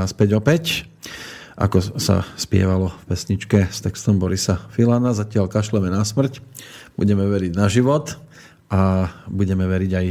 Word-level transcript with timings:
Naspäť 0.00 0.40
opäť. 0.40 0.88
Ako 1.60 2.00
sa 2.00 2.24
spievalo 2.40 2.88
v 2.88 3.02
pesničke 3.12 3.68
s 3.68 3.84
textom 3.84 4.16
Borisa 4.16 4.56
Filana, 4.72 5.12
zatiaľ 5.12 5.44
kašleme 5.44 5.92
na 5.92 6.08
smrť, 6.08 6.40
budeme 6.96 7.28
veriť 7.28 7.52
na 7.52 7.68
život 7.68 8.16
a 8.72 9.12
budeme 9.28 9.68
veriť 9.68 9.92
aj, 9.92 10.06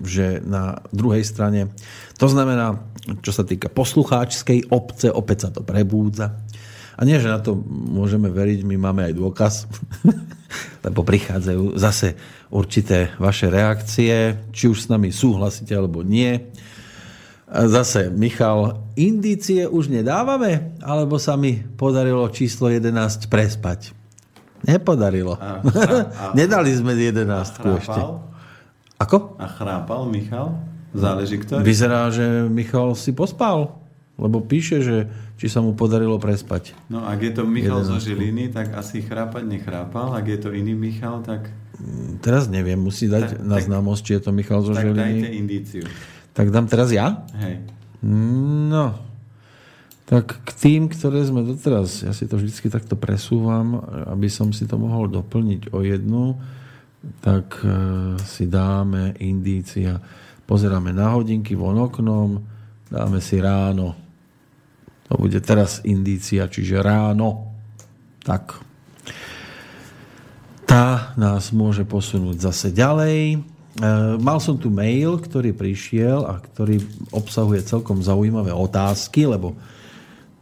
že 0.00 0.40
na 0.40 0.80
druhej 0.88 1.20
strane, 1.20 1.68
to 2.16 2.32
znamená, 2.32 2.80
čo 3.20 3.28
sa 3.28 3.44
týka 3.44 3.68
poslucháčskej 3.68 4.72
obce, 4.72 5.12
opäť 5.12 5.38
sa 5.44 5.50
to 5.52 5.60
prebúdza. 5.60 6.40
A 6.96 7.04
nie, 7.04 7.20
že 7.20 7.28
na 7.28 7.44
to 7.44 7.60
môžeme 7.68 8.32
veriť, 8.32 8.64
my 8.64 8.80
máme 8.80 9.12
aj 9.12 9.20
dôkaz, 9.20 9.68
lebo 10.88 11.04
prichádzajú 11.04 11.76
zase 11.76 12.16
určité 12.48 13.12
vaše 13.20 13.52
reakcie, 13.52 14.48
či 14.48 14.64
už 14.64 14.88
s 14.88 14.88
nami 14.88 15.12
súhlasíte 15.12 15.76
alebo 15.76 16.00
nie 16.00 16.40
Zase, 17.46 18.10
Michal, 18.10 18.82
indície 18.98 19.70
už 19.70 19.86
nedávame? 19.86 20.74
Alebo 20.82 21.14
sa 21.22 21.38
mi 21.38 21.62
podarilo 21.78 22.26
číslo 22.34 22.66
11 22.66 23.30
prespať? 23.30 23.94
Nepodarilo. 24.66 25.38
A, 25.38 25.62
a, 25.62 25.62
a, 25.62 26.24
Nedali 26.34 26.74
sme 26.74 26.98
11 26.98 27.22
ešte. 27.78 28.00
Ako? 28.98 29.38
A 29.38 29.46
chrápal 29.46 30.10
Michal? 30.10 30.58
Záleží 30.90 31.38
ktorý? 31.38 31.62
Vyzerá, 31.62 32.10
že 32.10 32.50
Michal 32.50 32.98
si 32.98 33.14
pospal. 33.14 33.78
Lebo 34.16 34.40
píše, 34.40 34.80
že 34.80 34.96
či 35.36 35.46
sa 35.52 35.60
mu 35.60 35.76
podarilo 35.76 36.16
prespať. 36.16 36.72
No 36.88 37.04
ak 37.04 37.20
je 37.20 37.32
to 37.36 37.44
Michal 37.44 37.84
11. 37.84 37.92
zo 37.92 37.96
Žiliny, 38.00 38.48
tak 38.48 38.72
asi 38.72 39.04
chrápať 39.04 39.44
nechrápal. 39.44 40.16
Ak 40.16 40.24
je 40.24 40.40
to 40.40 40.50
iný 40.56 40.72
Michal, 40.72 41.20
tak... 41.20 41.52
Teraz 42.24 42.48
neviem, 42.48 42.80
musí 42.80 43.06
dať 43.12 43.36
tak, 43.36 43.44
na 43.44 43.60
známosť, 43.60 44.00
či 44.02 44.10
je 44.16 44.20
to 44.24 44.30
Michal 44.32 44.64
zo 44.64 44.72
tak 44.72 44.88
Žiliny. 44.88 44.98
Tak 44.98 45.04
dajte 45.04 45.28
indíciu. 45.36 45.84
Tak 46.36 46.52
dám 46.52 46.68
teraz 46.68 46.92
ja? 46.92 47.24
Hej. 47.40 47.64
No. 48.04 48.92
Tak 50.04 50.44
k 50.44 50.50
tým, 50.52 50.92
ktoré 50.92 51.24
sme 51.24 51.42
doteraz, 51.42 52.04
ja 52.04 52.12
si 52.12 52.28
to 52.28 52.36
vždycky 52.36 52.68
takto 52.68 52.94
presúvam, 52.94 53.80
aby 54.12 54.28
som 54.28 54.52
si 54.52 54.68
to 54.68 54.76
mohol 54.76 55.08
doplniť 55.08 55.72
o 55.72 55.80
jednu, 55.80 56.36
tak 57.24 57.64
e, 57.64 57.66
si 58.20 58.46
dáme 58.46 59.16
indícia. 59.18 59.96
Pozeráme 60.44 60.92
na 60.92 61.16
hodinky 61.16 61.56
von 61.56 61.80
oknom, 61.80 62.38
dáme 62.92 63.18
si 63.18 63.40
ráno. 63.40 63.96
To 65.08 65.16
bude 65.16 65.40
teraz 65.40 65.82
indícia, 65.88 66.46
čiže 66.46 66.84
ráno. 66.84 67.56
Tak. 68.22 68.60
Tá 70.68 71.16
nás 71.16 71.50
môže 71.50 71.88
posunúť 71.88 72.44
zase 72.44 72.70
ďalej 72.76 73.55
mal 74.20 74.38
som 74.40 74.56
tu 74.56 74.72
mail, 74.72 75.20
ktorý 75.20 75.52
prišiel 75.52 76.24
a 76.24 76.40
ktorý 76.40 76.80
obsahuje 77.12 77.60
celkom 77.64 78.00
zaujímavé 78.00 78.52
otázky, 78.52 79.28
lebo 79.28 79.52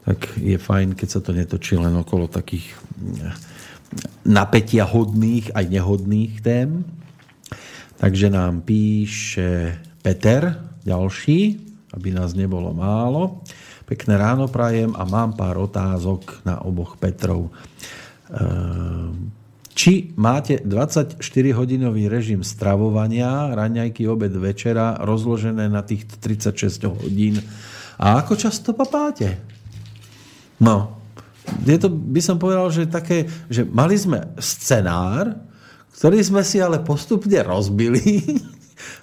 tak 0.05 0.37
je 0.37 0.61
fajn, 0.61 0.93
keď 0.93 1.09
sa 1.09 1.21
to 1.25 1.33
netočí 1.33 1.81
len 1.81 1.97
okolo 1.97 2.29
takých 2.29 2.69
e, 2.69 2.77
napätia 4.29 4.85
hodných 4.85 5.57
aj 5.57 5.65
nehodných 5.65 6.45
tém. 6.45 6.85
Takže 7.97 8.29
nám 8.29 8.69
píše 8.69 9.81
Peter, 10.05 10.61
ďalší, 10.85 11.57
aby 11.97 12.09
nás 12.13 12.37
nebolo 12.37 12.77
málo. 12.77 13.41
Pekné 13.89 14.21
ráno 14.21 14.45
prajem 14.53 14.93
a 14.93 15.09
mám 15.09 15.33
pár 15.33 15.57
otázok 15.57 16.45
na 16.45 16.61
oboch 16.61 17.01
Petrov. 17.01 17.49
E, 17.49 17.53
či 19.75 20.15
máte 20.15 20.63
24-hodinový 20.63 22.07
režim 22.07 22.47
stravovania, 22.47 23.51
raňajky, 23.59 24.07
obed, 24.07 24.31
večera, 24.31 25.03
rozložené 25.03 25.67
na 25.67 25.83
tých 25.83 26.07
36 26.07 26.87
hodín. 26.87 27.43
A 27.99 28.23
ako 28.23 28.39
často 28.39 28.71
papáte? 28.71 29.35
No, 30.63 31.03
je 31.67 31.77
to, 31.77 31.91
by 31.91 32.23
som 32.23 32.39
povedal, 32.39 32.71
že 32.71 32.87
také, 32.87 33.27
že 33.51 33.67
mali 33.67 33.99
sme 33.99 34.23
scenár, 34.39 35.35
ktorý 35.99 36.23
sme 36.23 36.43
si 36.47 36.63
ale 36.63 36.83
postupne 36.83 37.43
rozbili 37.43 38.23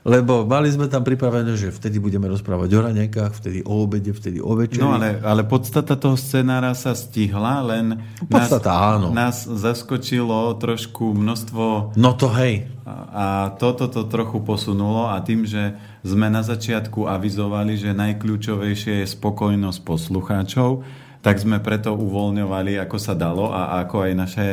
lebo 0.02 0.44
mali 0.50 0.74
sme 0.74 0.90
tam 0.90 1.06
pripravené, 1.06 1.54
že 1.54 1.70
vtedy 1.70 2.02
budeme 2.02 2.26
rozprávať 2.26 2.70
o 2.74 2.80
raňajkách, 2.90 3.32
vtedy 3.38 3.60
o 3.62 3.86
obede, 3.86 4.12
vtedy 4.12 4.42
o 4.42 4.58
večeri. 4.58 4.82
No 4.82 4.98
ale, 4.98 5.22
ale 5.22 5.46
podstata 5.46 5.94
toho 5.94 6.18
scenára 6.18 6.74
sa 6.74 6.98
stihla, 6.98 7.62
len 7.62 8.02
podstata, 8.26 8.72
nás, 8.74 8.90
áno. 8.98 9.08
nás 9.14 9.36
zaskočilo 9.46 10.58
trošku 10.58 11.14
množstvo... 11.14 11.96
No 11.98 12.12
to 12.18 12.34
hej. 12.34 12.66
A, 12.82 12.94
a 13.14 13.26
toto 13.62 13.86
to 13.86 14.10
trochu 14.10 14.42
posunulo 14.42 15.14
a 15.14 15.22
tým, 15.22 15.46
že 15.46 15.78
sme 16.02 16.34
na 16.34 16.42
začiatku 16.42 17.06
avizovali, 17.06 17.78
že 17.78 17.94
najkľúčovejšie 17.94 19.06
je 19.06 19.08
spokojnosť 19.08 19.80
poslucháčov, 19.86 20.82
tak 21.22 21.38
sme 21.38 21.62
preto 21.62 21.94
uvoľňovali, 21.94 22.82
ako 22.82 22.98
sa 22.98 23.14
dalo 23.14 23.54
a 23.54 23.86
ako 23.86 24.10
aj 24.10 24.12
naše 24.18 24.48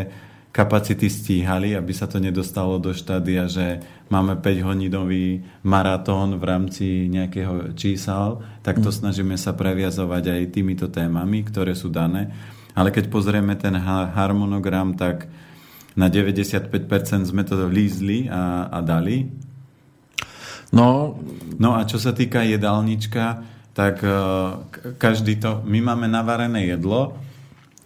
kapacity 0.52 1.06
stíhali, 1.12 1.76
aby 1.76 1.92
sa 1.92 2.08
to 2.08 2.18
nedostalo 2.18 2.80
do 2.80 2.90
štádia, 2.96 3.46
že 3.46 3.84
máme 4.08 4.40
5-hodinový 4.40 5.44
maratón 5.62 6.40
v 6.40 6.44
rámci 6.44 6.86
nejakého 7.12 7.76
čísal, 7.76 8.40
tak 8.64 8.80
to 8.80 8.88
mm. 8.88 8.96
snažíme 8.96 9.36
sa 9.36 9.52
previazovať 9.52 10.24
aj 10.34 10.52
týmito 10.52 10.86
témami, 10.88 11.44
ktoré 11.44 11.76
sú 11.76 11.92
dané. 11.92 12.32
Ale 12.72 12.94
keď 12.94 13.10
pozrieme 13.12 13.58
ten 13.58 13.74
harmonogram, 14.14 14.94
tak 14.94 15.28
na 15.98 16.06
95% 16.06 16.70
sme 17.26 17.42
to 17.42 17.66
lízli 17.66 18.30
a, 18.30 18.70
a 18.70 18.78
dali. 18.80 19.26
No, 20.70 21.18
no 21.58 21.74
a 21.74 21.82
čo 21.82 21.98
sa 21.98 22.14
týka 22.14 22.44
jedálnička, 22.46 23.42
tak 23.74 24.02
uh, 24.02 24.62
každý 24.98 25.42
to... 25.42 25.62
My 25.66 25.82
máme 25.82 26.06
navarené 26.06 26.70
jedlo. 26.70 27.18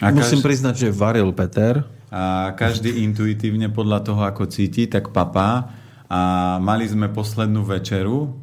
A 0.03 0.13
Musím 0.13 0.41
každý, 0.41 0.45
priznať, 0.45 0.75
že 0.77 0.89
varil 0.93 1.31
Peter 1.33 1.85
a 2.13 2.53
každý 2.53 2.93
intuitívne 3.09 3.73
podľa 3.73 4.05
toho, 4.05 4.21
ako 4.29 4.45
cíti, 4.53 4.85
tak 4.85 5.11
papá. 5.17 5.81
A 6.13 6.61
mali 6.61 6.85
sme 6.85 7.09
poslednú 7.09 7.65
večeru 7.65 8.37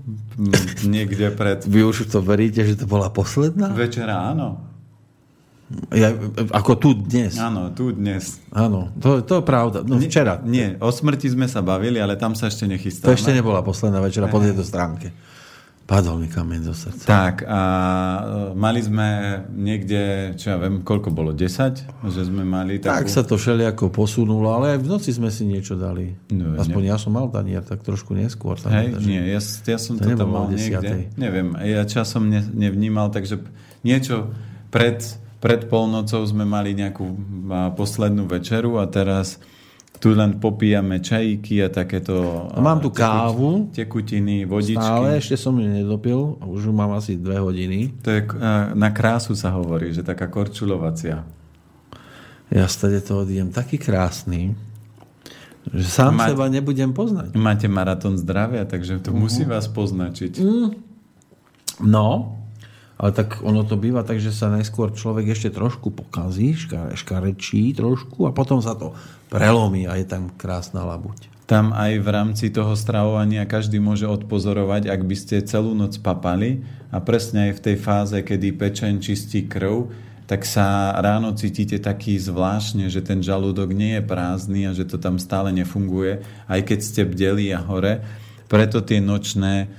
niekde 0.89 1.29
pred... 1.29 1.61
Vy 1.69 1.85
už 1.85 2.09
to 2.09 2.17
veríte, 2.17 2.65
že 2.65 2.73
to 2.73 2.89
bola 2.89 3.13
posledná? 3.13 3.69
Večera, 3.69 4.33
áno. 4.33 4.65
Ja, 5.93 6.09
ako 6.49 6.81
tu 6.81 6.89
dnes. 6.97 7.37
Áno, 7.37 7.69
tu 7.69 7.93
dnes. 7.93 8.41
Áno, 8.49 8.89
to, 8.97 9.21
to 9.21 9.37
je 9.37 9.43
pravda. 9.45 9.85
No 9.85 10.01
včera. 10.01 10.41
Nie, 10.41 10.81
o 10.81 10.89
smrti 10.89 11.29
sme 11.29 11.45
sa 11.45 11.61
bavili, 11.61 12.01
ale 12.01 12.17
tam 12.17 12.33
sa 12.33 12.49
ešte 12.49 12.65
nechystáme. 12.65 13.05
To 13.05 13.13
ešte 13.13 13.37
nebola 13.37 13.61
posledná 13.61 14.01
večera 14.01 14.25
po 14.33 14.41
tejto 14.41 14.65
stránke. 14.65 15.13
Padol 15.89 16.21
mi 16.21 16.29
kameň 16.29 16.69
zo 16.69 16.75
srdca. 16.77 17.05
Tak 17.09 17.49
a 17.49 17.61
e, 18.21 18.53
mali 18.53 18.77
sme 18.77 19.41
niekde, 19.49 20.31
čo 20.37 20.53
ja 20.53 20.61
viem, 20.61 20.85
koľko 20.85 21.09
bolo, 21.09 21.33
10? 21.33 22.05
Že 22.05 22.29
sme 22.29 22.45
mali 22.45 22.77
takú... 22.77 22.93
Tak 22.93 23.09
sa 23.09 23.25
to 23.25 23.41
všelijako 23.41 23.89
posunulo, 23.89 24.53
ale 24.53 24.77
aj 24.77 24.85
v 24.85 24.87
noci 24.87 25.09
sme 25.09 25.33
si 25.33 25.49
niečo 25.49 25.73
dali. 25.73 26.13
No, 26.29 26.61
Aspoň 26.61 26.81
ne... 26.85 26.89
ja 26.93 26.97
som 27.01 27.17
mal 27.17 27.25
tanier, 27.33 27.65
tak 27.65 27.81
trošku 27.81 28.13
neskôr. 28.13 28.61
Hej, 28.69 29.01
nie, 29.01 29.33
ja, 29.33 29.41
ja 29.41 29.77
som 29.81 29.97
to, 29.97 30.05
to 30.05 30.13
tam 30.13 30.29
mal 30.29 30.45
niekde. 30.53 31.09
Neviem, 31.17 31.57
ja 31.57 31.81
časom 31.89 32.29
ne, 32.29 32.45
nevnímal, 32.45 33.09
takže 33.09 33.41
niečo 33.81 34.29
pred, 34.69 35.01
pred 35.41 35.65
polnocou 35.73 36.21
sme 36.21 36.45
mali 36.45 36.77
nejakú 36.77 37.17
poslednú 37.73 38.29
večeru 38.29 38.77
a 38.77 38.85
teraz 38.85 39.41
tu 39.99 40.15
len 40.15 40.39
popíjame 40.39 41.03
čajíky 41.03 41.59
a 41.59 41.67
takéto... 41.67 42.47
No, 42.55 42.61
mám 42.63 42.79
tu 42.79 42.87
kávu. 42.87 43.67
Tekutiny, 43.75 44.47
vodičky. 44.47 44.79
Stále 44.79 45.19
ešte 45.19 45.35
som 45.35 45.51
ju 45.59 45.67
nedopil. 45.67 46.39
Už 46.39 46.69
ju 46.69 46.73
mám 46.73 46.95
asi 46.95 47.19
dve 47.19 47.35
hodiny. 47.35 47.99
To 48.07 48.07
je, 48.07 48.21
na 48.79 48.89
krásu 48.95 49.35
sa 49.35 49.51
hovorí, 49.51 49.91
že 49.91 49.99
taká 49.99 50.31
korčulovacia. 50.31 51.27
Ja 52.47 52.65
stade 52.71 53.03
to 53.03 53.27
odjem 53.27 53.51
taký 53.51 53.75
krásny, 53.75 54.55
že 55.69 55.85
sám 55.85 56.15
Máte, 56.15 56.31
seba 56.31 56.47
nebudem 56.47 56.95
poznať. 56.95 57.35
Máte 57.35 57.67
maratón 57.67 58.15
zdravia, 58.15 58.63
takže 58.63 59.03
to 59.03 59.11
uh-huh. 59.11 59.19
musí 59.19 59.43
vás 59.43 59.67
poznačiť. 59.67 60.39
Mm. 60.39 60.69
No, 61.83 62.38
ale 62.99 63.15
tak 63.15 63.39
ono 63.39 63.63
to 63.63 63.79
býva 63.79 64.03
tak, 64.03 64.19
že 64.19 64.35
sa 64.35 64.51
najskôr 64.51 64.91
človek 64.91 65.31
ešte 65.31 65.55
trošku 65.55 65.95
pokazí, 65.95 66.51
škarečí 66.93 67.71
trošku 67.71 68.27
a 68.27 68.35
potom 68.35 68.59
sa 68.59 68.75
to 68.75 68.91
prelomí 69.31 69.87
a 69.87 69.95
je 69.95 70.03
tam 70.03 70.27
krásna 70.35 70.83
labuť. 70.83 71.31
Tam 71.47 71.73
aj 71.73 71.97
v 71.97 72.07
rámci 72.11 72.45
toho 72.53 72.77
stravovania 72.77 73.47
každý 73.47 73.81
môže 73.81 74.05
odpozorovať, 74.05 74.91
ak 74.91 75.01
by 75.01 75.15
ste 75.17 75.41
celú 75.47 75.73
noc 75.73 75.97
papali 75.97 76.61
a 76.93 77.01
presne 77.01 77.49
aj 77.49 77.51
v 77.57 77.63
tej 77.71 77.75
fáze, 77.79 78.17
kedy 78.21 78.53
pečen 78.53 79.01
čistí 79.01 79.47
krv, 79.49 79.89
tak 80.29 80.45
sa 80.45 80.93
ráno 81.01 81.33
cítite 81.33 81.81
taký 81.81 82.21
zvláštne, 82.21 82.85
že 82.85 83.01
ten 83.01 83.25
žalúdok 83.25 83.73
nie 83.73 83.97
je 83.97 84.03
prázdny 84.05 84.69
a 84.69 84.77
že 84.77 84.85
to 84.85 85.01
tam 85.01 85.17
stále 85.17 85.49
nefunguje, 85.49 86.21
aj 86.45 86.61
keď 86.69 86.79
ste 86.85 87.01
bdeli 87.01 87.49
a 87.49 87.65
hore. 87.65 88.05
Preto 88.45 88.85
tie 88.85 89.01
nočné 89.01 89.73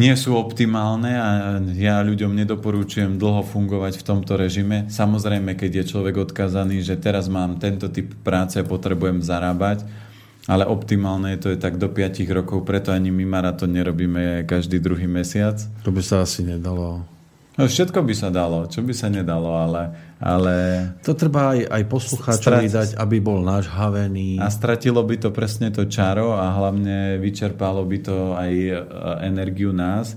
nie 0.00 0.14
sú 0.16 0.32
optimálne 0.40 1.12
a 1.20 1.28
ja 1.76 2.00
ľuďom 2.00 2.32
nedoporúčujem 2.32 3.20
dlho 3.20 3.44
fungovať 3.44 4.00
v 4.00 4.06
tomto 4.06 4.40
režime. 4.40 4.88
Samozrejme, 4.88 5.52
keď 5.52 5.84
je 5.84 5.90
človek 5.92 6.30
odkazaný, 6.30 6.80
že 6.80 6.96
teraz 6.96 7.28
mám 7.28 7.60
tento 7.60 7.92
typ 7.92 8.16
práce 8.24 8.56
a 8.56 8.64
potrebujem 8.64 9.20
zarábať, 9.20 9.84
ale 10.48 10.64
optimálne 10.64 11.36
to 11.36 11.52
je 11.52 11.60
tak 11.60 11.76
do 11.76 11.92
5 11.92 12.24
rokov, 12.32 12.64
preto 12.64 12.90
ani 12.90 13.12
my 13.12 13.24
maratón 13.28 13.76
nerobíme 13.76 14.48
každý 14.48 14.80
druhý 14.80 15.04
mesiac. 15.04 15.60
To 15.84 15.92
by 15.92 16.02
sa 16.02 16.24
asi 16.24 16.42
nedalo. 16.42 17.04
No, 17.52 17.68
všetko 17.68 18.00
by 18.00 18.14
sa 18.16 18.32
dalo, 18.32 18.64
čo 18.64 18.80
by 18.80 18.96
sa 18.96 19.12
nedalo, 19.12 19.52
ale... 19.52 19.92
ale... 20.16 20.54
To 21.04 21.12
treba 21.12 21.52
aj, 21.52 21.68
aj 21.68 21.82
poslucháčovi 21.84 22.64
Strat... 22.64 22.76
dať, 22.80 22.90
aby 22.96 23.16
bol 23.20 23.44
náš 23.44 23.68
havený. 23.68 24.40
A 24.40 24.48
stratilo 24.48 25.04
by 25.04 25.20
to 25.20 25.28
presne 25.28 25.68
to 25.68 25.84
čaro 25.84 26.32
a 26.32 26.48
hlavne 26.48 27.20
vyčerpalo 27.20 27.84
by 27.84 27.98
to 28.00 28.32
aj 28.32 28.52
e, 28.56 28.72
energiu 29.28 29.76
nás, 29.76 30.16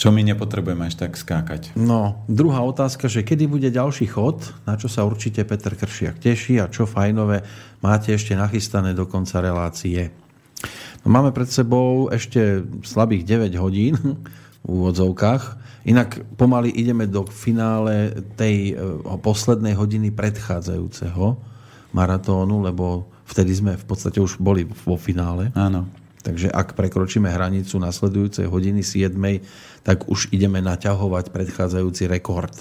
čo 0.00 0.08
my 0.08 0.24
nepotrebujeme 0.24 0.88
až 0.88 1.04
tak 1.04 1.20
skákať. 1.20 1.76
No, 1.76 2.24
druhá 2.32 2.64
otázka, 2.64 3.12
že 3.12 3.20
kedy 3.20 3.44
bude 3.44 3.68
ďalší 3.68 4.08
chod, 4.08 4.40
na 4.64 4.80
čo 4.80 4.88
sa 4.88 5.04
určite 5.04 5.44
Peter 5.44 5.76
Kršiak 5.76 6.16
teší 6.16 6.64
a 6.64 6.72
čo 6.72 6.88
fajnové 6.88 7.44
máte 7.84 8.16
ešte 8.16 8.32
nachystané 8.32 8.96
do 8.96 9.04
konca 9.04 9.44
relácie. 9.44 10.16
No, 11.04 11.12
máme 11.12 11.28
pred 11.36 11.52
sebou 11.52 12.08
ešte 12.08 12.64
slabých 12.88 13.52
9 13.52 13.52
hodín 13.60 13.94
v 14.62 14.68
úvodzovkách. 14.68 15.42
Inak 15.88 16.24
pomaly 16.36 16.74
ideme 16.74 17.08
do 17.08 17.24
finále 17.24 18.12
tej 18.36 18.74
e, 18.76 18.84
poslednej 19.22 19.78
hodiny 19.78 20.12
predchádzajúceho 20.12 21.38
maratónu, 21.96 22.60
lebo 22.60 23.08
vtedy 23.24 23.52
sme 23.56 23.72
v 23.76 23.84
podstate 23.88 24.20
už 24.20 24.36
boli 24.40 24.68
vo 24.68 25.00
finále. 25.00 25.48
Áno. 25.56 25.88
Takže 26.18 26.52
ak 26.52 26.76
prekročíme 26.76 27.30
hranicu 27.30 27.80
nasledujúcej 27.80 28.44
hodiny 28.50 28.84
7, 28.84 29.16
tak 29.80 30.04
už 30.10 30.28
ideme 30.34 30.60
naťahovať 30.60 31.32
predchádzajúci 31.32 32.04
rekord, 32.10 32.52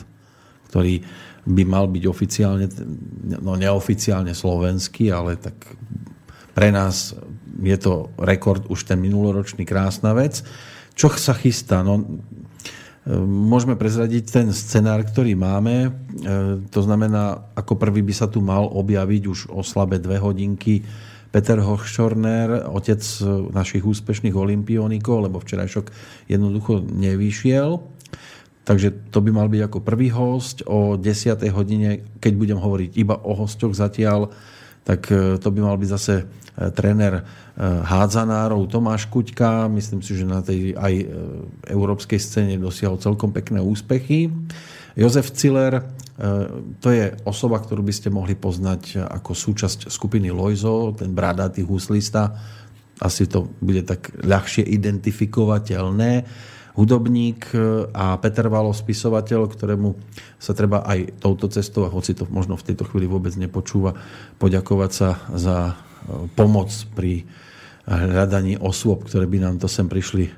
ktorý 0.71 1.03
by 1.47 1.63
mal 1.67 1.87
byť 1.91 2.03
oficiálne, 2.07 2.67
no 3.43 3.59
neoficiálne 3.59 4.31
slovenský, 4.31 5.11
ale 5.11 5.39
tak 5.39 5.55
pre 6.55 6.71
nás 6.71 7.15
je 7.59 7.77
to 7.79 8.13
rekord 8.19 8.67
už 8.69 8.87
ten 8.87 8.99
minuloročný 9.01 9.65
krásna 9.65 10.13
vec. 10.13 10.43
Čo 10.97 11.13
sa 11.13 11.37
chystá? 11.37 11.85
No, 11.85 12.01
Môžeme 13.23 13.79
prezradiť 13.79 14.23
ten 14.27 14.47
scenár, 14.51 14.99
ktorý 15.07 15.31
máme. 15.39 15.75
E, 15.87 15.89
to 16.67 16.83
znamená, 16.83 17.39
ako 17.55 17.79
prvý 17.79 18.03
by 18.03 18.11
sa 18.11 18.27
tu 18.27 18.43
mal 18.43 18.67
objaviť 18.67 19.23
už 19.31 19.39
o 19.47 19.63
slabe 19.63 19.95
dve 19.95 20.19
hodinky 20.19 20.83
Peter 21.31 21.55
Hochschorner, 21.55 22.67
otec 22.67 22.99
našich 23.55 23.87
úspešných 23.87 24.35
olimpionikov, 24.35 25.23
lebo 25.23 25.39
včerajšok 25.39 25.87
jednoducho 26.27 26.83
nevyšiel. 26.83 27.79
Takže 28.67 29.07
to 29.07 29.23
by 29.23 29.31
mal 29.31 29.47
byť 29.47 29.61
ako 29.71 29.79
prvý 29.79 30.11
host. 30.11 30.67
O 30.67 30.99
10. 30.99 31.39
hodine, 31.55 32.03
keď 32.19 32.33
budem 32.35 32.59
hovoriť 32.59 32.91
iba 32.99 33.15
o 33.15 33.31
hostoch 33.39 33.71
zatiaľ, 33.71 34.35
tak 34.87 35.11
e, 35.11 35.35
to 35.35 35.51
by 35.51 35.59
mal 35.59 35.75
byť 35.75 35.89
zase 35.91 36.15
e, 36.23 36.25
tréner 36.71 37.27
hádzanárov 37.59 38.69
Tomáš 38.69 39.09
Kuťka. 39.09 39.65
Myslím 39.73 40.05
si, 40.05 40.13
že 40.13 40.29
na 40.29 40.45
tej 40.45 40.77
aj 40.77 40.93
e, 40.93 41.05
európskej 41.73 42.21
scéne 42.21 42.53
dosiahol 42.61 43.01
celkom 43.01 43.33
pekné 43.33 43.57
úspechy. 43.57 44.29
Jozef 44.93 45.33
Ciller, 45.33 45.81
e, 45.81 45.83
to 46.77 46.93
je 46.93 47.17
osoba, 47.25 47.57
ktorú 47.57 47.81
by 47.81 47.93
ste 47.93 48.13
mohli 48.13 48.37
poznať 48.37 49.01
ako 49.09 49.33
súčasť 49.33 49.89
skupiny 49.89 50.29
Lojzo, 50.29 50.93
ten 50.93 51.17
bradatý 51.17 51.65
huslista. 51.65 52.37
Asi 53.01 53.25
to 53.25 53.49
bude 53.57 53.81
tak 53.89 54.13
ľahšie 54.21 54.61
identifikovateľné. 54.61 56.11
Hudobník 56.77 57.51
e, 57.57 57.89
a 57.89 58.21
Peter 58.21 58.45
Valo, 58.47 58.69
spisovateľ, 58.69 59.49
ktorému 59.49 59.97
sa 60.37 60.53
treba 60.53 60.85
aj 60.85 61.17
touto 61.17 61.49
cestou, 61.49 61.89
a 61.89 61.93
hoci 61.93 62.13
to 62.13 62.29
možno 62.29 62.53
v 62.53 62.71
tejto 62.71 62.85
chvíli 62.85 63.09
vôbec 63.09 63.33
nepočúva, 63.33 63.97
poďakovať 64.37 64.91
sa 64.93 65.09
za 65.33 65.75
pomoc 66.37 66.69
pri 66.95 67.27
hľadaní 67.87 68.59
osôb, 68.59 69.07
ktoré 69.07 69.25
by 69.27 69.47
nám 69.47 69.55
to 69.63 69.71
sem 69.71 69.87
prišli 69.87 70.27
e, 70.27 70.31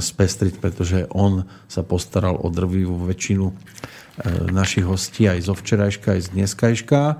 spestriť, 0.00 0.60
pretože 0.60 1.08
on 1.16 1.48
sa 1.64 1.80
postaral 1.80 2.36
o 2.36 2.52
drvivú 2.52 3.08
väčšinu 3.08 3.46
e, 3.48 3.54
našich 4.52 4.84
hostí 4.84 5.24
aj 5.24 5.48
zo 5.48 5.54
včerajška, 5.56 6.16
aj 6.16 6.20
z 6.20 6.28
dneskajška. 6.36 7.00
E, 7.00 7.16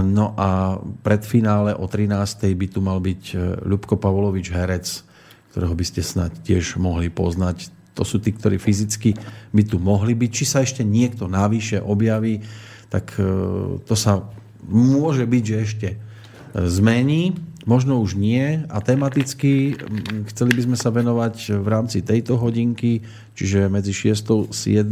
no 0.00 0.32
a 0.40 0.80
pred 1.04 1.22
finále 1.28 1.76
o 1.76 1.84
13. 1.84 2.56
by 2.56 2.66
tu 2.72 2.80
mal 2.80 3.04
byť 3.04 3.36
Ľubko 3.68 4.00
Pavlovič 4.00 4.48
herec, 4.48 5.04
ktorého 5.52 5.76
by 5.76 5.84
ste 5.84 6.00
snad 6.00 6.32
tiež 6.48 6.80
mohli 6.80 7.12
poznať. 7.12 7.68
To 7.92 8.02
sú 8.08 8.20
tí, 8.20 8.32
ktorí 8.32 8.56
fyzicky 8.56 9.12
by 9.52 9.62
tu 9.68 9.76
mohli 9.76 10.16
byť. 10.16 10.30
Či 10.32 10.44
sa 10.48 10.64
ešte 10.64 10.80
niekto 10.80 11.28
navyše 11.28 11.80
objaví, 11.80 12.40
tak 12.88 13.16
to 13.84 13.94
sa 13.96 14.24
môže 14.64 15.24
byť, 15.28 15.44
že 15.44 15.56
ešte 15.60 15.88
zmení 16.52 17.36
možno 17.62 18.02
už 18.02 18.18
nie 18.18 18.66
a 18.66 18.76
tematicky 18.82 19.78
chceli 20.28 20.50
by 20.52 20.62
sme 20.66 20.76
sa 20.76 20.90
venovať 20.90 21.62
v 21.62 21.66
rámci 21.70 22.02
tejto 22.02 22.34
hodinky, 22.34 23.06
čiže 23.38 23.70
medzi 23.70 23.94
6. 23.94 24.50
a 24.50 24.52
7. 24.52 24.90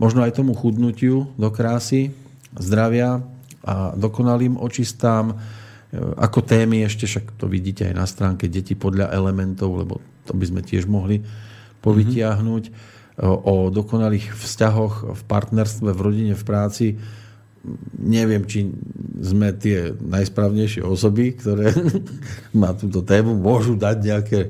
možno 0.00 0.20
aj 0.24 0.32
tomu 0.34 0.56
chudnutiu 0.56 1.28
do 1.36 1.48
krásy, 1.52 2.10
zdravia 2.56 3.20
a 3.62 3.92
dokonalým 3.94 4.56
očistám. 4.56 5.36
Ako 6.18 6.42
témy 6.42 6.82
ešte, 6.82 7.06
však 7.06 7.38
to 7.38 7.46
vidíte 7.46 7.86
aj 7.86 7.94
na 7.94 8.06
stránke 8.08 8.50
Deti 8.50 8.74
podľa 8.74 9.14
elementov, 9.14 9.78
lebo 9.78 10.02
to 10.26 10.34
by 10.34 10.44
sme 10.48 10.60
tiež 10.64 10.90
mohli 10.90 11.22
povytiahnuť. 11.84 12.64
Mm-hmm. 12.72 12.92
O 13.46 13.70
dokonalých 13.70 14.34
vzťahoch 14.34 15.14
v 15.14 15.22
partnerstve, 15.30 15.94
v 15.94 16.00
rodine, 16.02 16.34
v 16.34 16.42
práci 16.42 16.86
neviem, 17.96 18.44
či 18.44 18.68
sme 19.24 19.56
tie 19.56 19.96
najsprávnejšie 19.96 20.84
osoby, 20.84 21.32
ktoré 21.32 21.72
má 22.60 22.76
túto 22.76 23.00
tému, 23.00 23.36
môžu 23.36 23.74
dať 23.74 23.96
nejaké 24.04 24.40
e, 24.44 24.48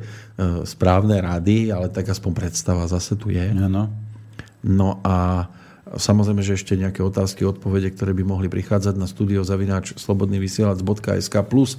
správne 0.67 1.23
rady, 1.23 1.71
ale 1.71 1.91
tak 1.91 2.11
aspoň 2.11 2.33
predstava 2.35 2.91
zase 2.91 3.15
tu 3.15 3.31
je. 3.31 3.43
Ano. 3.55 3.91
No 4.67 4.99
a 5.07 5.47
samozrejme, 5.95 6.43
že 6.43 6.59
ešte 6.59 6.75
nejaké 6.75 7.01
otázky, 7.07 7.47
odpovede, 7.47 7.95
ktoré 7.95 8.11
by 8.17 8.25
mohli 8.27 8.49
prichádzať 8.51 8.95
na 8.99 9.07
studio 9.07 9.47
zavináč 9.47 9.95
slobodnyvysielac.sk 9.95 11.35
plus 11.47 11.79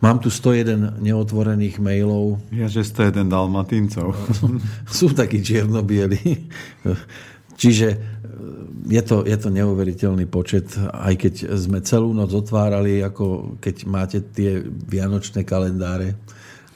Mám 0.00 0.24
tu 0.24 0.32
101 0.32 0.96
neotvorených 1.04 1.76
mailov. 1.76 2.40
Ja, 2.48 2.72
že 2.72 2.84
101 2.84 3.28
dalmatíncov. 3.28 4.16
Sú 4.88 5.12
takí 5.12 5.44
čiernobieli. 5.44 6.48
Čiže 7.60 7.88
je 8.88 9.02
to, 9.04 9.22
je 9.28 9.36
to 9.36 9.48
neuveriteľný 9.52 10.24
počet, 10.24 10.72
aj 10.80 11.14
keď 11.20 11.34
sme 11.54 11.84
celú 11.84 12.16
noc 12.16 12.32
otvárali, 12.32 13.04
ako 13.04 13.56
keď 13.60 13.76
máte 13.84 14.18
tie 14.32 14.64
vianočné 14.64 15.44
kalendáre, 15.44 16.16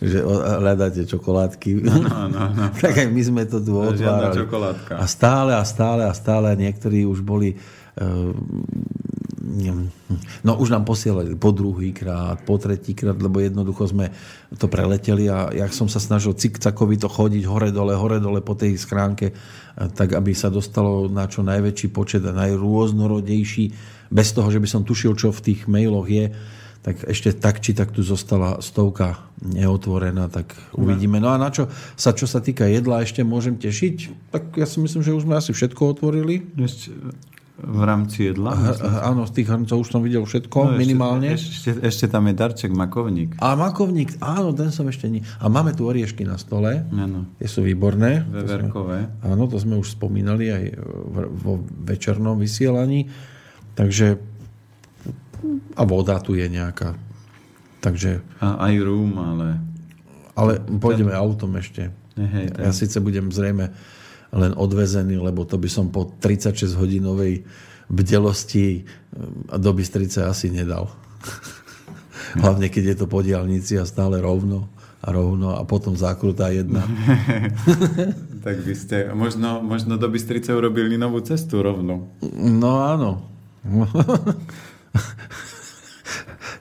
že 0.04 0.20
hľadáte 0.60 1.08
čokoládky. 1.08 1.80
No, 1.80 1.96
no, 2.04 2.20
no, 2.28 2.44
no. 2.52 2.64
tak 2.84 3.00
aj 3.00 3.08
my 3.08 3.22
sme 3.24 3.42
to 3.48 3.64
tu 3.64 3.72
otvárali. 3.72 4.44
A 4.92 5.04
stále 5.08 5.56
a 5.56 5.64
stále 5.64 6.04
a 6.04 6.12
stále 6.12 6.52
niektorí 6.60 7.08
už 7.08 7.24
boli 7.24 7.56
uh, 7.56 8.30
no 10.44 10.52
už 10.56 10.68
nám 10.72 10.88
posielali 10.88 11.36
po 11.36 11.52
druhý 11.52 11.92
krát, 11.92 12.40
po 12.42 12.56
tretí 12.56 12.96
krát, 12.96 13.20
lebo 13.20 13.38
jednoducho 13.38 13.92
sme 13.92 14.08
to 14.56 14.66
preleteli 14.66 15.28
a 15.28 15.52
ja 15.52 15.68
som 15.68 15.86
sa 15.86 16.00
snažil 16.00 16.32
cikcakovito 16.32 17.06
chodiť 17.06 17.44
hore-dole, 17.44 17.92
hore-dole 17.92 18.40
po 18.40 18.56
tej 18.56 18.80
schránke, 18.80 19.36
tak 19.76 20.16
aby 20.16 20.32
sa 20.32 20.48
dostalo 20.48 21.06
na 21.12 21.28
čo 21.28 21.44
najväčší 21.44 21.88
počet 21.92 22.22
a 22.24 22.32
najrôznorodejší, 22.32 23.64
bez 24.08 24.28
toho, 24.32 24.48
že 24.48 24.62
by 24.62 24.68
som 24.68 24.82
tušil, 24.86 25.18
čo 25.18 25.34
v 25.34 25.44
tých 25.52 25.60
mailoch 25.68 26.06
je, 26.06 26.32
tak 26.84 27.00
ešte 27.08 27.32
tak 27.32 27.64
či 27.64 27.72
tak 27.72 27.96
tu 27.96 28.04
zostala 28.04 28.60
stovka 28.60 29.16
neotvorená, 29.40 30.28
tak 30.28 30.52
uvidíme. 30.76 31.16
No 31.16 31.32
a 31.32 31.40
na 31.40 31.48
čo 31.48 31.72
sa, 31.96 32.12
čo 32.12 32.28
sa 32.28 32.44
týka 32.44 32.68
jedla, 32.68 33.00
ešte 33.00 33.24
môžem 33.24 33.56
tešiť? 33.56 34.28
Tak 34.28 34.60
ja 34.60 34.68
si 34.68 34.84
myslím, 34.84 35.00
že 35.00 35.16
už 35.16 35.24
sme 35.24 35.40
asi 35.40 35.56
všetko 35.56 35.96
otvorili. 35.96 36.44
Ešte, 36.60 36.92
v 37.54 37.82
rámci 37.86 38.34
jedla? 38.34 38.50
áno, 39.06 39.30
z 39.30 39.32
tých 39.40 39.48
hrncov 39.50 39.86
už 39.86 39.88
som 39.94 40.02
videl 40.02 40.26
všetko, 40.26 40.74
no, 40.74 40.78
minimálne. 40.78 41.38
Ešte, 41.38 41.70
ešte, 41.70 41.70
ešte 41.86 42.06
tam 42.10 42.26
je 42.26 42.34
darček 42.34 42.74
makovník. 42.74 43.38
A 43.38 43.54
makovník, 43.54 44.18
áno, 44.18 44.50
ten 44.50 44.74
som 44.74 44.90
ešte 44.90 45.06
nie. 45.06 45.22
A 45.38 45.46
máme 45.46 45.70
tu 45.70 45.86
oriešky 45.86 46.26
na 46.26 46.34
stole. 46.34 46.82
Áno. 46.90 47.30
Tie 47.38 47.46
sú 47.46 47.62
výborné. 47.62 48.26
Veverkové. 48.26 49.06
To 49.06 49.22
sme, 49.22 49.30
áno, 49.30 49.42
to 49.46 49.56
sme 49.62 49.74
už 49.78 49.94
spomínali 49.94 50.50
aj 50.50 50.64
vo 51.30 51.62
večernom 51.86 52.34
vysielaní. 52.34 53.06
Takže 53.78 54.34
a 55.76 55.82
voda 55.84 56.16
tu 56.18 56.34
je 56.34 56.46
nejaká. 56.48 56.96
Takže... 57.84 58.24
A 58.40 58.64
aj 58.70 58.74
rum, 58.80 59.12
ale... 59.20 59.48
Ale 60.34 60.58
pôjdeme 60.58 61.14
ten... 61.14 61.20
autom 61.20 61.52
ešte. 61.60 61.92
Hej, 62.16 62.56
ten... 62.56 62.62
Ja 62.64 62.72
síce 62.72 62.98
budem 62.98 63.30
zrejme 63.30 63.70
len 64.34 64.52
odvezený, 64.58 65.22
lebo 65.22 65.46
to 65.46 65.56
by 65.56 65.70
som 65.70 65.94
po 65.94 66.10
36 66.18 66.74
hodinovej 66.74 67.46
bdelosti 67.88 68.82
eh, 68.82 68.84
do 69.54 69.70
Bystrice 69.70 70.26
asi 70.26 70.50
nedal. 70.50 70.90
Hlavne, 72.42 72.66
keď 72.66 72.84
je 72.94 72.96
to 72.98 73.06
po 73.06 73.22
diálnici 73.22 73.78
a 73.78 73.86
stále 73.86 74.18
rovno 74.18 74.66
a 75.04 75.12
rovno 75.12 75.54
a 75.54 75.62
potom 75.68 75.94
zákrutá 75.94 76.48
jedna. 76.50 76.82
tak 78.46 78.56
by 78.64 78.74
ste 78.74 79.12
možno, 79.12 79.60
možno 79.60 80.00
do 80.00 80.08
Bystrice 80.08 80.50
urobili 80.56 80.96
novú 80.96 81.20
cestu 81.20 81.60
rovno. 81.60 82.10
No 82.34 82.82
áno. 82.82 83.10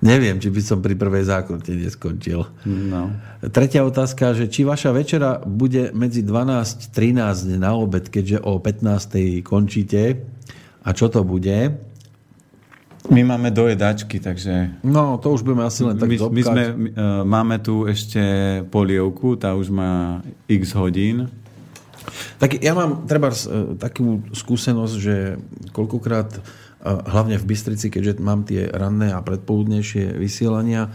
Neviem, 0.03 0.35
či 0.43 0.51
by 0.51 0.59
som 0.59 0.83
pri 0.83 0.99
prvej 0.99 1.31
zákrute 1.31 1.71
neskončil. 1.79 2.43
No. 2.67 3.15
Tretia 3.55 3.87
otázka, 3.87 4.35
že 4.35 4.51
či 4.51 4.67
vaša 4.67 4.91
večera 4.91 5.39
bude 5.39 5.95
medzi 5.95 6.27
12.13 6.27 7.55
na 7.55 7.71
obed, 7.71 8.11
keďže 8.11 8.43
o 8.43 8.59
15.00 8.59 9.39
končíte. 9.47 10.27
A 10.83 10.91
čo 10.91 11.07
to 11.07 11.23
bude? 11.23 11.71
My 13.11 13.23
máme 13.23 13.51
dojedačky, 13.51 14.19
takže... 14.19 14.79
No, 14.83 15.19
to 15.19 15.35
už 15.35 15.43
budeme 15.43 15.67
asi 15.67 15.83
len 15.83 15.99
tak 15.99 16.07
my, 16.07 16.15
zobkať. 16.19 16.35
my 16.35 16.41
sme, 16.43 16.63
my, 16.71 16.89
uh, 16.95 17.23
máme 17.27 17.55
tu 17.59 17.83
ešte 17.83 18.19
polievku, 18.71 19.35
tá 19.35 19.51
už 19.59 19.67
má 19.71 20.23
x 20.47 20.71
hodín. 20.71 21.27
Tak 22.39 22.63
ja 22.63 22.71
mám 22.71 23.03
treba 23.03 23.31
uh, 23.31 23.75
takú 23.75 24.23
skúsenosť, 24.31 24.95
že 24.95 25.15
koľkokrát, 25.75 26.31
hlavne 26.83 27.39
v 27.39 27.47
Bystrici, 27.47 27.87
keďže 27.87 28.19
mám 28.19 28.43
tie 28.43 28.67
ranné 28.67 29.15
a 29.15 29.23
predpoludnejšie 29.23 30.19
vysielania, 30.19 30.91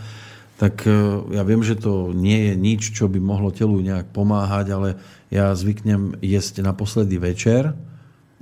tak 0.60 0.84
uh, 0.84 1.24
ja 1.32 1.46
viem, 1.46 1.62
že 1.64 1.78
to 1.78 2.12
nie 2.12 2.50
je 2.50 2.54
nič, 2.58 2.82
čo 2.92 3.08
by 3.08 3.16
mohlo 3.22 3.54
telu 3.54 3.78
nejak 3.80 4.10
pomáhať, 4.12 4.66
ale 4.74 4.88
ja 5.32 5.54
zvyknem 5.54 6.18
jesť 6.20 6.66
naposledy 6.66 7.16
večer, 7.16 7.72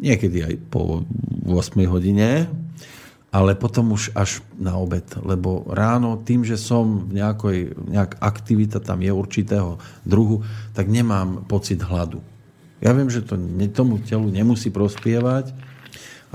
niekedy 0.00 0.42
aj 0.42 0.54
po 0.72 1.04
8 1.44 1.76
hodine, 1.86 2.48
ale 3.36 3.52
potom 3.52 3.92
už 3.92 4.16
až 4.16 4.40
na 4.56 4.80
obed. 4.80 5.04
Lebo 5.20 5.68
ráno 5.68 6.16
tým, 6.16 6.40
že 6.40 6.56
som 6.56 7.04
v 7.04 7.20
nejakej 7.20 7.58
nejak 7.84 8.16
aktivita 8.16 8.80
tam 8.80 9.04
je 9.04 9.12
určitého 9.12 9.76
druhu, 10.08 10.40
tak 10.72 10.88
nemám 10.88 11.44
pocit 11.44 11.84
hladu. 11.84 12.24
Ja 12.80 12.96
viem, 12.96 13.12
že 13.12 13.24
to 13.24 13.36
tomu 13.72 14.00
telu 14.00 14.28
nemusí 14.32 14.72
prospievať, 14.72 15.52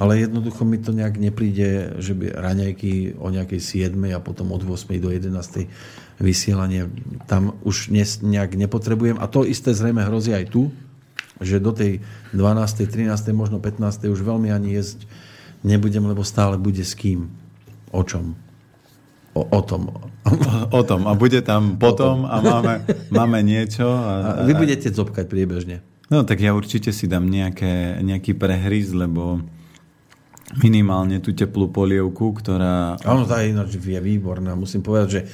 ale 0.01 0.25
jednoducho 0.25 0.65
mi 0.65 0.81
to 0.81 0.89
nejak 0.97 1.21
nepríde, 1.21 2.01
že 2.01 2.17
by 2.17 2.33
raňajky 2.33 3.21
o 3.21 3.29
nejakej 3.29 3.93
7 3.93 4.17
a 4.17 4.17
potom 4.17 4.49
od 4.49 4.65
8 4.65 4.97
do 4.97 5.13
11 5.13 5.69
vysielanie 6.17 6.89
tam 7.29 7.53
už 7.61 7.93
nejak 8.25 8.57
nepotrebujem. 8.57 9.21
A 9.21 9.29
to 9.29 9.45
isté 9.45 9.77
zrejme 9.77 10.01
hrozí 10.01 10.33
aj 10.33 10.49
tu, 10.49 10.73
že 11.37 11.61
do 11.61 11.69
tej 11.69 12.01
12. 12.33 12.89
13. 12.89 13.13
možno 13.29 13.61
15. 13.61 14.09
už 14.09 14.25
veľmi 14.25 14.49
ani 14.49 14.73
jesť 14.73 15.05
nebudem, 15.61 16.01
lebo 16.01 16.25
stále 16.25 16.57
bude 16.57 16.81
s 16.81 16.97
kým. 16.97 17.29
O 17.93 18.01
čom? 18.01 18.33
O, 19.37 19.45
o 19.45 19.61
tom. 19.61 19.93
O 20.73 20.81
tom. 20.81 21.05
A 21.05 21.13
bude 21.13 21.45
tam 21.45 21.77
potom 21.77 22.25
a 22.25 22.41
máme, 22.41 22.73
máme 23.13 23.37
niečo. 23.45 23.85
A, 23.85 24.41
a 24.41 24.49
vy 24.49 24.57
budete 24.57 24.89
zopkať 24.89 25.29
priebežne. 25.29 25.85
No 26.09 26.25
tak 26.25 26.41
ja 26.41 26.57
určite 26.57 26.89
si 26.89 27.05
dám 27.05 27.29
nejaké, 27.29 28.01
nejaký 28.01 28.33
prehryz, 28.33 28.91
lebo 28.97 29.45
minimálne 30.59 31.23
tú 31.23 31.31
teplú 31.31 31.71
polievku, 31.71 32.35
ktorá... 32.35 32.99
Áno, 33.07 33.23
tá 33.23 33.39
je 33.45 34.01
výborná. 34.03 34.57
Musím 34.57 34.83
povedať, 34.83 35.07
že 35.07 35.21
e, 35.23 35.27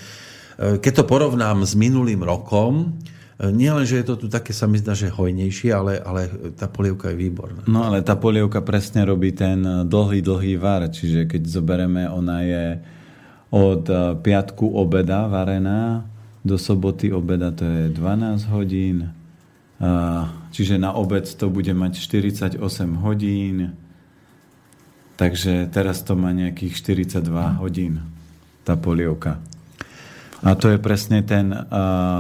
keď 0.77 1.01
to 1.01 1.03
porovnám 1.09 1.65
s 1.65 1.73
minulým 1.73 2.21
rokom, 2.21 2.93
nie 3.37 3.69
len, 3.69 3.85
že 3.85 4.01
je 4.01 4.05
to 4.09 4.15
tu 4.17 4.27
také, 4.33 4.49
sa 4.49 4.65
mi 4.65 4.81
zdá, 4.81 4.97
že 4.97 5.13
hojnejšie, 5.13 5.69
ale, 5.69 6.01
ale 6.01 6.25
tá 6.57 6.65
polievka 6.65 7.13
je 7.13 7.21
výborná. 7.21 7.69
No 7.69 7.85
ale 7.85 8.01
tá 8.01 8.17
polievka 8.17 8.65
presne 8.65 9.05
robí 9.05 9.29
ten 9.29 9.61
dlhý, 9.85 10.25
dlhý 10.25 10.57
var. 10.57 10.89
Čiže 10.89 11.29
keď 11.29 11.45
zoberieme, 11.45 12.09
ona 12.09 12.41
je 12.41 12.65
od 13.53 13.85
piatku 14.25 14.73
obeda 14.73 15.29
varená 15.29 16.09
do 16.47 16.55
soboty 16.55 17.11
obeda 17.11 17.51
to 17.51 17.67
je 17.67 17.83
12 17.91 18.47
hodín. 18.55 19.11
Čiže 20.55 20.79
na 20.79 20.95
obed 20.95 21.27
to 21.27 21.51
bude 21.51 21.69
mať 21.75 21.99
48 21.99 22.57
hodín. 23.03 23.75
Takže 25.17 25.73
teraz 25.73 26.05
to 26.05 26.13
má 26.13 26.29
nejakých 26.29 26.77
42 26.77 27.25
hodín 27.57 28.05
tá 28.61 28.77
polievka. 28.77 29.41
A 30.45 30.53
to 30.53 30.69
je 30.69 30.77
presne 30.77 31.25
ten, 31.25 31.49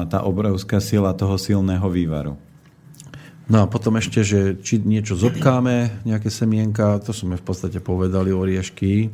tá 0.09 0.19
obrovská 0.25 0.81
sila 0.81 1.13
toho 1.13 1.37
silného 1.37 1.85
vývaru. 1.85 2.33
No 3.47 3.63
a 3.63 3.65
potom 3.69 3.95
ešte, 3.95 4.25
že 4.25 4.59
či 4.59 4.81
niečo 4.81 5.13
zobkáme, 5.13 6.03
nejaké 6.03 6.27
semienka, 6.27 6.97
to 6.99 7.13
sme 7.13 7.37
v 7.37 7.45
podstate 7.45 7.79
povedali, 7.79 8.33
oriešky. 8.33 9.13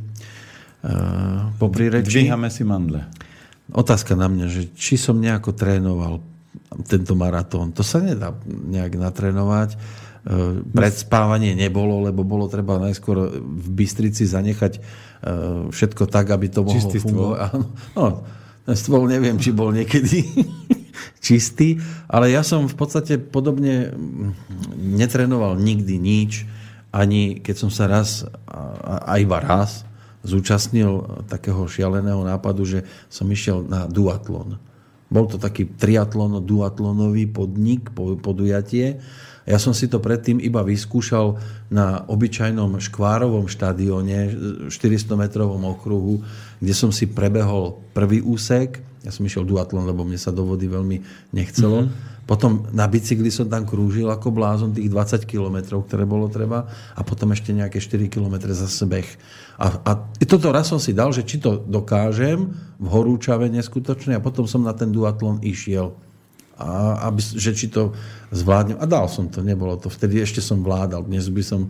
Po 1.59 1.67
príreči. 1.67 2.23
Dvíhame 2.23 2.47
si 2.47 2.63
mandle. 2.63 3.05
Otázka 3.75 4.15
na 4.15 4.31
mňa, 4.31 4.45
že 4.47 4.61
či 4.73 4.95
som 4.95 5.19
nejako 5.19 5.53
trénoval 5.53 6.23
tento 6.87 7.13
maratón. 7.13 7.75
To 7.77 7.85
sa 7.85 8.01
nedá 8.01 8.33
nejak 8.47 8.97
natrénovať. 8.97 9.75
Predspávanie 10.71 11.51
nebolo, 11.51 12.07
lebo 12.07 12.23
bolo 12.23 12.47
treba 12.47 12.79
najskôr 12.79 13.43
v 13.43 13.67
Bystrici 13.75 14.23
zanechať 14.23 14.79
všetko 15.67 16.07
tak, 16.07 16.31
aby 16.31 16.47
to 16.47 16.63
mohlo 16.63 16.79
Čistý 16.79 17.03
fungovať. 17.03 17.51
No, 17.95 18.23
ten 18.63 18.75
stôl 18.79 19.03
neviem, 19.11 19.35
či 19.35 19.51
bol 19.51 19.75
niekedy 19.75 20.23
čistý, 21.25 21.83
ale 22.07 22.31
ja 22.31 22.39
som 22.39 22.71
v 22.71 22.75
podstate 22.75 23.19
podobne 23.19 23.91
netrenoval 24.79 25.59
nikdy 25.59 25.99
nič, 25.99 26.47
ani 26.95 27.43
keď 27.43 27.55
som 27.59 27.71
sa 27.73 27.91
raz, 27.91 28.23
a 28.47 29.19
iba 29.19 29.43
raz, 29.43 29.83
zúčastnil 30.23 31.23
takého 31.27 31.67
šialeného 31.67 32.23
nápadu, 32.23 32.63
že 32.63 32.87
som 33.11 33.27
išiel 33.27 33.67
na 33.67 33.91
duatlon. 33.91 34.55
Bol 35.11 35.27
to 35.27 35.35
taký 35.35 35.67
triatlon, 35.67 36.39
duatlonový 36.47 37.27
podnik, 37.27 37.91
podujatie 37.95 39.03
ja 39.43 39.59
som 39.59 39.75
si 39.75 39.91
to 39.91 39.99
predtým 39.99 40.39
iba 40.39 40.63
vyskúšal 40.63 41.35
na 41.67 42.07
obyčajnom 42.07 42.79
škvárovom 42.79 43.51
štadióne, 43.51 44.31
400 44.71 45.19
metrovom 45.19 45.67
okruhu, 45.67 46.23
kde 46.63 46.73
som 46.73 46.95
si 46.95 47.11
prebehol 47.11 47.75
prvý 47.91 48.23
úsek. 48.23 48.79
Ja 49.03 49.11
som 49.11 49.27
išiel 49.27 49.43
duatlon, 49.43 49.83
lebo 49.83 50.07
mne 50.07 50.15
sa 50.15 50.31
do 50.31 50.47
vody 50.47 50.71
veľmi 50.71 51.29
nechcelo. 51.35 51.83
Mm-hmm. 51.83 52.11
Potom 52.23 52.71
na 52.71 52.87
bicykli 52.87 53.27
som 53.27 53.51
tam 53.51 53.67
krúžil 53.67 54.07
ako 54.07 54.31
blázon 54.31 54.71
tých 54.71 54.87
20 54.87 55.27
kilometrov, 55.27 55.91
ktoré 55.91 56.07
bolo 56.07 56.31
treba. 56.31 56.63
A 56.95 57.03
potom 57.03 57.35
ešte 57.35 57.51
nejaké 57.51 57.83
4 57.83 58.07
kilometre 58.07 58.55
za 58.55 58.71
sebeh. 58.71 59.03
A, 59.59 59.75
a 59.83 59.91
toto 60.23 60.55
raz 60.55 60.71
som 60.71 60.79
si 60.79 60.95
dal, 60.95 61.11
že 61.11 61.27
či 61.27 61.43
to 61.43 61.59
dokážem 61.67 62.47
v 62.79 62.87
horúčave 62.87 63.51
neskutočne 63.51 64.15
a 64.15 64.23
potom 64.23 64.47
som 64.47 64.63
na 64.63 64.71
ten 64.71 64.87
duatlon 64.87 65.43
išiel 65.43 65.99
a 66.63 66.75
aby, 67.11 67.19
že 67.19 67.51
či 67.51 67.67
to 67.67 67.91
zvládnem. 68.31 68.79
A 68.79 68.87
dal 68.87 69.11
som 69.11 69.27
to, 69.27 69.43
nebolo 69.43 69.75
to. 69.75 69.91
Vtedy 69.91 70.23
ešte 70.23 70.39
som 70.39 70.63
vládal. 70.63 71.03
Dnes 71.03 71.27
by 71.27 71.43
som 71.43 71.69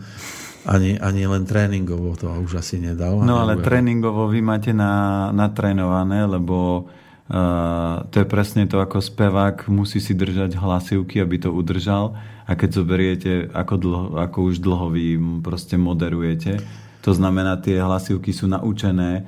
ani, 0.64 0.96
ani 0.96 1.28
len 1.28 1.44
tréningovo 1.44 2.16
to 2.16 2.32
už 2.32 2.64
asi 2.64 2.80
nedal. 2.80 3.20
No 3.20 3.44
ale 3.44 3.60
nebude. 3.60 3.68
tréningovo 3.68 4.32
vy 4.32 4.40
máte 4.40 4.72
na, 4.72 5.28
natrénované, 5.36 6.24
lebo 6.24 6.88
uh, 7.28 8.08
to 8.08 8.24
je 8.24 8.28
presne 8.28 8.64
to, 8.70 8.80
ako 8.80 9.04
spevák 9.04 9.68
musí 9.68 10.00
si 10.00 10.16
držať 10.16 10.56
hlasivky, 10.56 11.20
aby 11.20 11.36
to 11.44 11.52
udržal. 11.52 12.16
A 12.48 12.56
keď 12.56 12.70
zoberiete, 12.80 13.32
ako, 13.52 13.76
dlho, 13.76 14.08
ako 14.20 14.38
už 14.52 14.64
dlho 14.64 14.88
vy 14.92 15.20
proste 15.44 15.76
moderujete, 15.76 16.64
to 17.04 17.12
znamená, 17.12 17.60
tie 17.60 17.84
hlasivky 17.84 18.32
sú 18.32 18.48
naučené 18.48 19.28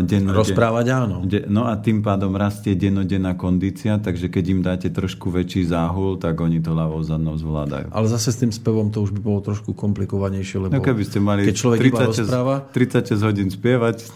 denno, 0.00 0.32
Rozprávať 0.32 0.86
áno. 0.88 1.16
De, 1.28 1.44
no 1.44 1.68
a 1.68 1.76
tým 1.76 2.00
pádom 2.00 2.32
rastie 2.32 2.72
dennodenná 2.72 3.36
kondícia, 3.36 4.00
takže 4.00 4.32
keď 4.32 4.44
im 4.48 4.60
dáte 4.64 4.88
trošku 4.88 5.28
väčší 5.28 5.68
záhul, 5.68 6.16
tak 6.16 6.40
oni 6.40 6.64
to 6.64 6.72
ľavou 6.72 7.04
zadnou 7.04 7.36
zvládajú. 7.36 7.92
Ale 7.92 8.06
zase 8.08 8.32
s 8.32 8.40
tým 8.40 8.48
spevom 8.48 8.88
to 8.88 9.04
už 9.04 9.12
by 9.12 9.20
bolo 9.20 9.44
trošku 9.44 9.76
komplikovanejšie, 9.76 10.56
lebo 10.56 10.72
no 10.72 10.80
keby 10.80 11.02
ste 11.04 11.20
mali 11.20 11.44
keď 11.44 11.56
človek 11.60 11.78
36, 11.84 12.24
rozpráva, 12.24 12.56
36 12.72 13.28
hodín 13.28 13.48
spievať, 13.52 14.08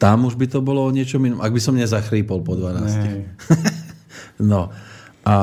tam 0.00 0.24
už 0.24 0.40
by 0.40 0.46
to 0.48 0.64
bolo 0.64 0.88
o 0.88 0.90
niečom 0.94 1.20
inom. 1.20 1.44
Ak 1.44 1.52
by 1.52 1.60
som 1.60 1.76
nezachrípol 1.76 2.40
po 2.40 2.56
12. 2.56 3.44
no. 4.52 4.72
A 5.28 5.36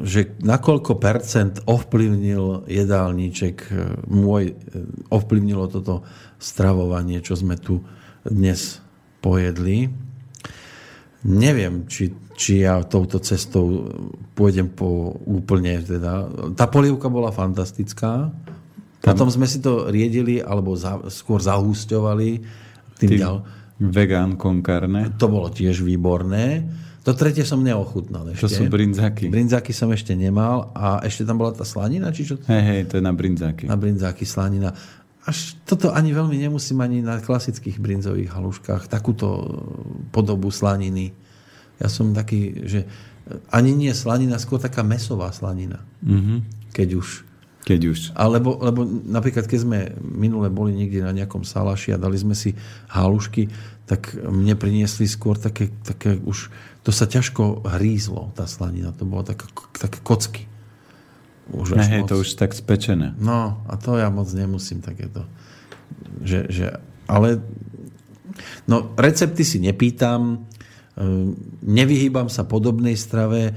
že 0.00 0.40
nakoľko 0.40 0.96
percent 0.96 1.60
ovplyvnil 1.68 2.64
jedálniček 2.64 3.56
eh, 3.68 3.76
môj, 4.08 4.56
eh, 4.56 5.12
ovplyvnilo 5.12 5.68
toto 5.68 6.00
stravovanie, 6.40 7.20
čo 7.20 7.36
sme 7.36 7.60
tu 7.60 7.84
dnes 8.24 8.85
pojedli. 9.26 9.90
Neviem, 11.26 11.90
či, 11.90 12.14
či 12.38 12.62
ja 12.62 12.78
touto 12.86 13.18
cestou 13.18 13.90
pôjdem 14.38 14.70
po 14.70 15.18
úplne 15.26 15.82
teda... 15.82 16.30
Tá 16.54 16.70
polievka 16.70 17.10
bola 17.10 17.34
fantastická. 17.34 18.30
Potom 19.02 19.26
sme 19.26 19.50
si 19.50 19.58
to 19.58 19.90
riedili, 19.90 20.38
alebo 20.38 20.78
za, 20.78 21.02
skôr 21.10 21.42
zahúsťovali. 21.42 22.30
Tým, 23.02 23.10
tým 23.10 23.18
ďal... 23.18 23.36
Vegán 23.76 24.38
con 24.38 24.62
carne. 24.62 25.12
To 25.18 25.26
bolo 25.26 25.50
tiež 25.50 25.82
výborné. 25.82 26.64
To 27.04 27.14
tretie 27.14 27.46
som 27.46 27.62
neochutnal 27.62 28.34
ešte. 28.34 28.42
To 28.42 28.50
sú 28.50 28.62
brinzaky. 28.66 29.30
Brinzaky 29.30 29.70
som 29.70 29.92
ešte 29.94 30.16
nemal. 30.18 30.74
A 30.74 31.02
ešte 31.06 31.22
tam 31.22 31.38
bola 31.38 31.54
tá 31.54 31.62
slanina? 31.62 32.10
Či 32.10 32.22
čo? 32.24 32.34
Hej, 32.50 32.62
hej, 32.66 32.80
to 32.90 32.98
je 32.98 33.02
na 33.04 33.14
brinzaky. 33.14 33.70
Na 33.70 33.78
brinzaky 33.78 34.24
slanina 34.26 34.74
až 35.26 35.58
toto 35.66 35.90
ani 35.90 36.14
veľmi 36.14 36.38
nemusím 36.38 36.78
ani 36.78 37.02
na 37.02 37.18
klasických 37.18 37.82
brinzových 37.82 38.30
haluškách, 38.30 38.86
takúto 38.86 39.58
podobu 40.14 40.54
slaniny. 40.54 41.10
Ja 41.82 41.90
som 41.90 42.14
taký, 42.14 42.62
že 42.62 42.86
ani 43.50 43.74
nie 43.74 43.90
slanina, 43.90 44.38
skôr 44.38 44.62
taká 44.62 44.86
mesová 44.86 45.34
slanina. 45.34 45.82
Mm-hmm. 46.06 46.38
Keď 46.70 46.88
už. 46.94 47.08
Keď 47.66 47.80
už. 47.90 47.98
Alebo, 48.14 48.54
lebo 48.62 48.86
napríklad, 48.86 49.50
keď 49.50 49.66
sme 49.66 49.78
minule 49.98 50.46
boli 50.46 50.70
niekde 50.70 51.02
na 51.02 51.10
nejakom 51.10 51.42
salaši 51.42 51.90
a 51.90 51.98
dali 51.98 52.14
sme 52.14 52.38
si 52.38 52.54
halušky, 52.94 53.50
tak 53.90 54.14
mne 54.14 54.54
priniesli 54.54 55.10
skôr 55.10 55.34
také, 55.34 55.74
také 55.82 56.14
už, 56.22 56.54
to 56.86 56.94
sa 56.94 57.10
ťažko 57.10 57.66
hrízlo, 57.66 58.30
tá 58.38 58.46
slanina. 58.46 58.94
To 58.94 59.02
bolo 59.02 59.26
také, 59.26 59.50
také 59.74 59.98
kocky. 60.06 60.46
Už 61.52 61.78
ne, 61.78 62.02
to 62.02 62.18
už 62.18 62.34
tak 62.34 62.54
spečené. 62.54 63.14
No, 63.22 63.62
a 63.70 63.74
to 63.78 63.94
ja 63.94 64.10
moc 64.10 64.26
nemusím 64.34 64.82
takéto. 64.82 65.22
Že, 66.22 66.40
že, 66.50 66.66
ale 67.06 67.38
no, 68.66 68.90
recepty 68.98 69.46
si 69.46 69.62
nepýtam, 69.62 70.42
ehm, 70.98 71.38
nevyhýbam 71.62 72.26
sa 72.26 72.42
podobnej 72.42 72.98
strave, 72.98 73.54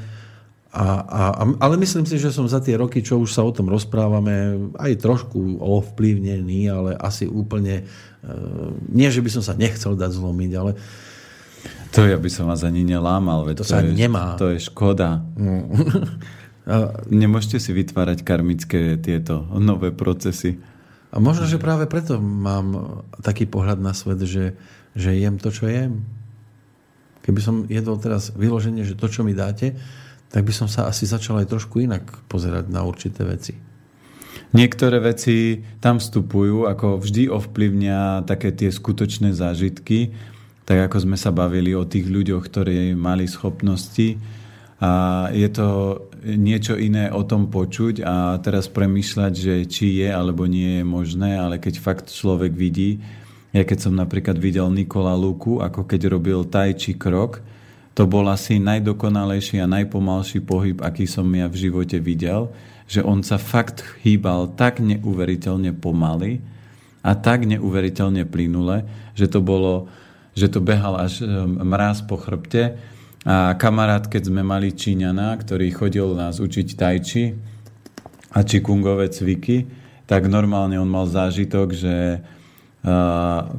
a, 0.69 0.85
a, 1.01 1.21
ale 1.65 1.81
myslím 1.81 2.05
si, 2.05 2.21
že 2.21 2.29
som 2.29 2.45
za 2.45 2.61
tie 2.61 2.77
roky, 2.77 3.01
čo 3.01 3.17
už 3.17 3.33
sa 3.33 3.41
o 3.41 3.49
tom 3.49 3.73
rozprávame, 3.73 4.69
aj 4.77 5.01
trošku 5.01 5.57
ovplyvnený, 5.57 6.69
ale 6.69 6.93
asi 6.93 7.25
úplne... 7.25 7.89
Uh, 8.21 8.77
nie, 8.85 9.09
že 9.09 9.25
by 9.25 9.33
som 9.33 9.41
sa 9.41 9.57
nechcel 9.57 9.97
dať 9.97 10.21
zlomiť, 10.21 10.51
ale... 10.53 10.77
To 11.97 12.05
ja 12.05 12.21
by 12.21 12.29
som 12.29 12.45
vás 12.45 12.61
ani 12.61 12.85
nelámal. 12.85 13.49
Veď 13.49 13.55
to, 13.57 13.65
to 13.65 13.71
sa 13.73 13.81
je, 13.81 13.97
nemá. 13.97 14.37
To 14.37 14.53
je 14.53 14.61
škoda. 14.61 15.25
No. 15.33 15.73
Nemôžete 17.09 17.57
si 17.57 17.73
vytvárať 17.73 18.21
karmické 18.21 18.95
tieto 19.01 19.41
nové 19.57 19.89
procesy. 19.89 20.61
A 21.09 21.17
možno, 21.17 21.49
že 21.49 21.57
práve 21.57 21.89
preto 21.89 22.21
mám 22.21 23.01
taký 23.25 23.49
pohľad 23.49 23.81
na 23.81 23.97
svet, 23.97 24.21
že, 24.21 24.53
že 24.93 25.17
jem 25.17 25.41
to, 25.41 25.49
čo 25.49 25.65
jem. 25.65 26.05
Keby 27.25 27.39
som 27.41 27.55
jedol 27.65 27.97
teraz 27.97 28.29
vyloženie, 28.37 28.85
že 28.85 28.93
to, 28.93 29.09
čo 29.09 29.25
mi 29.25 29.33
dáte, 29.33 29.73
tak 30.29 30.45
by 30.45 30.53
som 30.53 30.69
sa 30.69 30.85
asi 30.85 31.09
začal 31.09 31.41
aj 31.41 31.49
trošku 31.49 31.81
inak 31.81 32.05
pozerať 32.29 32.69
na 32.69 32.85
určité 32.85 33.25
veci. 33.25 33.57
Niektoré 34.53 35.01
veci 35.01 35.61
tam 35.81 35.97
vstupujú, 35.97 36.69
ako 36.69 37.01
vždy 37.01 37.29
ovplyvňa 37.29 38.25
také 38.29 38.53
tie 38.53 38.69
skutočné 38.69 39.33
zážitky, 39.33 40.13
tak 40.65 40.89
ako 40.89 41.09
sme 41.09 41.17
sa 41.17 41.33
bavili 41.33 41.73
o 41.73 41.85
tých 41.85 42.05
ľuďoch, 42.05 42.45
ktorí 42.45 42.93
mali 42.93 43.25
schopnosti. 43.25 44.21
A 44.79 44.89
je 45.33 45.49
to 45.49 45.67
niečo 46.23 46.75
iné 46.75 47.11
o 47.11 47.23
tom 47.23 47.47
počuť 47.47 48.03
a 48.03 48.37
teraz 48.43 48.67
premýšľať, 48.67 49.33
že 49.33 49.55
či 49.67 50.03
je 50.03 50.09
alebo 50.11 50.45
nie 50.45 50.81
je 50.81 50.85
možné, 50.85 51.39
ale 51.39 51.59
keď 51.59 51.79
fakt 51.79 52.07
človek 52.11 52.51
vidí, 52.51 52.99
ja 53.49 53.65
keď 53.65 53.89
som 53.89 53.93
napríklad 53.97 54.37
videl 54.37 54.69
Nikola 54.69 55.17
Luku, 55.17 55.57
ako 55.63 55.89
keď 55.89 56.01
robil 56.13 56.45
taj 56.45 56.77
či 56.77 56.93
krok, 56.93 57.41
to 57.97 58.05
bol 58.05 58.23
asi 58.31 58.61
najdokonalejší 58.61 59.59
a 59.59 59.67
najpomalší 59.67 60.45
pohyb, 60.45 60.79
aký 60.79 61.09
som 61.09 61.27
ja 61.35 61.49
v 61.49 61.67
živote 61.67 61.97
videl, 61.99 62.47
že 62.87 63.03
on 63.03 63.25
sa 63.25 63.35
fakt 63.35 63.83
hýbal 64.05 64.55
tak 64.55 64.79
neuveriteľne 64.79 65.75
pomaly 65.75 66.39
a 67.03 67.11
tak 67.17 67.43
neuveriteľne 67.43 68.23
plynule, 68.23 68.87
že 69.17 69.27
to 69.27 69.43
bolo, 69.43 69.91
že 70.31 70.47
to 70.47 70.63
behal 70.63 70.95
až 70.95 71.25
ehm, 71.25 71.59
mráz 71.65 72.05
po 72.05 72.15
chrbte. 72.15 72.77
A 73.27 73.55
kamarát, 73.59 74.07
keď 74.07 74.31
sme 74.31 74.47
mali 74.47 74.71
Číňana, 74.71 75.35
ktorý 75.39 75.67
chodil 75.75 76.07
nás 76.15 76.39
učiť 76.39 76.67
tajči 76.79 77.35
a 78.31 78.39
čikungové 78.47 79.11
cviky, 79.11 79.67
tak 80.07 80.31
normálne 80.31 80.79
on 80.79 80.87
mal 80.87 81.03
zážitok, 81.03 81.67
že 81.75 81.95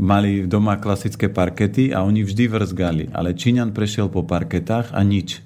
mali 0.01 0.49
doma 0.49 0.81
klasické 0.81 1.29
parkety 1.29 1.92
a 1.92 2.01
oni 2.01 2.25
vždy 2.25 2.44
vrzgali. 2.49 3.05
Ale 3.12 3.37
Číňan 3.37 3.77
prešiel 3.77 4.09
po 4.09 4.25
parketách 4.25 4.96
a 4.96 5.01
nič. 5.05 5.44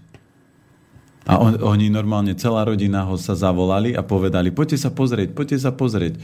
A 1.24 1.40
on, 1.40 1.56
oni 1.56 1.88
normálne, 1.88 2.36
celá 2.36 2.68
rodina 2.68 3.02
ho 3.08 3.16
sa 3.16 3.32
zavolali 3.32 3.96
a 3.96 4.04
povedali, 4.04 4.52
poďte 4.52 4.86
sa 4.86 4.90
pozrieť, 4.92 5.32
poďte 5.32 5.58
sa 5.58 5.72
pozrieť. 5.72 6.20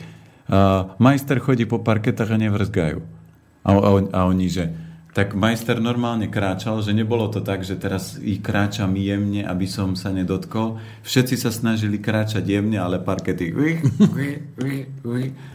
Uh, 0.50 0.92
majster 1.00 1.40
chodí 1.40 1.64
po 1.64 1.81
parketách 1.81 2.37
a 2.37 2.37
nevrzgajú. 2.37 3.00
A, 3.64 3.70
a, 3.72 3.90
a 4.12 4.20
oni, 4.29 4.46
že 4.53 4.68
tak 5.10 5.34
majster 5.34 5.82
normálne 5.82 6.30
kráčal, 6.30 6.78
že 6.86 6.94
nebolo 6.94 7.26
to 7.26 7.42
tak, 7.42 7.66
že 7.66 7.74
teraz 7.74 8.14
ich 8.22 8.38
kráčam 8.38 8.94
jemne, 8.94 9.42
aby 9.42 9.66
som 9.66 9.98
sa 9.98 10.14
nedotkol. 10.14 10.78
Všetci 11.02 11.34
sa 11.34 11.50
snažili 11.50 11.98
kráčať 11.98 12.46
jemne, 12.46 12.78
ale 12.78 13.02
parkety 13.02 13.50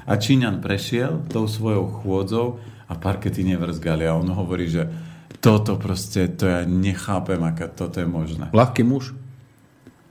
a 0.03 0.13
Číňan 0.19 0.59
prešiel 0.59 1.23
tou 1.31 1.47
svojou 1.47 1.87
chôdzou 2.03 2.59
a 2.91 2.93
parkety 2.99 3.47
nevrzgali 3.47 4.03
a 4.03 4.19
on 4.19 4.27
hovorí, 4.27 4.67
že 4.67 4.91
toto 5.39 5.79
proste, 5.79 6.27
to 6.35 6.51
ja 6.51 6.67
nechápem, 6.67 7.39
aká 7.39 7.71
toto 7.71 8.03
je 8.03 8.07
možné. 8.07 8.51
Ľahký 8.51 8.83
muž? 8.83 9.15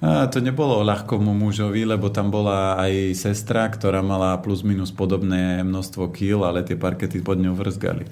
A 0.04 0.28
to 0.28 0.40
nebolo 0.40 0.84
ľahkomu 0.84 1.32
mužovi, 1.32 1.84
lebo 1.88 2.12
tam 2.12 2.28
bola 2.28 2.76
aj 2.76 3.16
sestra, 3.16 3.68
ktorá 3.68 4.04
mala 4.04 4.36
plus 4.40 4.60
minus 4.60 4.92
podobné 4.92 5.64
množstvo 5.64 6.12
kýl, 6.12 6.44
ale 6.44 6.60
tie 6.60 6.76
parkety 6.76 7.24
pod 7.24 7.40
ňou 7.40 7.56
vrzgali. 7.56 8.04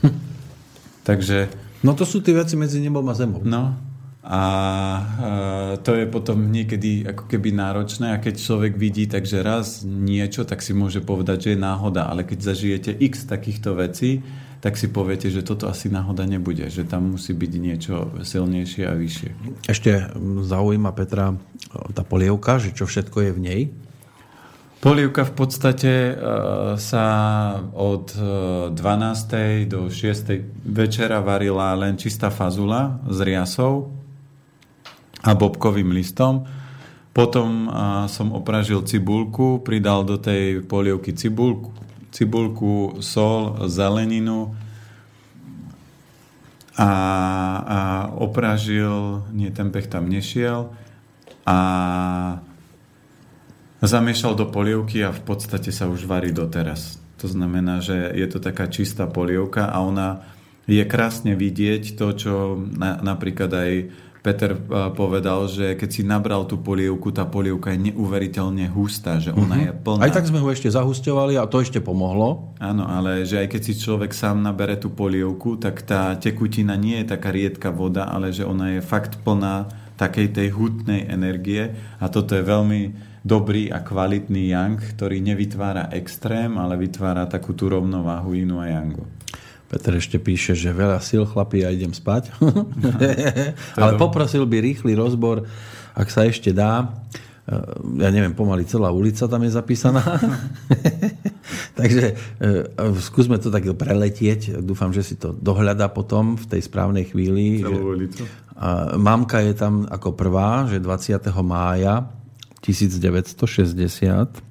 Takže... 1.08 1.48
No 1.80 1.96
to 1.96 2.04
sú 2.04 2.20
tie 2.20 2.36
veci 2.36 2.52
medzi 2.60 2.84
nebom 2.84 3.06
a 3.08 3.16
zemou. 3.16 3.40
No, 3.40 3.72
a 4.28 4.42
to 5.80 5.96
je 5.96 6.04
potom 6.04 6.52
niekedy 6.52 7.08
ako 7.08 7.24
keby 7.32 7.48
náročné 7.56 8.12
a 8.12 8.20
keď 8.20 8.36
človek 8.36 8.76
vidí 8.76 9.08
takže 9.08 9.40
raz 9.40 9.88
niečo, 9.88 10.44
tak 10.44 10.60
si 10.60 10.76
môže 10.76 11.00
povedať, 11.00 11.48
že 11.48 11.50
je 11.56 11.64
náhoda, 11.64 12.04
ale 12.12 12.28
keď 12.28 12.52
zažijete 12.52 12.92
x 12.92 13.24
takýchto 13.24 13.72
vecí, 13.72 14.20
tak 14.60 14.76
si 14.76 14.92
poviete, 14.92 15.32
že 15.32 15.46
toto 15.46 15.70
asi 15.70 15.88
náhoda 15.88 16.28
nebude, 16.28 16.68
že 16.68 16.84
tam 16.84 17.16
musí 17.16 17.32
byť 17.32 17.52
niečo 17.56 17.94
silnejšie 18.20 18.84
a 18.84 18.92
vyššie. 18.92 19.30
Ešte 19.64 20.12
zaujíma 20.44 20.92
Petra 20.92 21.32
tá 21.96 22.02
polievka, 22.04 22.60
že 22.60 22.76
čo 22.76 22.84
všetko 22.84 23.16
je 23.22 23.30
v 23.32 23.40
nej? 23.40 23.60
Polievka 24.78 25.26
v 25.26 25.34
podstate 25.34 26.14
uh, 26.14 26.78
sa 26.78 27.06
od 27.74 28.14
12. 28.14 28.78
E, 29.34 29.66
do 29.66 29.90
6. 29.90 30.62
večera 30.62 31.18
varila 31.18 31.74
len 31.74 31.98
čistá 31.98 32.30
fazula 32.30 33.02
s 33.10 33.18
riasou 33.18 33.90
a 35.26 35.34
bobkovým 35.34 35.90
listom. 35.90 36.46
Potom 37.10 37.66
uh, 37.66 38.06
som 38.06 38.30
opražil 38.30 38.86
cibulku, 38.86 39.58
pridal 39.66 40.06
do 40.06 40.14
tej 40.14 40.62
polievky 40.62 41.10
cibulku, 41.10 41.74
cibulku, 42.14 43.02
sol, 43.02 43.58
zeleninu 43.66 44.54
a, 46.78 46.90
a 47.66 47.78
opražil, 48.14 49.26
nie, 49.34 49.50
ten 49.50 49.74
pech 49.74 49.90
tam 49.90 50.06
nešiel 50.06 50.70
a 51.42 51.58
zamiešal 53.86 54.34
do 54.34 54.50
polievky 54.50 55.06
a 55.06 55.14
v 55.14 55.22
podstate 55.22 55.70
sa 55.70 55.86
už 55.86 56.08
varí 56.08 56.34
doteraz. 56.34 56.98
To 57.18 57.26
znamená, 57.26 57.82
že 57.82 57.94
je 58.14 58.26
to 58.30 58.38
taká 58.38 58.70
čistá 58.70 59.06
polievka 59.10 59.70
a 59.70 59.82
ona 59.82 60.22
je 60.68 60.84
krásne 60.84 61.32
vidieť 61.34 61.96
to, 61.96 62.06
čo 62.14 62.32
na, 62.58 63.00
napríklad 63.00 63.50
aj 63.50 63.72
Peter 64.18 64.52
eh, 64.52 64.90
povedal, 64.92 65.46
že 65.48 65.78
keď 65.78 65.88
si 65.88 66.02
nabral 66.04 66.44
tú 66.44 66.58
polievku, 66.58 67.14
tá 67.14 67.24
polievka 67.24 67.72
je 67.72 67.90
neuveriteľne 67.90 68.68
hustá, 68.68 69.22
že 69.22 69.32
ona 69.32 69.56
mm-hmm. 69.56 69.64
je 69.64 69.72
plná. 69.82 70.00
Aj 70.04 70.12
tak 70.12 70.28
sme 70.28 70.42
ho 70.42 70.48
ešte 70.50 70.68
zahusťovali 70.68 71.38
a 71.38 71.48
to 71.48 71.62
ešte 71.62 71.80
pomohlo. 71.80 72.52
Áno, 72.58 72.84
ale 72.84 73.24
že 73.24 73.40
aj 73.40 73.48
keď 73.56 73.60
si 73.62 73.72
človek 73.78 74.12
sám 74.12 74.42
nabere 74.42 74.76
tú 74.76 74.90
polievku, 74.92 75.56
tak 75.56 75.86
tá 75.86 76.12
tekutina 76.18 76.74
nie 76.74 77.00
je 77.02 77.14
taká 77.14 77.30
riedka 77.32 77.70
voda, 77.70 78.10
ale 78.10 78.34
že 78.34 78.44
ona 78.44 78.78
je 78.78 78.80
fakt 78.84 79.22
plná 79.22 79.70
takej 79.98 80.30
tej 80.30 80.48
hutnej 80.54 81.10
energie 81.10 81.74
a 81.98 82.06
toto 82.06 82.38
je 82.38 82.46
veľmi 82.46 83.07
dobrý 83.22 83.70
a 83.70 83.82
kvalitný 83.82 84.52
yang, 84.52 84.78
ktorý 84.78 85.22
nevytvára 85.22 85.90
extrém, 85.94 86.54
ale 86.58 86.78
vytvára 86.78 87.26
takú 87.26 87.54
tú 87.54 87.70
rovnováhu 87.70 88.34
inu 88.34 88.62
a 88.62 88.70
yangu. 88.70 89.06
Peter 89.68 89.92
ešte 90.00 90.16
píše, 90.16 90.56
že 90.56 90.72
veľa 90.72 90.96
síl 91.04 91.28
chlapí 91.28 91.60
a 91.60 91.68
idem 91.68 91.92
spať. 91.92 92.32
ale 93.82 94.00
poprosil 94.00 94.48
by 94.48 94.64
rýchly 94.64 94.96
rozbor, 94.96 95.44
ak 95.92 96.08
sa 96.08 96.24
ešte 96.24 96.56
dá. 96.56 96.88
Eh, 97.48 98.04
ja 98.04 98.08
neviem, 98.08 98.32
pomaly 98.32 98.64
celá 98.64 98.88
ulica 98.88 99.28
tam 99.28 99.44
je 99.44 99.52
zapísaná. 99.52 100.00
Takže 101.78 102.04
uh, 102.42 102.98
skúsme 102.98 103.38
to 103.38 103.48
tak 103.54 103.64
preletieť. 103.64 104.60
Dúfam, 104.60 104.90
že 104.90 105.06
si 105.06 105.14
to 105.14 105.30
dohľada 105.30 105.86
potom 105.94 106.34
v 106.34 106.44
tej 106.44 106.60
správnej 106.66 107.06
chvíli. 107.08 107.62
Celú 107.62 107.94
ulicu. 107.94 108.26
Mamka 108.98 109.38
je 109.46 109.54
tam 109.54 109.86
ako 109.86 110.18
prvá, 110.18 110.66
že 110.66 110.82
20. 110.82 111.30
mája 111.46 112.17
1960. 112.68 114.44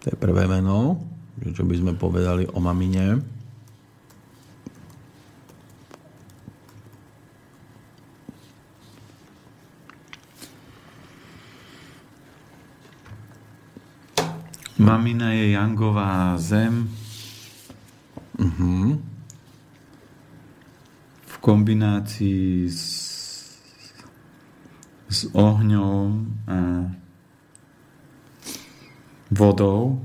To 0.00 0.04
je 0.08 0.16
prvé 0.16 0.48
meno, 0.48 1.04
čo 1.52 1.68
by 1.68 1.76
sme 1.76 1.92
povedali 1.92 2.48
o 2.48 2.56
mamine. 2.56 3.20
Mamina 14.80 15.36
je 15.36 15.52
Jangová 15.52 16.40
zem. 16.40 16.88
Uh-huh. 18.40 18.96
V 21.28 21.34
kombinácii 21.38 22.72
s 22.72 23.01
s 25.12 25.28
ohňom 25.36 26.08
a 26.48 26.88
vodou. 29.28 30.00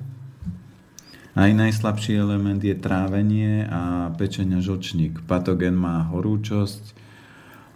Aj 1.38 1.54
najslabší 1.54 2.18
element 2.18 2.60
je 2.60 2.74
trávenie 2.74 3.70
a 3.70 4.12
pečenia 4.20 4.60
žočník. 4.60 5.22
Patogen 5.30 5.78
má 5.78 6.02
horúčosť 6.12 6.98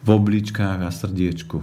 v 0.02 0.08
obličkách 0.10 0.82
a 0.82 0.90
srdiečku. 0.90 1.62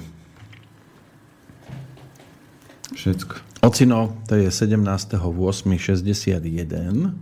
Všetko. 2.95 3.35
Ocino, 3.67 4.15
to 4.31 4.39
je 4.39 4.47
17.8.61. 4.47 7.19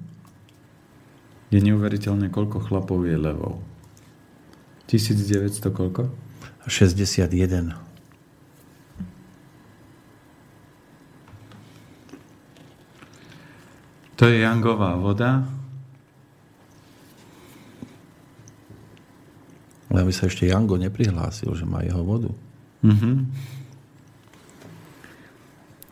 Je 1.49 1.61
neuveriteľné, 1.63 2.29
koľko 2.29 2.61
chlapov 2.61 3.09
je 3.09 3.17
levou. 3.17 3.65
1900 4.93 5.73
koľko? 5.73 6.13
61. 6.69 7.86
To 14.16 14.24
je 14.24 14.40
jangová 14.40 14.96
voda. 14.96 15.44
Ale 19.92 19.98
aby 20.05 20.12
sa 20.12 20.29
ešte 20.29 20.48
Jango 20.48 20.76
neprihlásil, 20.81 21.52
že 21.52 21.68
má 21.68 21.85
jeho 21.85 22.00
vodu. 22.05 22.33
Mhm. 22.85 23.33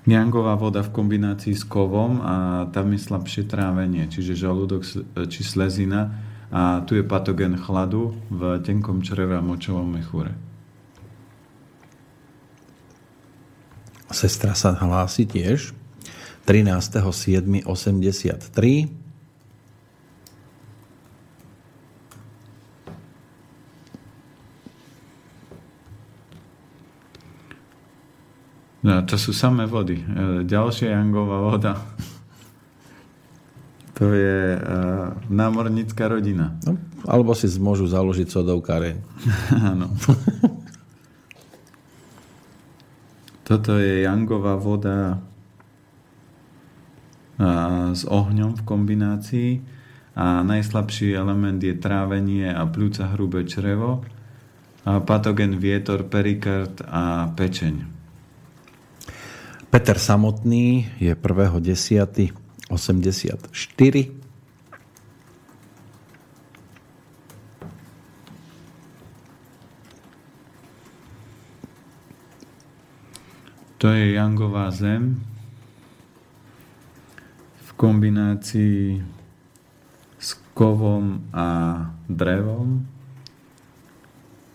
Jangová 0.04 0.60
voda 0.60 0.84
v 0.84 0.92
kombinácii 0.92 1.56
s 1.56 1.64
kovom 1.64 2.20
a 2.20 2.68
tam 2.68 2.92
je 2.92 3.00
slabšie 3.00 3.48
trávenie, 3.48 4.04
čiže 4.04 4.36
žalúdok 4.36 4.84
či 5.32 5.40
slezina 5.40 6.12
a 6.52 6.84
tu 6.84 6.92
je 6.92 7.00
patogen 7.00 7.56
chladu 7.56 8.12
v 8.28 8.60
tenkom 8.60 9.00
čreve 9.00 9.32
a 9.32 9.40
močovom 9.40 9.88
mechúre. 9.88 10.36
Sestra 14.12 14.52
sa 14.52 14.76
hlási 14.76 15.24
tiež. 15.24 15.72
13.7.83. 16.44 17.64
No, 28.84 29.00
to 29.08 29.16
sú 29.16 29.32
samé 29.32 29.64
vody. 29.64 29.96
E, 29.96 30.44
ďalšia 30.44 30.92
jangová 30.92 31.40
voda. 31.40 31.72
To 33.94 34.10
je 34.10 34.58
uh, 34.58 35.14
námornická 35.30 36.10
rodina. 36.10 36.58
No, 36.66 36.74
alebo 37.06 37.30
si 37.30 37.46
môžu 37.62 37.86
založiť 37.86 38.26
sodovkáreň. 38.26 38.98
Áno. 39.70 39.86
Toto 43.46 43.78
je 43.78 44.02
jangová 44.02 44.58
voda 44.58 45.22
s 47.94 48.02
ohňom 48.06 48.54
v 48.54 48.62
kombinácii 48.62 49.50
a 50.14 50.46
najslabší 50.46 51.18
element 51.18 51.58
je 51.58 51.74
trávenie 51.74 52.46
a 52.46 52.62
pľúca 52.70 53.10
hrubé 53.18 53.42
črevo, 53.42 54.06
a 54.84 55.00
patogen 55.02 55.58
vietor, 55.58 56.06
perikard 56.06 56.84
a 56.86 57.26
pečeň. 57.34 57.74
Peter 59.72 59.98
samotný 59.98 60.86
je 61.02 61.10
1.10.84. 61.18 62.70
To 73.82 73.92
je 73.92 74.16
Jangová 74.16 74.70
zem 74.70 75.33
kombinácii 77.84 79.04
s 80.16 80.30
kovom 80.56 81.20
a 81.36 81.48
drevom. 82.08 82.80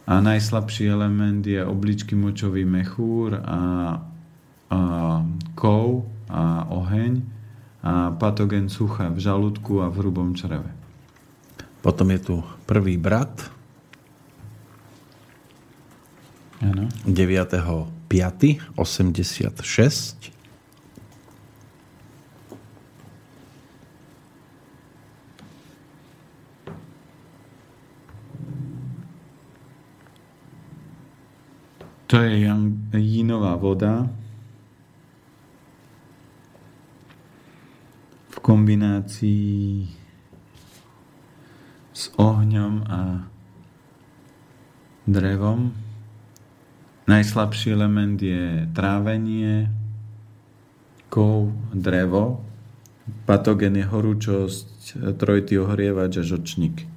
A 0.09 0.17
najslabší 0.17 0.89
element 0.89 1.45
je 1.45 1.61
obličky 1.61 2.17
močový 2.17 2.65
mechúr 2.65 3.37
a, 3.37 3.61
a 4.73 4.79
kov 5.53 6.09
a 6.25 6.65
oheň 6.73 7.21
a 7.85 8.17
patogen 8.17 8.65
sucha 8.65 9.13
v 9.13 9.21
žalúdku 9.21 9.85
a 9.85 9.93
v 9.93 9.95
hrubom 10.01 10.33
čreve. 10.33 10.73
Potom 11.85 12.09
je 12.09 12.19
tu 12.25 12.35
prvý 12.65 12.97
brat. 12.97 13.29
Ano. 16.65 16.89
5. 18.09 18.73
86. 18.73 20.38
To 32.09 32.17
je 32.17 32.41
jínová 32.97 33.53
voda 33.55 34.09
v 38.33 38.37
kombinácii 38.41 39.85
s 41.93 42.09
ohňom 42.17 42.81
a 42.89 43.29
drevom. 45.05 45.69
Najslabší 47.05 47.77
element 47.77 48.17
je 48.17 48.65
trávenie, 48.73 49.69
kov, 51.13 51.53
drevo. 51.77 52.41
Patogen 53.29 53.77
je 53.77 53.85
horúčosť, 53.85 54.69
trojitý 55.13 55.61
ohrievač 55.61 56.17
a 56.17 56.25
žočník. 56.25 56.89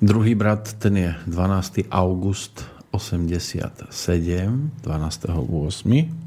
Druhý 0.00 0.32
brat, 0.32 0.72
ten 0.80 0.96
je 0.96 1.10
12. 1.28 1.92
august 1.92 2.64
87, 2.92 4.70
12. 4.82 5.24
8. 5.28 6.22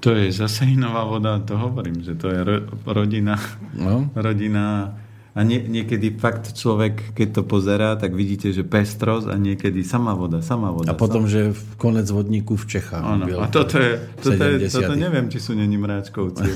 To 0.00 0.12
je 0.12 0.32
zase 0.32 0.64
inová 0.64 1.04
voda, 1.04 1.40
to 1.40 1.56
hovorím, 1.56 2.04
že 2.04 2.12
to 2.14 2.28
je 2.28 2.44
ro, 2.44 2.60
rodina, 2.84 3.40
no. 3.72 4.12
rodina 4.12 4.92
a 5.34 5.42
nie, 5.42 5.58
niekedy 5.58 6.14
fakt 6.14 6.54
človek, 6.54 7.10
keď 7.18 7.28
to 7.34 7.42
pozerá, 7.42 7.98
tak 7.98 8.14
vidíte, 8.14 8.54
že 8.54 8.62
pestrosť 8.62 9.26
a 9.26 9.34
niekedy 9.34 9.82
sama 9.82 10.14
voda, 10.14 10.38
sama 10.38 10.70
voda. 10.70 10.94
A 10.94 10.94
potom, 10.94 11.26
sama. 11.26 11.34
že 11.34 11.40
v 11.50 11.72
konec 11.74 12.06
vodníku 12.06 12.54
v 12.54 12.78
Čechách. 12.78 13.02
Áno, 13.02 13.26
a 13.42 13.50
toto 13.50 13.82
je, 13.82 13.98
toto, 14.22 14.44
je, 14.46 14.70
toto 14.70 14.94
neviem, 14.94 15.26
či 15.26 15.42
sú 15.42 15.58
není 15.58 15.74
mráčkovci. 15.74 16.46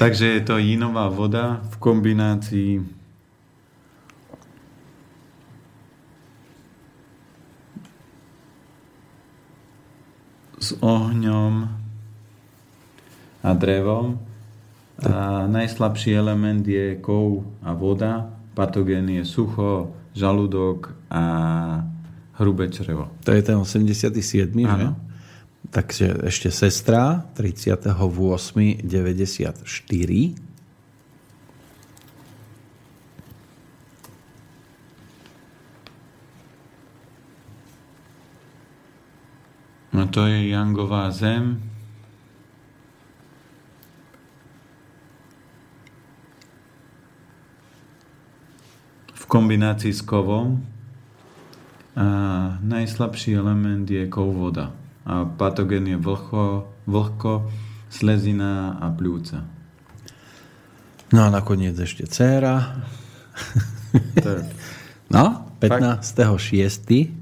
Takže 0.00 0.40
je 0.40 0.40
to 0.40 0.56
inová 0.56 1.12
voda 1.12 1.60
v 1.60 1.76
kombinácii 1.76 2.72
s 10.56 10.72
ohňom 10.80 11.68
a 13.44 13.50
drevom. 13.52 14.33
A 15.02 15.50
najslabší 15.50 16.14
element 16.14 16.62
je 16.62 16.94
kov 17.02 17.42
a 17.66 17.74
voda. 17.74 18.30
Patogén 18.54 19.10
je 19.10 19.26
sucho, 19.26 19.90
žalúdok 20.14 20.94
a 21.10 21.22
hrubé 22.38 22.70
črevo. 22.70 23.10
To 23.26 23.34
je 23.34 23.42
ten 23.42 23.58
87. 23.58 24.14
Že? 24.54 24.86
Takže 25.74 26.06
ešte 26.30 26.54
sestra 26.54 27.26
38. 27.34 27.90
94. 28.86 29.66
No 39.94 40.10
to 40.10 40.26
je 40.26 40.50
Jangová 40.50 41.10
zem. 41.10 41.73
Kombinácii 49.34 49.90
s 49.90 50.02
kovom. 50.06 50.62
A 51.98 52.06
najslabší 52.62 53.34
element 53.34 53.90
je 53.90 54.06
kov 54.06 54.30
voda. 54.30 54.70
A 55.02 55.26
patogen 55.26 55.90
je 55.90 55.98
vlhko, 55.98 56.70
vlhko 56.86 57.50
slezina 57.90 58.78
a 58.78 58.94
pľúca. 58.94 59.42
No 61.10 61.26
a 61.26 61.28
nakoniec 61.30 61.74
ešte 61.74 62.06
dcéra. 62.06 62.78
Je... 64.14 64.46
No, 65.04 65.46
15.6. 65.60 67.12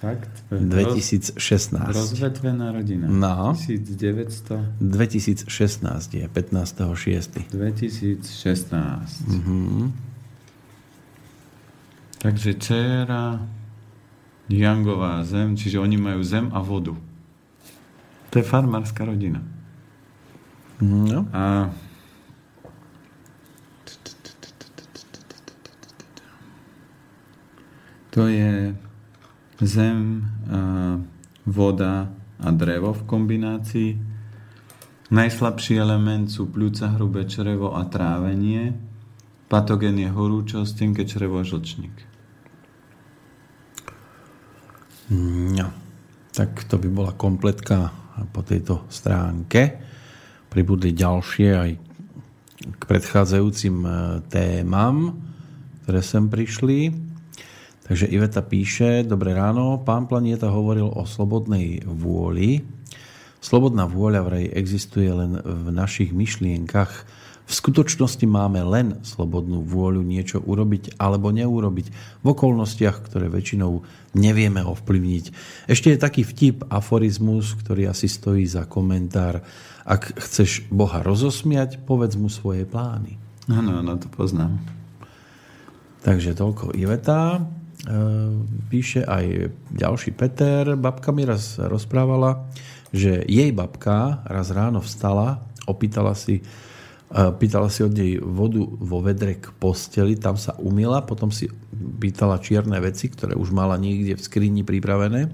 Fakt? 0.00 0.32
2016. 0.48 1.36
Rozvetvená 1.92 2.72
rodina. 2.72 3.10
No. 3.10 3.52
1900. 3.52 4.80
2016 4.80 6.16
je, 6.16 6.24
15.6. 6.24 7.52
2016. 7.52 9.28
Mhm. 9.28 10.11
Takže 12.22 12.54
dcera, 12.54 13.42
Jangová 14.46 15.26
zem, 15.26 15.58
čiže 15.58 15.82
oni 15.82 15.98
majú 15.98 16.22
zem 16.22 16.46
a 16.54 16.62
vodu. 16.62 16.94
To 18.30 18.34
je 18.38 18.46
farmárska 18.46 19.02
rodina. 19.02 19.42
No. 20.78 21.26
A 21.34 21.74
to 28.14 28.30
je 28.30 28.70
zem, 29.58 30.22
a 30.46 31.02
voda 31.42 32.06
a 32.38 32.48
drevo 32.54 32.94
v 32.94 33.02
kombinácii. 33.02 33.90
Najslabší 35.10 35.74
element 35.74 36.30
sú 36.30 36.46
pľúca, 36.54 36.86
hrubé 36.94 37.26
črevo 37.26 37.74
a 37.74 37.82
trávenie. 37.90 38.78
Patogen 39.50 39.98
je 39.98 40.06
horúčosť, 40.06 40.86
tenké 40.86 41.02
črevo 41.02 41.42
a 41.42 41.44
žlčník. 41.44 42.11
No. 45.12 45.68
Tak 46.32 46.64
to 46.64 46.80
by 46.80 46.88
bola 46.88 47.12
kompletka 47.12 47.92
po 48.32 48.40
tejto 48.40 48.88
stránke. 48.88 49.76
Pribudli 50.48 50.96
ďalšie 50.96 51.48
aj 51.52 51.70
k 52.62 52.82
predchádzajúcim 52.86 53.76
e, 53.84 53.90
témam, 54.32 55.20
ktoré 55.84 56.00
sem 56.00 56.30
prišli. 56.32 56.94
Takže 57.82 58.08
Iveta 58.08 58.40
píše, 58.40 59.02
dobré 59.02 59.34
ráno, 59.34 59.82
pán 59.82 60.06
Planieta 60.06 60.48
hovoril 60.48 60.86
o 60.88 61.02
slobodnej 61.04 61.82
vôli. 61.84 62.62
Slobodná 63.42 63.90
vôľa 63.90 64.22
vraj 64.22 64.46
existuje 64.54 65.10
len 65.10 65.36
v 65.42 65.68
našich 65.74 66.14
myšlienkach. 66.14 67.04
V 67.52 67.60
skutočnosti 67.60 68.24
máme 68.24 68.64
len 68.64 69.04
slobodnú 69.04 69.60
vôľu 69.60 70.00
niečo 70.00 70.40
urobiť 70.40 70.96
alebo 70.96 71.28
neurobiť 71.28 71.86
v 72.24 72.26
okolnostiach, 72.32 73.04
ktoré 73.04 73.28
väčšinou 73.28 73.84
nevieme 74.16 74.64
ovplyvniť. 74.64 75.24
Ešte 75.68 75.92
je 75.92 76.00
taký 76.00 76.24
vtip, 76.24 76.64
aforizmus, 76.72 77.52
ktorý 77.60 77.92
asi 77.92 78.08
stojí 78.08 78.48
za 78.48 78.64
komentár. 78.64 79.44
Ak 79.84 80.16
chceš 80.16 80.64
Boha 80.72 81.04
rozosmiať, 81.04 81.76
povedz 81.84 82.16
mu 82.16 82.32
svoje 82.32 82.64
plány. 82.64 83.20
Áno, 83.52 83.84
áno, 83.84 84.00
to 84.00 84.08
poznám. 84.08 84.56
Takže 86.00 86.32
toľko 86.32 86.72
Iveta. 86.72 87.52
Píše 88.72 89.04
aj 89.04 89.52
ďalší 89.76 90.16
Peter. 90.16 90.72
Babka 90.72 91.12
mi 91.12 91.28
raz 91.28 91.60
rozprávala, 91.60 92.48
že 92.96 93.20
jej 93.28 93.52
babka 93.52 94.24
raz 94.24 94.48
ráno 94.48 94.80
vstala, 94.80 95.44
opýtala 95.68 96.16
si, 96.16 96.40
pýtala 97.12 97.68
si 97.68 97.84
od 97.84 97.92
nej 97.92 98.16
vodu 98.16 98.64
vo 98.64 99.04
vedre 99.04 99.36
k 99.36 99.52
posteli, 99.60 100.16
tam 100.16 100.40
sa 100.40 100.56
umila, 100.56 101.04
potom 101.04 101.28
si 101.28 101.52
pýtala 101.72 102.40
čierne 102.40 102.80
veci, 102.80 103.12
ktoré 103.12 103.36
už 103.36 103.52
mala 103.52 103.76
niekde 103.76 104.16
v 104.16 104.24
skrini 104.24 104.64
pripravené. 104.64 105.28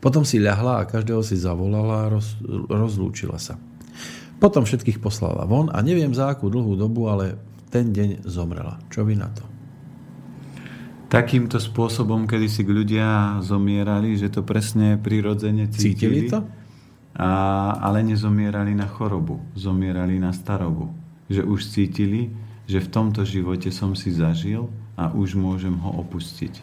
Potom 0.00 0.24
si 0.24 0.40
ľahla 0.40 0.80
a 0.80 0.88
každého 0.88 1.20
si 1.20 1.36
zavolala 1.36 2.08
a 2.08 2.10
roz, 2.16 2.40
rozlúčila 2.72 3.36
sa. 3.36 3.60
Potom 4.40 4.64
všetkých 4.64 5.04
poslala 5.04 5.44
von 5.44 5.68
a 5.68 5.84
neviem 5.84 6.16
za 6.16 6.32
akú 6.32 6.48
dlhú 6.48 6.72
dobu, 6.80 7.12
ale 7.12 7.36
ten 7.68 7.92
deň 7.92 8.24
zomrela. 8.24 8.80
Čo 8.88 9.04
vy 9.04 9.20
na 9.20 9.28
to? 9.28 9.50
takýmto 11.10 11.58
spôsobom, 11.58 12.30
kedy 12.30 12.46
si 12.46 12.62
ľudia 12.62 13.42
zomierali, 13.42 14.14
že 14.14 14.30
to 14.30 14.46
presne 14.46 14.94
prirodzene 14.94 15.66
cítili. 15.66 15.90
Cítili 15.98 16.20
to? 16.30 16.38
A, 17.18 17.28
ale 17.82 18.06
nezomierali 18.06 18.70
na 18.78 18.86
chorobu, 18.86 19.42
zomierali 19.58 20.22
na 20.22 20.30
starobu. 20.30 21.09
Že 21.30 21.46
už 21.46 21.60
cítili, 21.70 22.34
že 22.66 22.82
v 22.82 22.90
tomto 22.90 23.22
živote 23.22 23.70
som 23.70 23.94
si 23.94 24.10
zažil 24.10 24.66
a 24.98 25.14
už 25.14 25.38
môžem 25.38 25.78
ho 25.80 26.02
opustiť. 26.02 26.60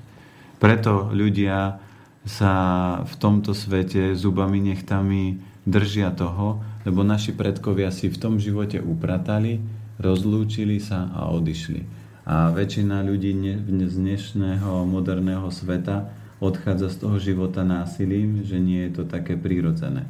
Preto 0.60 1.10
ľudia 1.16 1.80
sa 2.28 2.54
v 3.08 3.14
tomto 3.16 3.56
svete 3.56 4.12
zubami 4.14 4.60
nechtami 4.60 5.40
držia 5.64 6.12
toho, 6.12 6.60
lebo 6.84 7.04
naši 7.04 7.32
predkovia 7.32 7.92
si 7.92 8.12
v 8.12 8.20
tom 8.20 8.40
živote 8.40 8.84
upratali, 8.84 9.64
rozlúčili 10.00 10.80
sa 10.84 11.08
a 11.12 11.32
odišli. 11.32 11.84
A 12.28 12.52
väčšina 12.52 13.08
ľudí 13.08 13.32
z 13.88 13.96
dnešného 13.96 14.84
moderného 14.84 15.48
sveta 15.48 16.12
odchádza 16.44 16.92
z 16.92 16.98
toho 17.00 17.18
života 17.18 17.64
násilím, 17.64 18.44
že 18.44 18.60
nie 18.60 18.88
je 18.88 19.02
to 19.02 19.04
také 19.08 19.40
prírodzené. 19.40 20.04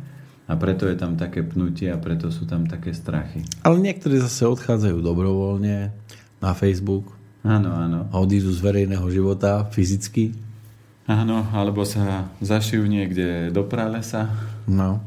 A 0.48 0.56
preto 0.56 0.88
je 0.88 0.96
tam 0.96 1.20
také 1.20 1.44
pnutie 1.44 1.92
a 1.92 2.00
preto 2.00 2.32
sú 2.32 2.48
tam 2.48 2.64
také 2.64 2.96
strachy. 2.96 3.44
Ale 3.68 3.84
niektorí 3.84 4.16
zase 4.24 4.48
odchádzajú 4.48 5.04
dobrovoľne 5.04 5.92
na 6.40 6.52
Facebook. 6.56 7.12
Áno, 7.44 7.76
áno. 7.76 8.08
A 8.12 8.16
odídu 8.24 8.52
z 8.56 8.64
verejného 8.64 9.04
života 9.12 9.68
fyzicky. 9.76 10.32
Áno, 11.08 11.48
alebo 11.52 11.88
sa 11.88 12.28
zašijú 12.44 12.84
niekde 12.88 13.52
do 13.52 13.64
pralesa. 13.64 14.28
No, 14.68 15.00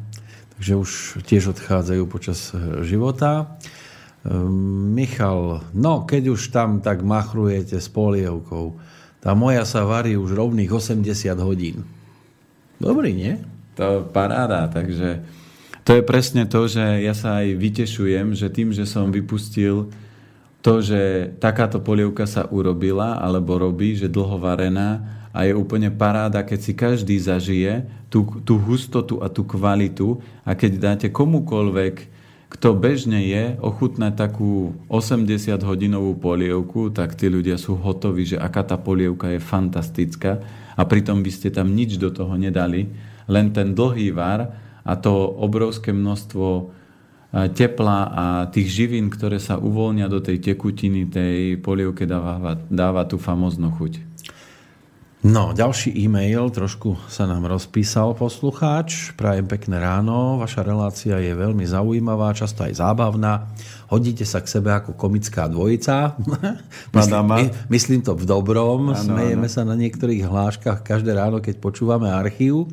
takže 0.57 0.72
už 0.76 0.90
tiež 1.24 1.57
odchádzajú 1.57 2.03
počas 2.09 2.53
života. 2.85 3.61
Ehm, 4.24 4.92
Michal, 4.92 5.64
no 5.72 6.05
keď 6.05 6.37
už 6.37 6.53
tam 6.53 6.85
tak 6.85 7.00
machrujete 7.00 7.81
s 7.81 7.88
polievkou, 7.88 8.76
tá 9.20 9.37
moja 9.37 9.64
sa 9.68 9.85
varí 9.85 10.16
už 10.16 10.33
rovných 10.33 10.72
80 10.72 11.05
hodín. 11.40 11.85
Dobrý, 12.81 13.12
nie? 13.12 13.37
To 13.81 14.05
paráda, 14.05 14.69
takže 14.69 15.25
to 15.88 15.97
je 15.97 16.03
presne 16.05 16.45
to, 16.45 16.69
že 16.69 17.01
ja 17.01 17.16
sa 17.16 17.40
aj 17.40 17.57
vytešujem, 17.57 18.37
že 18.37 18.53
tým, 18.53 18.77
že 18.77 18.85
som 18.85 19.09
vypustil 19.09 19.88
to, 20.61 20.85
že 20.85 21.33
takáto 21.40 21.81
polievka 21.81 22.29
sa 22.29 22.45
urobila 22.53 23.16
alebo 23.16 23.57
robí, 23.57 23.97
že 23.97 24.12
dlho 24.12 24.37
varená 24.37 25.01
a 25.33 25.49
je 25.49 25.57
úplne 25.57 25.88
paráda, 25.88 26.45
keď 26.45 26.61
si 26.61 26.73
každý 26.77 27.16
zažije 27.16 27.88
tú, 28.12 28.29
tú 28.45 28.61
hustotu 28.61 29.25
a 29.25 29.33
tú 29.33 29.49
kvalitu 29.49 30.21
a 30.45 30.53
keď 30.53 30.73
dáte 30.77 31.07
komukolvek 31.09 32.21
kto 32.51 32.75
bežne 32.75 33.23
je 33.31 33.55
ochutnať 33.62 34.12
takú 34.19 34.75
80-hodinovú 34.90 36.19
polievku, 36.19 36.90
tak 36.90 37.14
tí 37.14 37.31
ľudia 37.31 37.55
sú 37.55 37.79
hotoví, 37.79 38.27
že 38.27 38.43
aká 38.43 38.66
tá 38.66 38.75
polievka 38.75 39.31
je 39.31 39.38
fantastická 39.38 40.43
a 40.75 40.83
pritom 40.83 41.23
by 41.23 41.31
ste 41.31 41.55
tam 41.55 41.71
nič 41.71 41.95
do 41.95 42.11
toho 42.11 42.35
nedali, 42.35 42.90
len 43.31 43.55
ten 43.55 43.79
dlhý 43.79 44.11
var 44.11 44.51
a 44.83 44.93
to 44.99 45.14
obrovské 45.14 45.95
množstvo 45.95 46.47
e, 46.51 46.62
tepla 47.55 47.99
a 48.11 48.25
tých 48.51 48.69
živín, 48.69 49.07
ktoré 49.07 49.38
sa 49.38 49.55
uvoľnia 49.57 50.11
do 50.11 50.19
tej 50.19 50.43
tekutiny, 50.43 51.07
tej 51.07 51.62
polievke 51.62 52.11
dáva, 52.11 52.59
dáva 52.66 53.07
tú 53.07 53.23
famoznú 53.23 53.71
chuť. 53.71 54.11
No, 55.21 55.53
ďalší 55.53 55.93
e-mail, 56.01 56.49
trošku 56.49 56.97
sa 57.05 57.29
nám 57.29 57.45
rozpísal 57.45 58.16
poslucháč. 58.16 59.12
Prajem 59.21 59.45
pekné 59.45 59.77
ráno, 59.77 60.40
vaša 60.40 60.64
relácia 60.64 61.21
je 61.21 61.37
veľmi 61.37 61.61
zaujímavá, 61.69 62.33
často 62.33 62.64
aj 62.64 62.81
zábavná. 62.81 63.53
Hodíte 63.93 64.25
sa 64.25 64.40
k 64.40 64.49
sebe 64.49 64.73
ako 64.73 64.97
komická 64.97 65.45
dvojica. 65.45 66.16
myslím, 66.97 67.21
my, 67.37 67.45
myslím 67.69 68.01
to 68.01 68.16
v 68.16 68.25
dobrom. 68.25 68.97
Ano, 68.97 69.12
Smejeme 69.12 69.45
ano. 69.45 69.53
sa 69.53 69.69
na 69.69 69.77
niektorých 69.77 70.25
hláškach 70.25 70.81
každé 70.81 71.12
ráno, 71.12 71.45
keď 71.45 71.61
počúvame 71.61 72.09
archív. 72.09 72.73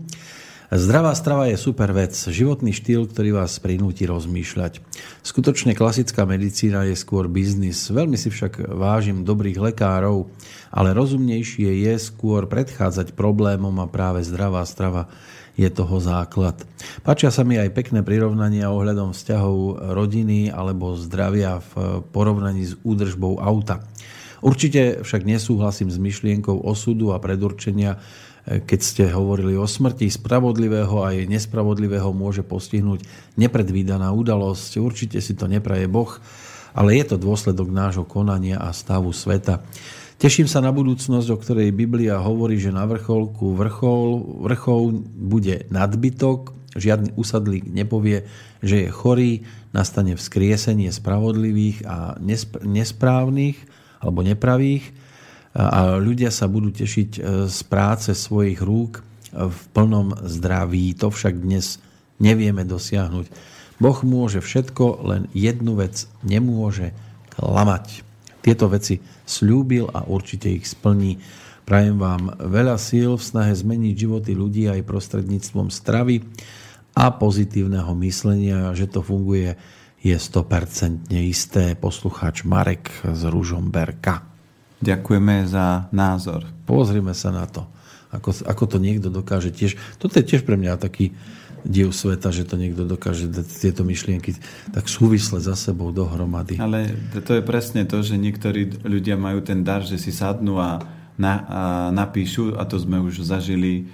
Zdravá 0.67 1.15
strava 1.15 1.47
je 1.47 1.55
super 1.55 1.95
vec, 1.95 2.11
životný 2.11 2.75
štýl, 2.75 3.07
ktorý 3.07 3.39
vás 3.39 3.55
prinúti 3.55 4.03
rozmýšľať. 4.03 4.83
Skutočne 5.23 5.71
klasická 5.71 6.27
medicína 6.27 6.83
je 6.83 6.99
skôr 6.99 7.31
biznis. 7.31 7.87
Veľmi 7.87 8.19
si 8.19 8.27
však 8.27 8.75
vážim 8.75 9.23
dobrých 9.23 9.63
lekárov, 9.63 10.27
ale 10.67 10.91
rozumnejšie 10.91 11.71
je 11.87 11.93
skôr 11.95 12.51
predchádzať 12.51 13.15
problémom 13.15 13.79
a 13.79 13.87
práve 13.87 14.27
zdravá 14.27 14.67
strava 14.67 15.07
je 15.55 15.71
toho 15.71 16.03
základ. 16.03 16.59
Pačia 16.99 17.31
sa 17.31 17.47
mi 17.47 17.55
aj 17.55 17.71
pekné 17.71 18.03
prirovnania 18.03 18.67
ohľadom 18.67 19.15
vzťahov 19.15 19.87
rodiny 19.95 20.51
alebo 20.51 20.99
zdravia 20.99 21.63
v 21.63 22.03
porovnaní 22.11 22.67
s 22.67 22.75
údržbou 22.83 23.39
auta. 23.39 23.87
Určite 24.43 25.01
však 25.01 25.25
nesúhlasím 25.25 25.89
s 25.89 25.97
myšlienkou 25.97 26.61
osudu 26.61 27.15
a 27.15 27.17
predurčenia 27.17 28.03
keď 28.47 28.79
ste 28.79 29.03
hovorili 29.11 29.59
o 29.59 29.67
smrti 29.67 30.07
spravodlivého 30.07 31.03
aj 31.03 31.27
nespravodlivého 31.27 32.15
môže 32.15 32.47
postihnúť 32.47 33.03
nepredvídaná 33.35 34.15
udalosť. 34.15 34.79
Určite 34.79 35.19
si 35.19 35.35
to 35.35 35.51
nepraje 35.51 35.91
Boh, 35.91 36.15
ale 36.71 36.95
je 36.95 37.11
to 37.11 37.19
dôsledok 37.19 37.67
nášho 37.67 38.07
konania 38.07 38.55
a 38.63 38.71
stavu 38.71 39.11
sveta. 39.11 39.67
Teším 40.17 40.49
sa 40.49 40.63
na 40.63 40.73
budúcnosť, 40.73 41.27
o 41.29 41.37
ktorej 41.37 41.75
Biblia 41.75 42.17
hovorí, 42.17 42.57
že 42.57 42.73
na 42.73 42.87
vrcholku 42.89 43.53
vrchol, 43.53 44.41
vrchol 44.49 45.05
bude 45.13 45.69
nadbytok, 45.69 46.55
žiadny 46.73 47.13
usadlík 47.19 47.67
nepovie, 47.69 48.25
že 48.63 48.87
je 48.87 48.89
chorý, 48.89 49.45
nastane 49.75 50.17
vzkriesenie 50.17 50.89
spravodlivých 50.89 51.85
a 51.85 52.17
nesprávnych 52.65 53.59
alebo 54.01 54.25
nepravých 54.25 55.06
a 55.57 55.97
ľudia 55.97 56.29
sa 56.29 56.45
budú 56.45 56.69
tešiť 56.69 57.09
e, 57.17 57.21
z 57.49 57.59
práce 57.65 58.13
svojich 58.13 58.61
rúk 58.61 59.01
v 59.33 59.59
plnom 59.73 60.13
zdraví. 60.21 60.93
To 61.01 61.09
však 61.09 61.41
dnes 61.41 61.81
nevieme 62.21 62.61
dosiahnuť. 62.61 63.25
Boh 63.81 63.97
môže 64.05 64.41
všetko, 64.41 65.05
len 65.05 65.25
jednu 65.33 65.77
vec 65.81 66.05
nemôže 66.21 66.93
klamať. 67.33 68.05
Tieto 68.45 68.69
veci 68.69 69.01
slúbil 69.25 69.89
a 69.89 70.05
určite 70.05 70.49
ich 70.49 70.69
splní. 70.69 71.17
Prajem 71.65 71.97
vám 71.97 72.37
veľa 72.37 72.77
síl 72.77 73.17
v 73.17 73.27
snahe 73.27 73.53
zmeniť 73.53 73.93
životy 73.97 74.31
ľudí 74.37 74.69
aj 74.69 74.87
prostredníctvom 74.87 75.73
stravy 75.73 76.23
a 76.93 77.11
pozitívneho 77.11 77.91
myslenia, 78.05 78.71
že 78.77 78.87
to 78.87 79.01
funguje 79.01 79.57
je 79.97 80.13
100% 80.13 81.09
isté. 81.25 81.73
Poslucháč 81.73 82.45
Marek 82.45 82.93
z 83.03 83.21
Ružomberka. 83.27 84.36
Ďakujeme 84.81 85.49
za 85.49 85.89
názor. 85.89 86.45
Pozrime 86.69 87.17
sa 87.17 87.33
na 87.33 87.49
to. 87.49 87.65
Ako, 88.13 88.31
ako 88.45 88.63
to 88.69 88.77
niekto 88.77 89.11
dokáže 89.11 89.51
tiež. 89.51 89.75
Toto 89.99 90.15
je 90.21 90.25
tiež 90.25 90.47
pre 90.47 90.55
mňa 90.55 90.79
taký 90.79 91.11
div 91.67 91.91
sveta, 91.91 92.31
že 92.31 92.47
to 92.47 92.55
niekto 92.55 92.87
dokáže 92.87 93.27
tieto 93.43 93.83
myšlienky 93.83 94.37
tak 94.71 94.87
súvisle 94.87 95.43
za 95.43 95.57
sebou 95.57 95.91
dohromady. 95.91 96.55
Ale 96.61 96.95
to 97.25 97.35
je 97.35 97.43
presne 97.43 97.83
to, 97.83 97.99
že 97.99 98.15
niektorí 98.15 98.85
ľudia 98.87 99.19
majú 99.19 99.43
ten 99.43 99.65
dar, 99.65 99.83
že 99.83 99.99
si 99.99 100.15
sadnú 100.15 100.61
a, 100.61 100.79
na, 101.19 101.33
a 101.43 101.61
napíšu, 101.91 102.55
a 102.55 102.63
to 102.63 102.79
sme 102.79 103.03
už 103.03 103.25
zažili 103.25 103.91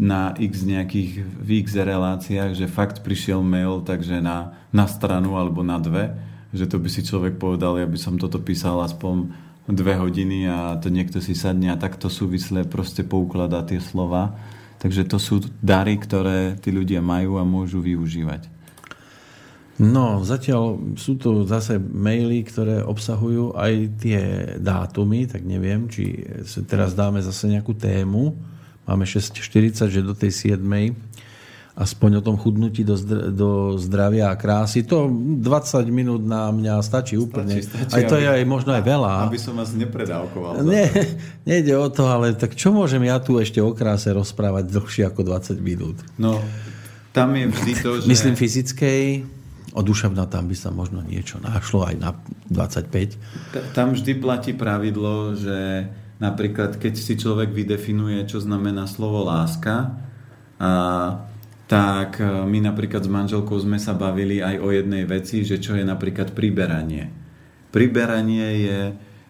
na 0.00 0.32
x 0.40 0.64
nejakých 0.64 1.20
v 1.20 1.48
x 1.60 1.76
reláciách, 1.76 2.56
že 2.56 2.72
fakt 2.72 3.04
prišiel 3.04 3.44
mail 3.44 3.84
takže 3.84 4.24
na, 4.24 4.56
na 4.72 4.88
stranu 4.88 5.36
alebo 5.36 5.60
na 5.60 5.76
dve, 5.76 6.16
že 6.56 6.64
to 6.64 6.80
by 6.80 6.88
si 6.88 7.04
človek 7.04 7.36
povedal, 7.36 7.76
ja 7.76 7.84
by 7.84 7.98
som 8.00 8.16
toto 8.16 8.40
písal 8.40 8.80
aspoň 8.80 9.28
dve 9.72 9.96
hodiny 9.96 10.46
a 10.50 10.76
to 10.76 10.92
niekto 10.92 11.22
si 11.22 11.32
sadne 11.32 11.72
a 11.72 11.80
takto 11.80 12.10
súvisle 12.10 12.66
proste 12.66 13.06
poukladá 13.06 13.62
tie 13.64 13.78
slova. 13.78 14.34
Takže 14.80 15.04
to 15.04 15.20
sú 15.20 15.44
dary, 15.60 16.00
ktoré 16.00 16.56
tí 16.56 16.72
ľudia 16.72 17.04
majú 17.04 17.36
a 17.36 17.44
môžu 17.44 17.84
využívať. 17.84 18.48
No, 19.80 20.20
zatiaľ 20.20 20.92
sú 21.00 21.16
tu 21.16 21.48
zase 21.48 21.80
maily, 21.80 22.44
ktoré 22.44 22.84
obsahujú 22.84 23.56
aj 23.56 23.72
tie 23.96 24.20
dátumy, 24.60 25.24
tak 25.24 25.40
neviem, 25.40 25.88
či 25.88 26.20
teraz 26.68 26.92
dáme 26.92 27.24
zase 27.24 27.48
nejakú 27.48 27.72
tému. 27.72 28.36
Máme 28.84 29.08
6.40, 29.08 29.88
že 29.88 30.04
do 30.04 30.12
tej 30.12 30.52
7 30.52 30.60
aspoň 31.80 32.20
o 32.20 32.22
tom 32.22 32.36
chudnutí 32.36 32.84
do, 32.84 32.92
zdr- 32.92 33.32
do 33.32 33.80
zdravia 33.80 34.28
a 34.28 34.36
krásy. 34.36 34.84
To 34.84 35.08
20 35.08 35.88
minút 35.88 36.20
na 36.20 36.52
mňa 36.52 36.84
stačí 36.84 37.16
úplne. 37.16 37.56
Stačí, 37.56 37.88
stačí, 37.88 37.92
aj 37.96 38.02
to 38.04 38.16
aby, 38.20 38.22
je 38.22 38.28
aj 38.28 38.44
možno 38.44 38.70
aj 38.76 38.84
veľa. 38.84 39.12
Aby 39.32 39.40
som 39.40 39.56
vás 39.56 39.72
nepredávkoval. 39.72 40.60
Nie, 40.60 40.92
nejde 41.48 41.72
o 41.80 41.88
to, 41.88 42.04
ale 42.04 42.36
tak 42.36 42.52
čo 42.52 42.76
môžem 42.76 43.00
ja 43.08 43.16
tu 43.16 43.40
ešte 43.40 43.64
o 43.64 43.72
kráse 43.72 44.12
rozprávať 44.12 44.68
dlhšie 44.68 45.08
ako 45.08 45.24
20 45.24 45.56
minút? 45.64 45.96
No, 46.20 46.36
tam 47.16 47.32
je 47.32 47.48
vždy 47.48 47.72
to, 47.80 47.90
že... 48.04 48.06
Myslím 48.12 48.36
fyzickej, 48.36 49.24
oduševná 49.72 50.28
tam 50.28 50.52
by 50.52 50.56
sa 50.60 50.68
možno 50.68 51.00
niečo 51.00 51.40
našlo 51.40 51.88
aj 51.88 51.96
na 51.96 52.12
25. 52.52 53.72
Tam 53.72 53.96
vždy 53.96 54.20
platí 54.20 54.52
pravidlo, 54.52 55.32
že 55.32 55.88
napríklad 56.20 56.76
keď 56.76 56.94
si 57.00 57.16
človek 57.16 57.56
vydefinuje, 57.56 58.28
čo 58.28 58.36
znamená 58.36 58.84
slovo 58.84 59.24
láska, 59.24 59.96
a 60.60 60.72
tak 61.70 62.18
e, 62.18 62.26
my 62.26 62.58
napríklad 62.66 63.06
s 63.06 63.10
manželkou 63.10 63.54
sme 63.62 63.78
sa 63.78 63.94
bavili 63.94 64.42
aj 64.42 64.58
o 64.58 64.74
jednej 64.74 65.06
veci, 65.06 65.46
že 65.46 65.62
čo 65.62 65.78
je 65.78 65.86
napríklad 65.86 66.34
priberanie. 66.34 67.06
Priberanie 67.70 68.46
je, 68.66 68.80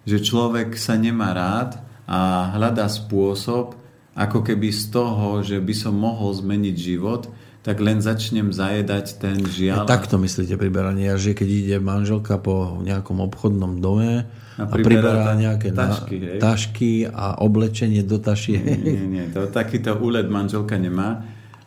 že 0.09 0.25
človek 0.25 0.73
sa 0.81 0.97
nemá 0.97 1.37
rád 1.37 1.77
a 2.09 2.49
hľadá 2.57 2.89
spôsob, 2.89 3.77
ako 4.17 4.39
keby 4.41 4.73
z 4.73 4.89
toho, 4.89 5.45
že 5.45 5.61
by 5.61 5.75
som 5.77 5.93
mohol 5.93 6.33
zmeniť 6.33 6.77
život, 6.81 7.29
tak 7.61 7.77
len 7.85 8.01
začnem 8.01 8.57
zajedať 8.57 9.21
ten 9.21 9.45
žiaľ. 9.45 9.85
A 9.85 9.93
takto 9.93 10.17
myslíte 10.17 10.57
priberanie, 10.57 11.13
že 11.21 11.37
keď 11.37 11.49
ide 11.53 11.77
manželka 11.77 12.41
po 12.41 12.81
nejakom 12.81 13.21
obchodnom 13.21 13.85
dome 13.85 14.25
a, 14.57 14.65
a 14.65 14.65
priberá 14.65 15.37
nejaké 15.37 15.77
tašky, 15.77 16.17
na, 16.17 16.41
tašky 16.41 16.91
a 17.05 17.37
oblečenie 17.37 18.01
do 18.01 18.17
tašiek. 18.17 18.65
Nie, 18.65 18.81
nie, 18.81 19.05
nie. 19.05 19.25
To, 19.37 19.45
takýto 19.45 20.01
úlet 20.01 20.25
manželka 20.33 20.81
nemá 20.81 21.21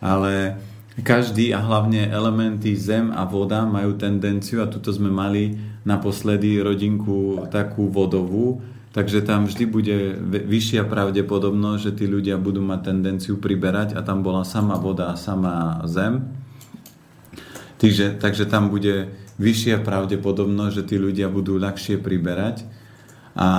ale 0.03 0.59
každý 0.99 1.55
a 1.55 1.63
hlavne 1.63 2.11
elementy 2.11 2.75
zem 2.75 3.09
a 3.15 3.23
voda 3.23 3.63
majú 3.63 3.95
tendenciu 3.95 4.59
a 4.59 4.67
tuto 4.67 4.91
sme 4.91 5.07
mali 5.07 5.55
naposledy 5.87 6.59
rodinku 6.59 7.47
takú 7.47 7.87
vodovú, 7.87 8.59
takže 8.91 9.23
tam 9.23 9.47
vždy 9.47 9.63
bude 9.65 9.97
vyššia 10.43 10.83
pravdepodobnosť, 10.85 11.81
že 11.81 11.95
tí 12.03 12.05
ľudia 12.05 12.35
budú 12.35 12.59
mať 12.59 12.93
tendenciu 12.93 13.39
priberať 13.39 13.95
a 13.95 14.03
tam 14.03 14.21
bola 14.21 14.43
sama 14.43 14.75
voda 14.75 15.09
a 15.09 15.15
sama 15.15 15.81
zem. 15.87 16.27
Takže, 17.79 18.19
takže 18.19 18.45
tam 18.47 18.69
bude 18.71 19.11
vyššia 19.41 19.81
pravdepodobnosť, 19.81 20.73
že 20.77 20.87
tí 20.93 20.95
ľudia 20.95 21.27
budú 21.27 21.57
ľahšie 21.57 21.99
priberať. 21.99 22.63
A 23.33 23.49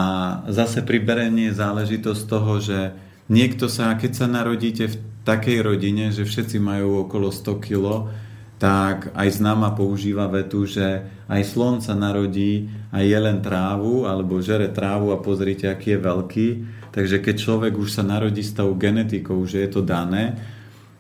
zase 0.55 0.87
priberenie 0.87 1.51
je 1.51 1.59
záležitosť 1.59 2.23
toho, 2.31 2.63
že 2.63 2.95
niekto 3.27 3.67
sa, 3.67 3.99
keď 3.99 4.13
sa 4.15 4.27
narodíte 4.31 4.87
v 4.87 4.97
takej 5.25 5.65
rodine, 5.65 6.13
že 6.13 6.29
všetci 6.29 6.61
majú 6.61 7.09
okolo 7.09 7.33
100 7.33 7.65
kg, 7.65 8.13
tak 8.61 9.11
aj 9.13 9.29
známa 9.41 9.75
používa 9.75 10.31
vetu, 10.31 10.65
že 10.65 11.05
aj 11.27 11.43
slon 11.43 11.83
sa 11.83 11.97
narodí 11.97 12.71
a 12.95 13.03
je 13.03 13.19
len 13.19 13.43
trávu, 13.43 14.07
alebo 14.07 14.39
žere 14.45 14.71
trávu 14.71 15.11
a 15.11 15.19
pozrite, 15.19 15.67
aký 15.67 15.97
je 15.97 16.01
veľký. 16.01 16.49
Takže 16.95 17.19
keď 17.19 17.35
človek 17.35 17.75
už 17.75 17.99
sa 17.99 18.07
narodí 18.07 18.45
s 18.45 18.55
tou 18.55 18.71
genetikou, 18.79 19.43
že 19.45 19.67
je 19.67 19.69
to 19.75 19.83
dané, 19.83 20.39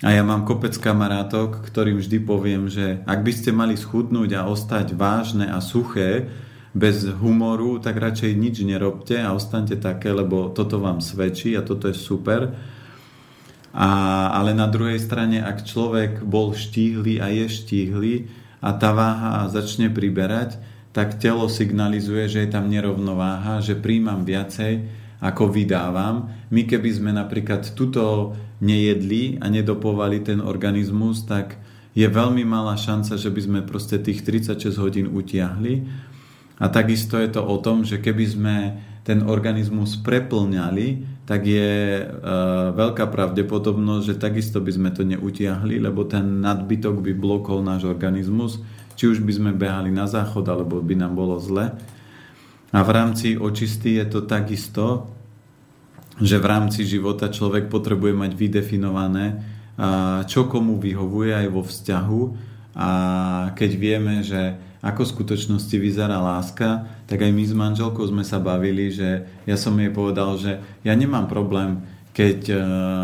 a 0.04 0.12
ja 0.12 0.20
mám 0.20 0.44
kopec 0.44 0.76
kamarátok, 0.76 1.64
ktorým 1.64 1.96
vždy 1.96 2.18
poviem, 2.28 2.68
že 2.68 3.00
ak 3.08 3.24
by 3.24 3.32
ste 3.32 3.56
mali 3.56 3.72
schudnúť 3.72 4.36
a 4.36 4.44
ostať 4.44 4.92
vážne 4.92 5.48
a 5.48 5.64
suché, 5.64 6.28
bez 6.74 7.06
humoru, 7.06 7.78
tak 7.78 8.02
radšej 8.02 8.34
nič 8.34 8.66
nerobte 8.66 9.14
a 9.22 9.30
ostaňte 9.30 9.78
také, 9.78 10.10
lebo 10.10 10.50
toto 10.50 10.82
vám 10.82 10.98
svedčí 10.98 11.54
a 11.54 11.62
toto 11.62 11.86
je 11.86 11.94
super 11.94 12.50
a, 13.74 13.90
ale 14.30 14.54
na 14.54 14.70
druhej 14.70 15.02
strane, 15.02 15.42
ak 15.42 15.66
človek 15.66 16.22
bol 16.22 16.54
štíhly 16.54 17.18
a 17.18 17.26
je 17.26 17.50
štíhly 17.50 18.14
a 18.62 18.70
tá 18.78 18.94
váha 18.94 19.50
začne 19.50 19.90
priberať, 19.90 20.62
tak 20.94 21.18
telo 21.18 21.50
signalizuje, 21.50 22.30
že 22.30 22.46
je 22.46 22.54
tam 22.54 22.70
nerovnováha, 22.70 23.58
že 23.58 23.74
príjmam 23.74 24.22
viacej, 24.22 24.86
ako 25.18 25.50
vydávam. 25.50 26.30
My 26.54 26.62
keby 26.70 26.90
sme 26.94 27.10
napríklad 27.10 27.74
tuto 27.74 28.38
nejedli 28.62 29.42
a 29.42 29.50
nedopovali 29.50 30.22
ten 30.22 30.38
organizmus, 30.38 31.26
tak 31.26 31.58
je 31.98 32.06
veľmi 32.06 32.46
malá 32.46 32.78
šanca, 32.78 33.18
že 33.18 33.30
by 33.30 33.40
sme 33.42 33.60
proste 33.66 33.98
tých 33.98 34.22
36 34.22 34.70
hodín 34.78 35.10
utiahli. 35.10 35.82
A 36.62 36.70
takisto 36.70 37.18
je 37.18 37.26
to 37.26 37.42
o 37.42 37.58
tom, 37.58 37.82
že 37.82 37.98
keby 37.98 38.24
sme 38.30 38.56
ten 39.02 39.26
organizmus 39.26 39.98
preplňali, 39.98 41.13
tak 41.24 41.48
je 41.48 42.04
uh, 42.04 42.76
veľká 42.76 43.08
pravdepodobnosť, 43.08 44.04
že 44.04 44.20
takisto 44.20 44.60
by 44.60 44.72
sme 44.76 44.90
to 44.92 45.08
neutiahli, 45.08 45.80
lebo 45.80 46.04
ten 46.04 46.44
nadbytok 46.44 47.00
by 47.00 47.12
blokol 47.16 47.64
náš 47.64 47.88
organizmus, 47.88 48.60
či 48.92 49.08
už 49.08 49.24
by 49.24 49.32
sme 49.32 49.50
behali 49.56 49.88
na 49.88 50.04
záchod, 50.04 50.44
alebo 50.44 50.84
by 50.84 50.94
nám 51.00 51.16
bolo 51.16 51.40
zle. 51.40 51.72
A 52.76 52.78
v 52.84 52.90
rámci 52.92 53.40
očisty 53.40 53.96
je 53.96 54.04
to 54.04 54.28
takisto, 54.28 55.08
že 56.20 56.36
v 56.36 56.46
rámci 56.46 56.84
života 56.84 57.32
človek 57.32 57.72
potrebuje 57.72 58.12
mať 58.12 58.32
vydefinované, 58.36 59.26
uh, 59.34 60.28
čo 60.28 60.44
komu 60.44 60.76
vyhovuje 60.76 61.32
aj 61.32 61.48
vo 61.48 61.64
vzťahu. 61.64 62.22
A 62.76 62.88
keď 63.56 63.70
vieme, 63.80 64.20
že 64.20 64.60
ako 64.84 65.08
v 65.08 65.12
skutočnosti 65.16 65.76
vyzerá 65.80 66.20
láska, 66.20 66.84
tak 67.08 67.24
aj 67.24 67.32
my 67.32 67.44
s 67.48 67.54
manželkou 67.56 68.04
sme 68.04 68.20
sa 68.20 68.36
bavili, 68.36 68.92
že 68.92 69.24
ja 69.48 69.56
som 69.56 69.72
jej 69.80 69.88
povedal, 69.88 70.36
že 70.36 70.60
ja 70.84 70.92
nemám 70.92 71.24
problém, 71.24 71.80
keď 72.12 72.40
e, 72.46 72.56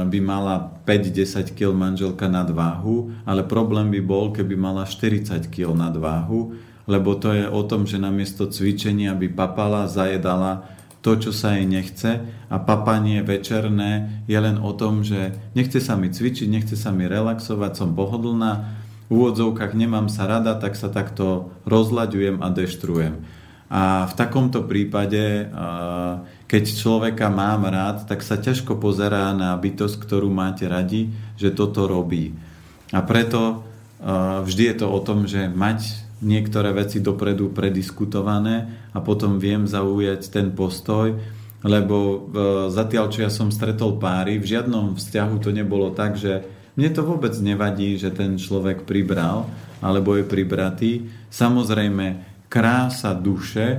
by 0.07 0.19
mala 0.21 0.77
5-10 0.85 1.57
kg 1.57 1.73
manželka 1.73 2.29
nadváhu, 2.29 3.11
ale 3.25 3.49
problém 3.49 3.89
by 3.91 4.01
bol, 4.05 4.31
keby 4.31 4.55
mala 4.55 4.85
40 4.85 5.49
kg 5.49 5.73
nadváhu, 5.73 6.55
lebo 6.85 7.17
to 7.17 7.33
je 7.33 7.49
o 7.49 7.65
tom, 7.65 7.89
že 7.89 7.97
namiesto 7.97 8.47
cvičenia 8.47 9.17
by 9.17 9.33
papala, 9.33 9.91
zajedala 9.91 10.69
to, 11.01 11.17
čo 11.17 11.33
sa 11.33 11.57
jej 11.57 11.65
nechce 11.65 12.21
a 12.53 12.57
papanie 12.61 13.25
večerné 13.25 14.23
je 14.29 14.37
len 14.37 14.61
o 14.61 14.77
tom, 14.77 15.01
že 15.01 15.33
nechce 15.57 15.81
sa 15.81 15.97
mi 15.97 16.13
cvičiť, 16.13 16.47
nechce 16.47 16.77
sa 16.77 16.93
mi 16.93 17.09
relaxovať, 17.09 17.73
som 17.73 17.97
pohodlná, 17.97 18.80
úvodzovkách 19.11 19.75
nemám 19.75 20.07
sa 20.07 20.31
rada, 20.31 20.55
tak 20.57 20.79
sa 20.79 20.87
takto 20.89 21.51
rozlaďujem 21.67 22.39
a 22.41 22.49
deštrujem. 22.55 23.15
A 23.71 24.11
v 24.11 24.15
takomto 24.19 24.67
prípade, 24.67 25.47
keď 26.51 26.65
človeka 26.75 27.31
mám 27.31 27.71
rád, 27.71 28.07
tak 28.11 28.27
sa 28.27 28.35
ťažko 28.35 28.79
pozerá 28.83 29.31
na 29.31 29.55
bytosť, 29.55 29.95
ktorú 29.95 30.27
máte 30.27 30.67
radi, 30.67 31.15
že 31.39 31.55
toto 31.55 31.87
robí. 31.87 32.35
A 32.91 32.99
preto 33.07 33.63
vždy 34.43 34.75
je 34.75 34.77
to 34.79 34.87
o 34.91 34.99
tom, 35.03 35.31
že 35.31 35.47
mať 35.47 36.11
niektoré 36.21 36.75
veci 36.75 37.01
dopredu 37.01 37.55
prediskutované 37.55 38.91
a 38.93 38.99
potom 39.01 39.41
viem 39.41 39.65
zaujať 39.65 40.29
ten 40.29 40.53
postoj, 40.53 41.17
lebo 41.65 41.97
e, 41.97 42.19
zatiaľ, 42.73 43.09
čo 43.09 43.25
ja 43.25 43.33
som 43.33 43.49
stretol 43.49 43.97
páry, 43.97 44.37
v 44.37 44.49
žiadnom 44.49 45.01
vzťahu 45.01 45.35
to 45.41 45.51
nebolo 45.53 45.93
tak, 45.93 46.17
že 46.21 46.45
mne 46.81 46.97
to 46.97 47.05
vôbec 47.05 47.37
nevadí, 47.45 48.01
že 48.01 48.09
ten 48.09 48.41
človek 48.41 48.89
pribral 48.89 49.45
alebo 49.85 50.17
je 50.17 50.25
pribratý. 50.25 51.13
Samozrejme, 51.29 52.25
krása 52.49 53.13
duše 53.13 53.67
e, 53.69 53.79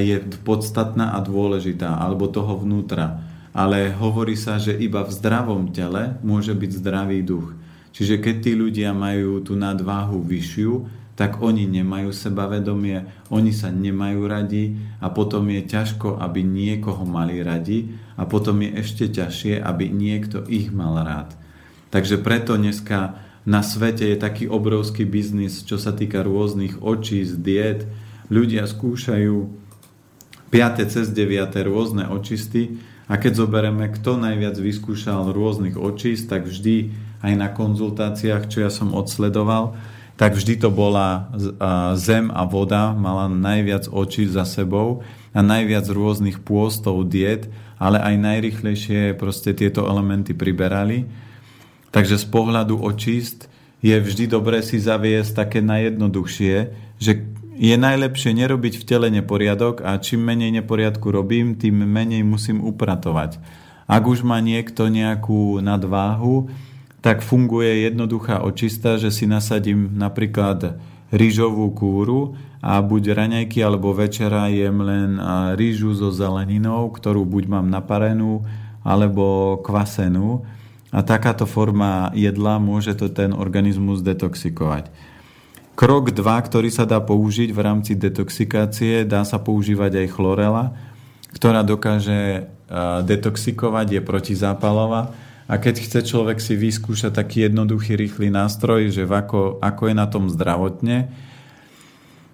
je 0.00 0.16
podstatná 0.40 1.12
a 1.16 1.20
dôležitá, 1.20 2.00
alebo 2.00 2.32
toho 2.32 2.56
vnútra. 2.64 3.20
Ale 3.52 3.92
hovorí 3.92 4.40
sa, 4.40 4.56
že 4.56 4.72
iba 4.72 5.04
v 5.04 5.12
zdravom 5.12 5.68
tele 5.68 6.16
môže 6.24 6.56
byť 6.56 6.70
zdravý 6.80 7.20
duch. 7.20 7.52
Čiže 7.92 8.24
keď 8.24 8.36
tí 8.40 8.52
ľudia 8.56 8.96
majú 8.96 9.44
tú 9.44 9.52
nadváhu 9.52 10.24
vyššiu, 10.24 10.72
tak 11.18 11.42
oni 11.42 11.66
nemajú 11.66 12.14
sebavedomie, 12.14 13.04
oni 13.34 13.50
sa 13.50 13.74
nemajú 13.74 14.22
radi 14.24 14.78
a 15.02 15.10
potom 15.10 15.50
je 15.50 15.66
ťažko, 15.66 16.22
aby 16.22 16.46
niekoho 16.46 17.02
mali 17.02 17.42
radi 17.42 17.90
a 18.14 18.22
potom 18.22 18.62
je 18.62 18.70
ešte 18.78 19.10
ťažšie, 19.10 19.58
aby 19.58 19.90
niekto 19.90 20.46
ich 20.46 20.70
mal 20.70 21.02
rád. 21.02 21.34
Takže 21.88 22.20
preto 22.20 22.60
dneska 22.60 23.16
na 23.48 23.64
svete 23.64 24.04
je 24.12 24.20
taký 24.20 24.44
obrovský 24.44 25.08
biznis, 25.08 25.64
čo 25.64 25.80
sa 25.80 25.96
týka 25.96 26.20
rôznych 26.20 26.84
očíc, 26.84 27.32
diet. 27.32 27.88
Ľudia 28.28 28.68
skúšajú 28.68 29.36
5. 30.52 30.92
cez 30.92 31.08
9. 31.08 31.48
rôzne 31.64 32.04
očisty 32.12 32.76
a 33.08 33.16
keď 33.16 33.40
zoberieme, 33.40 33.88
kto 33.88 34.20
najviac 34.20 34.60
vyskúšal 34.60 35.32
rôznych 35.32 35.80
očist, 35.80 36.28
tak 36.28 36.44
vždy 36.44 36.92
aj 37.24 37.32
na 37.40 37.48
konzultáciách, 37.48 38.52
čo 38.52 38.64
ja 38.64 38.68
som 38.68 38.92
odsledoval, 38.92 39.72
tak 40.20 40.36
vždy 40.36 40.60
to 40.60 40.68
bola 40.68 41.32
zem 41.96 42.28
a 42.28 42.44
voda, 42.44 42.92
mala 42.92 43.32
najviac 43.32 43.88
očí 43.88 44.28
za 44.28 44.44
sebou 44.44 45.00
a 45.32 45.40
najviac 45.40 45.88
rôznych 45.88 46.44
pôstov, 46.44 47.08
diet, 47.08 47.48
ale 47.80 47.96
aj 47.96 48.14
najrychlejšie 48.18 49.16
proste 49.16 49.56
tieto 49.56 49.88
elementy 49.88 50.36
priberali. 50.36 51.08
Takže 51.88 52.20
z 52.20 52.26
pohľadu 52.28 52.78
očist 52.80 53.48
je 53.80 53.94
vždy 53.94 54.28
dobré 54.28 54.60
si 54.60 54.76
zaviesť 54.76 55.46
také 55.46 55.60
najjednoduchšie, 55.64 56.54
že 56.98 57.12
je 57.58 57.74
najlepšie 57.74 58.38
nerobiť 58.38 58.74
v 58.78 58.86
tele 58.86 59.08
neporiadok 59.10 59.82
a 59.82 59.98
čím 59.98 60.22
menej 60.22 60.62
neporiadku 60.62 61.10
robím, 61.10 61.58
tým 61.58 61.82
menej 61.82 62.22
musím 62.22 62.62
upratovať. 62.62 63.42
Ak 63.88 64.04
už 64.06 64.22
má 64.22 64.38
niekto 64.38 64.86
nejakú 64.86 65.58
nadváhu, 65.64 66.52
tak 67.02 67.24
funguje 67.24 67.88
jednoduchá 67.88 68.44
očista, 68.44 69.00
že 69.00 69.10
si 69.10 69.24
nasadím 69.26 69.96
napríklad 69.96 70.76
rýžovú 71.08 71.72
kúru 71.72 72.36
a 72.60 72.82
buď 72.82 73.16
raňajky 73.16 73.58
alebo 73.62 73.96
večera 73.96 74.50
jem 74.52 74.82
len 74.82 75.10
rýžu 75.56 75.94
so 75.94 76.10
zeleninou, 76.12 76.90
ktorú 76.90 77.24
buď 77.24 77.44
mám 77.48 77.66
naparenú 77.70 78.44
alebo 78.82 79.58
kvasenú 79.62 80.44
a 80.88 81.04
takáto 81.04 81.44
forma 81.44 82.08
jedla 82.16 82.56
môže 82.56 82.96
to 82.96 83.12
ten 83.12 83.36
organizmus 83.36 84.00
detoxikovať. 84.00 84.88
Krok 85.78 86.10
2, 86.10 86.26
ktorý 86.26 86.74
sa 86.74 86.88
dá 86.88 86.98
použiť 86.98 87.54
v 87.54 87.60
rámci 87.62 87.94
detoxikácie, 87.94 89.06
dá 89.06 89.22
sa 89.22 89.38
používať 89.38 90.02
aj 90.02 90.06
chlorela, 90.10 90.74
ktorá 91.36 91.62
dokáže 91.62 92.50
detoxikovať, 93.06 93.86
je 93.94 94.00
protizápalová 94.02 95.14
a 95.48 95.54
keď 95.56 95.80
chce 95.80 96.00
človek 96.04 96.42
si 96.42 96.58
vyskúšať 96.58 97.16
taký 97.16 97.48
jednoduchý, 97.48 97.96
rýchly 97.96 98.28
nástroj, 98.28 98.92
že 98.92 99.08
ako, 99.08 99.62
ako 99.64 99.82
je 99.88 99.94
na 99.96 100.06
tom 100.10 100.28
zdravotne, 100.28 101.08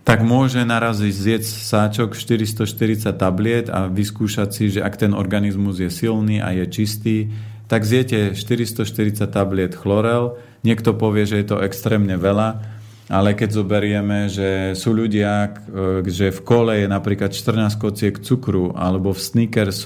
tak 0.04 0.20
môže 0.20 0.60
naraziť 0.66 1.14
zjesť 1.14 1.52
sáčok 1.64 2.08
440 2.12 3.08
tabliet 3.14 3.66
a 3.72 3.88
vyskúšať 3.88 4.48
si, 4.52 4.64
že 4.68 4.80
ak 4.84 5.00
ten 5.00 5.12
organizmus 5.16 5.80
je 5.80 5.88
silný 5.88 6.44
a 6.44 6.52
je 6.52 6.64
čistý, 6.68 7.32
tak 7.66 7.88
zjete 7.88 8.36
440 8.36 9.24
tabliet 9.28 9.72
chlorel. 9.72 10.36
Niekto 10.64 10.96
povie, 10.96 11.24
že 11.24 11.40
je 11.40 11.46
to 11.48 11.62
extrémne 11.64 12.16
veľa, 12.16 12.60
ale 13.04 13.36
keď 13.36 13.60
zoberieme, 13.60 14.32
že 14.32 14.72
sú 14.72 14.96
ľudia, 14.96 15.52
e, 15.68 16.00
že 16.08 16.32
v 16.32 16.40
kole 16.40 16.72
je 16.80 16.88
napríklad 16.88 17.36
14 17.36 17.76
kociek 17.76 18.16
cukru, 18.16 18.72
alebo 18.72 19.12
v 19.12 19.20
Snickers 19.20 19.84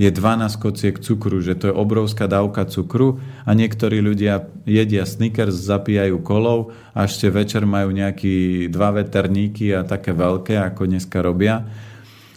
je 0.00 0.08
12 0.08 0.56
kociek 0.56 0.96
cukru, 0.96 1.44
že 1.44 1.60
to 1.60 1.68
je 1.68 1.74
obrovská 1.76 2.24
dávka 2.24 2.64
cukru 2.64 3.20
a 3.44 3.52
niektorí 3.52 4.00
ľudia 4.00 4.48
jedia 4.64 5.04
Snickers, 5.04 5.60
zapíjajú 5.60 6.24
kolov 6.24 6.72
a 6.96 7.04
ešte 7.04 7.28
večer 7.28 7.68
majú 7.68 7.92
nejaký 7.92 8.68
dva 8.72 8.96
veterníky 8.96 9.76
a 9.76 9.84
také 9.84 10.16
veľké, 10.16 10.56
ako 10.56 10.88
dneska 10.88 11.20
robia. 11.20 11.68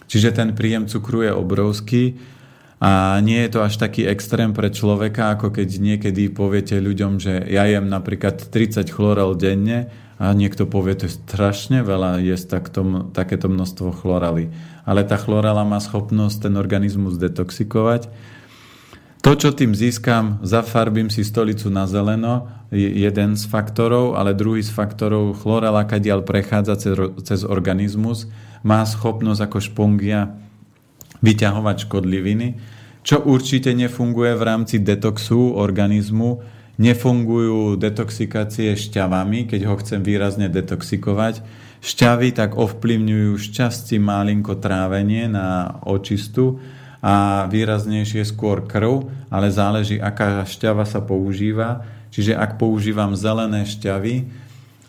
Čiže 0.08 0.36
ten 0.36 0.52
príjem 0.52 0.88
cukru 0.88 1.24
je 1.24 1.32
obrovský 1.32 2.36
a 2.78 3.18
nie 3.18 3.42
je 3.42 3.58
to 3.58 3.66
až 3.66 3.74
taký 3.74 4.06
extrém 4.06 4.54
pre 4.54 4.70
človeka, 4.70 5.34
ako 5.34 5.50
keď 5.50 5.68
niekedy 5.82 6.30
poviete 6.30 6.78
ľuďom, 6.78 7.18
že 7.18 7.42
ja 7.50 7.66
jem 7.66 7.90
napríklad 7.90 8.38
30 8.38 8.86
chlorel 8.86 9.34
denne 9.34 9.90
a 10.18 10.30
niekto 10.30 10.62
povie, 10.66 10.94
to 10.94 11.10
je 11.10 11.18
strašne 11.18 11.82
veľa 11.82 12.22
jesť 12.22 12.46
takto, 12.58 13.10
takéto 13.10 13.50
množstvo 13.50 13.98
chloraly. 13.98 14.54
Ale 14.86 15.02
tá 15.02 15.18
chlorala 15.18 15.66
má 15.66 15.82
schopnosť 15.82 16.46
ten 16.46 16.54
organizmus 16.54 17.18
detoxikovať. 17.18 18.10
To, 19.26 19.34
čo 19.34 19.50
tým 19.50 19.74
získam, 19.74 20.38
zafarbím 20.46 21.10
si 21.10 21.26
stolicu 21.26 21.74
na 21.74 21.90
zeleno, 21.90 22.46
je 22.70 22.86
jeden 22.86 23.34
z 23.34 23.42
faktorov, 23.50 24.14
ale 24.14 24.38
druhý 24.38 24.62
z 24.62 24.70
faktorov, 24.70 25.34
chlorala, 25.42 25.82
kadiaľ 25.82 26.22
prechádza 26.22 26.78
cez, 26.78 26.94
cez 27.26 27.40
organizmus, 27.42 28.30
má 28.62 28.86
schopnosť 28.86 29.50
ako 29.50 29.58
špongia 29.58 30.38
vyťahovať 31.22 31.76
škodliviny, 31.86 32.48
čo 33.02 33.24
určite 33.24 33.72
nefunguje 33.72 34.36
v 34.36 34.42
rámci 34.42 34.76
detoxu 34.84 35.56
organizmu, 35.56 36.44
nefungujú 36.78 37.74
detoxikácie 37.80 38.76
šťavami, 38.76 39.50
keď 39.50 39.60
ho 39.66 39.74
chcem 39.80 40.00
výrazne 40.04 40.46
detoxikovať. 40.52 41.42
Šťavy 41.78 42.34
tak 42.34 42.58
ovplyvňujú 42.58 43.32
šťastí 43.38 44.02
malinko 44.02 44.58
trávenie 44.58 45.30
na 45.30 45.78
očistu 45.86 46.58
a 46.98 47.46
výraznejšie 47.46 48.26
skôr 48.26 48.66
krv, 48.66 49.06
ale 49.30 49.54
záleží, 49.54 50.02
aká 50.02 50.42
šťava 50.42 50.82
sa 50.82 50.98
používa. 50.98 51.86
Čiže 52.10 52.34
ak 52.34 52.58
používam 52.58 53.14
zelené 53.14 53.62
šťavy 53.62 54.26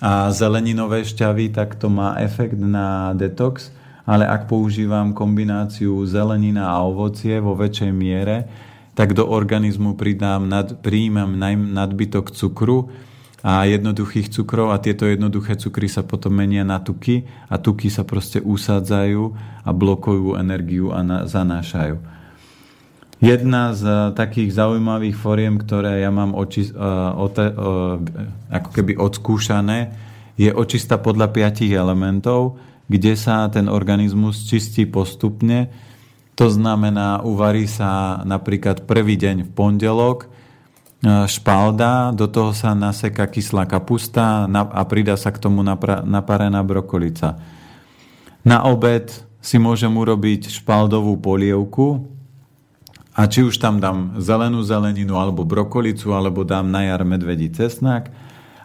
a 0.01 0.33
zeleninové 0.33 1.05
šťavy, 1.05 1.53
tak 1.53 1.77
to 1.77 1.91
má 1.91 2.17
efekt 2.17 2.57
na 2.57 3.13
detox, 3.13 3.69
ale 4.09 4.25
ak 4.25 4.49
používam 4.49 5.13
kombináciu 5.13 6.01
zelenina 6.09 6.73
a 6.73 6.81
ovocie 6.81 7.37
vo 7.37 7.53
väčšej 7.53 7.91
miere, 7.93 8.49
tak 8.97 9.13
do 9.13 9.29
organizmu 9.29 9.93
pridám, 9.93 10.49
nad, 10.49 10.81
príjmam 10.81 11.37
nadbytok 11.77 12.33
cukru 12.33 12.89
a 13.45 13.69
jednoduchých 13.69 14.33
cukrov 14.33 14.73
a 14.73 14.81
tieto 14.81 15.05
jednoduché 15.05 15.55
cukry 15.55 15.85
sa 15.85 16.01
potom 16.01 16.33
menia 16.33 16.65
na 16.65 16.81
tuky 16.81 17.23
a 17.47 17.61
tuky 17.61 17.87
sa 17.93 18.01
proste 18.03 18.41
usádzajú 18.41 19.23
a 19.63 19.69
blokujú 19.69 20.35
energiu 20.35 20.89
a 20.89 21.05
na, 21.05 21.17
zanášajú. 21.29 22.01
Jedna 23.19 23.75
z 23.75 23.83
uh, 23.83 23.95
takých 24.15 24.55
zaujímavých 24.55 25.15
foriem, 25.15 25.59
ktoré 25.59 26.03
ja 26.03 26.11
mám 26.11 26.31
oči, 26.35 26.71
uh, 26.71 27.15
ote, 27.19 27.51
uh, 27.51 27.99
ako 28.47 28.69
keby 28.73 28.95
odskúšané, 28.95 29.91
je 30.39 30.51
očista 30.55 30.95
podľa 30.95 31.35
piatich 31.35 31.71
elementov, 31.75 32.55
kde 32.89 33.13
sa 33.13 33.45
ten 33.53 33.69
organizmus 33.69 34.49
čistí 34.49 34.89
postupne. 34.89 35.69
To 36.33 36.49
znamená, 36.49 37.21
uvarí 37.21 37.69
sa 37.69 38.19
napríklad 38.25 38.89
prvý 38.89 39.13
deň 39.15 39.45
v 39.45 39.49
pondelok, 39.53 40.25
e, 40.25 40.27
špalda, 41.29 42.09
do 42.17 42.25
toho 42.25 42.49
sa 42.51 42.73
naseka 42.73 43.29
kyslá 43.29 43.69
kapusta 43.69 44.49
a 44.49 44.81
pridá 44.89 45.13
sa 45.13 45.29
k 45.29 45.37
tomu 45.37 45.61
naparená 45.61 46.65
brokolica. 46.65 47.37
Na 48.41 48.65
obed 48.65 49.13
si 49.39 49.61
môžem 49.61 49.93
urobiť 49.93 50.49
špaldovú 50.49 51.21
polievku 51.21 52.09
a 53.13 53.27
či 53.27 53.43
už 53.43 53.59
tam 53.59 53.83
dám 53.83 54.17
zelenú 54.17 54.63
zeleninu 54.63 55.19
alebo 55.19 55.43
brokolicu, 55.43 56.15
alebo 56.15 56.47
dám 56.47 56.71
na 56.71 56.87
jar 56.87 57.03
medvedí 57.03 57.51
cesnak. 57.51 58.09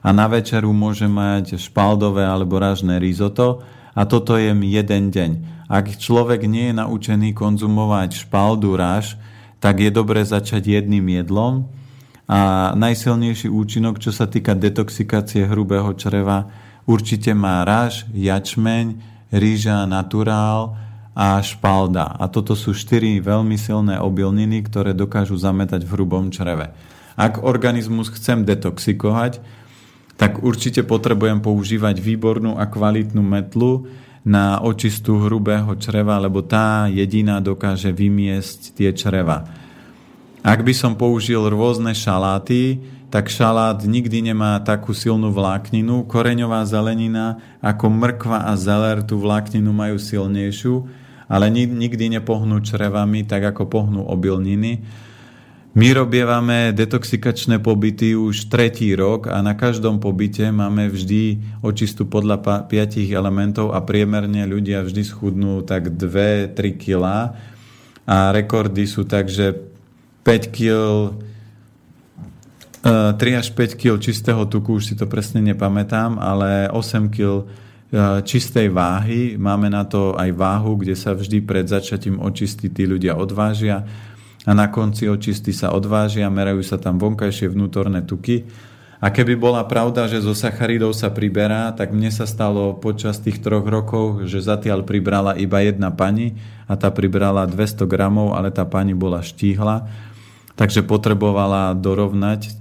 A 0.04 0.12
na 0.14 0.30
večeru 0.30 0.70
môžem 0.70 1.10
mať 1.10 1.58
špaldové 1.58 2.22
alebo 2.22 2.60
ražné 2.60 3.02
risotto 3.02 3.64
a 3.94 4.02
toto 4.04 4.34
jem 4.34 4.66
jeden 4.66 5.14
deň. 5.14 5.30
Ak 5.70 5.94
človek 5.96 6.44
nie 6.44 6.70
je 6.70 6.78
naučený 6.78 7.32
konzumovať 7.32 8.26
špaldu, 8.26 8.76
ráž, 8.76 9.16
tak 9.62 9.80
je 9.80 9.88
dobré 9.88 10.26
začať 10.26 10.82
jedným 10.82 11.08
jedlom 11.24 11.70
a 12.28 12.72
najsilnejší 12.76 13.48
účinok, 13.48 13.96
čo 14.00 14.12
sa 14.12 14.28
týka 14.28 14.52
detoxikácie 14.52 15.48
hrubého 15.48 15.92
čreva, 15.96 16.52
určite 16.84 17.32
má 17.32 17.64
ráž, 17.64 18.04
jačmeň, 18.12 19.00
rýža, 19.32 19.88
naturál 19.88 20.76
a 21.14 21.40
špalda. 21.40 22.16
A 22.16 22.28
toto 22.28 22.58
sú 22.58 22.74
štyri 22.74 23.20
veľmi 23.22 23.56
silné 23.56 24.00
obilniny, 24.00 24.66
ktoré 24.66 24.92
dokážu 24.92 25.38
zametať 25.38 25.86
v 25.86 25.92
hrubom 25.96 26.28
čreve. 26.28 26.74
Ak 27.14 27.46
organizmus 27.46 28.10
chcem 28.10 28.42
detoxikovať, 28.42 29.38
tak 30.14 30.42
určite 30.42 30.86
potrebujem 30.86 31.42
používať 31.42 31.98
výbornú 31.98 32.56
a 32.58 32.66
kvalitnú 32.70 33.22
metlu, 33.22 33.86
na 34.24 34.56
očistu 34.64 35.20
hrubého 35.20 35.76
čreva, 35.76 36.16
lebo 36.16 36.40
tá 36.40 36.88
jediná 36.88 37.44
dokáže 37.44 37.92
vymiesť 37.92 38.72
tie 38.72 38.90
čreva. 38.96 39.44
Ak 40.40 40.64
by 40.64 40.72
som 40.72 40.96
použil 40.96 41.44
rôzne 41.52 41.92
šaláty, 41.92 42.80
tak 43.12 43.28
šalát 43.28 43.84
nikdy 43.84 44.32
nemá 44.32 44.58
takú 44.64 44.96
silnú 44.96 45.30
vlákninu. 45.30 46.08
Koreňová 46.08 46.64
zelenina 46.64 47.38
ako 47.60 47.86
mrkva 47.92 48.48
a 48.48 48.52
zeler 48.56 49.04
tú 49.04 49.20
vlákninu 49.20 49.70
majú 49.70 50.00
silnejšiu, 50.00 50.74
ale 51.28 51.52
nikdy 51.52 52.18
nepohnú 52.18 52.58
črevami, 52.64 53.28
tak 53.28 53.54
ako 53.54 53.68
pohnú 53.68 54.02
obilniny. 54.08 54.82
My 55.74 55.90
robievame 55.90 56.70
detoxikačné 56.70 57.58
pobyty 57.58 58.14
už 58.14 58.46
tretí 58.46 58.94
rok 58.94 59.26
a 59.26 59.42
na 59.42 59.58
každom 59.58 59.98
pobyte 59.98 60.54
máme 60.54 60.86
vždy 60.86 61.42
očistu 61.66 62.06
podľa 62.06 62.62
piatich 62.70 63.10
elementov 63.10 63.74
a 63.74 63.82
priemerne 63.82 64.46
ľudia 64.46 64.86
vždy 64.86 65.02
schudnú 65.02 65.66
tak 65.66 65.98
2-3 65.98 66.54
kg 66.78 67.34
a 68.06 68.16
rekordy 68.30 68.86
sú 68.86 69.02
tak, 69.02 69.26
že 69.26 69.50
5 70.22 70.54
kg 70.54 71.18
3 72.86 73.18
až 73.18 73.50
5 73.50 73.74
kg 73.74 73.98
čistého 73.98 74.46
tuku, 74.46 74.78
už 74.78 74.84
si 74.86 74.94
to 74.94 75.10
presne 75.10 75.42
nepamätám, 75.42 76.22
ale 76.22 76.70
8 76.70 77.10
kg 77.10 77.42
e, 77.42 77.44
čistej 78.22 78.70
váhy. 78.70 79.40
Máme 79.40 79.72
na 79.72 79.88
to 79.88 80.14
aj 80.14 80.30
váhu, 80.36 80.78
kde 80.78 80.94
sa 80.94 81.16
vždy 81.16 81.42
pred 81.42 81.66
začatím 81.66 82.20
očistí 82.22 82.70
tí 82.70 82.86
ľudia 82.86 83.18
odvážia 83.18 83.82
a 84.44 84.50
na 84.52 84.68
konci 84.68 85.08
očisty 85.08 85.56
sa 85.56 85.72
odvážia, 85.72 86.28
merajú 86.28 86.60
sa 86.60 86.76
tam 86.76 87.00
vonkajšie 87.00 87.48
vnútorné 87.48 88.04
tuky. 88.04 88.44
A 89.04 89.12
keby 89.12 89.36
bola 89.36 89.60
pravda, 89.68 90.08
že 90.08 90.24
zo 90.24 90.32
sacharidov 90.32 90.96
sa 90.96 91.12
priberá, 91.12 91.72
tak 91.76 91.92
mne 91.92 92.08
sa 92.08 92.24
stalo 92.24 92.72
počas 92.76 93.20
tých 93.20 93.40
troch 93.40 93.64
rokov, 93.64 94.24
že 94.24 94.40
zatiaľ 94.40 94.80
pribrala 94.80 95.36
iba 95.36 95.60
jedna 95.60 95.92
pani 95.92 96.40
a 96.64 96.72
tá 96.76 96.88
pribrala 96.88 97.44
200 97.44 97.84
gramov, 97.84 98.32
ale 98.32 98.48
tá 98.48 98.64
pani 98.64 98.96
bola 98.96 99.20
štíhla, 99.20 99.88
takže 100.56 100.84
potrebovala 100.84 101.76
dorovnať 101.76 102.56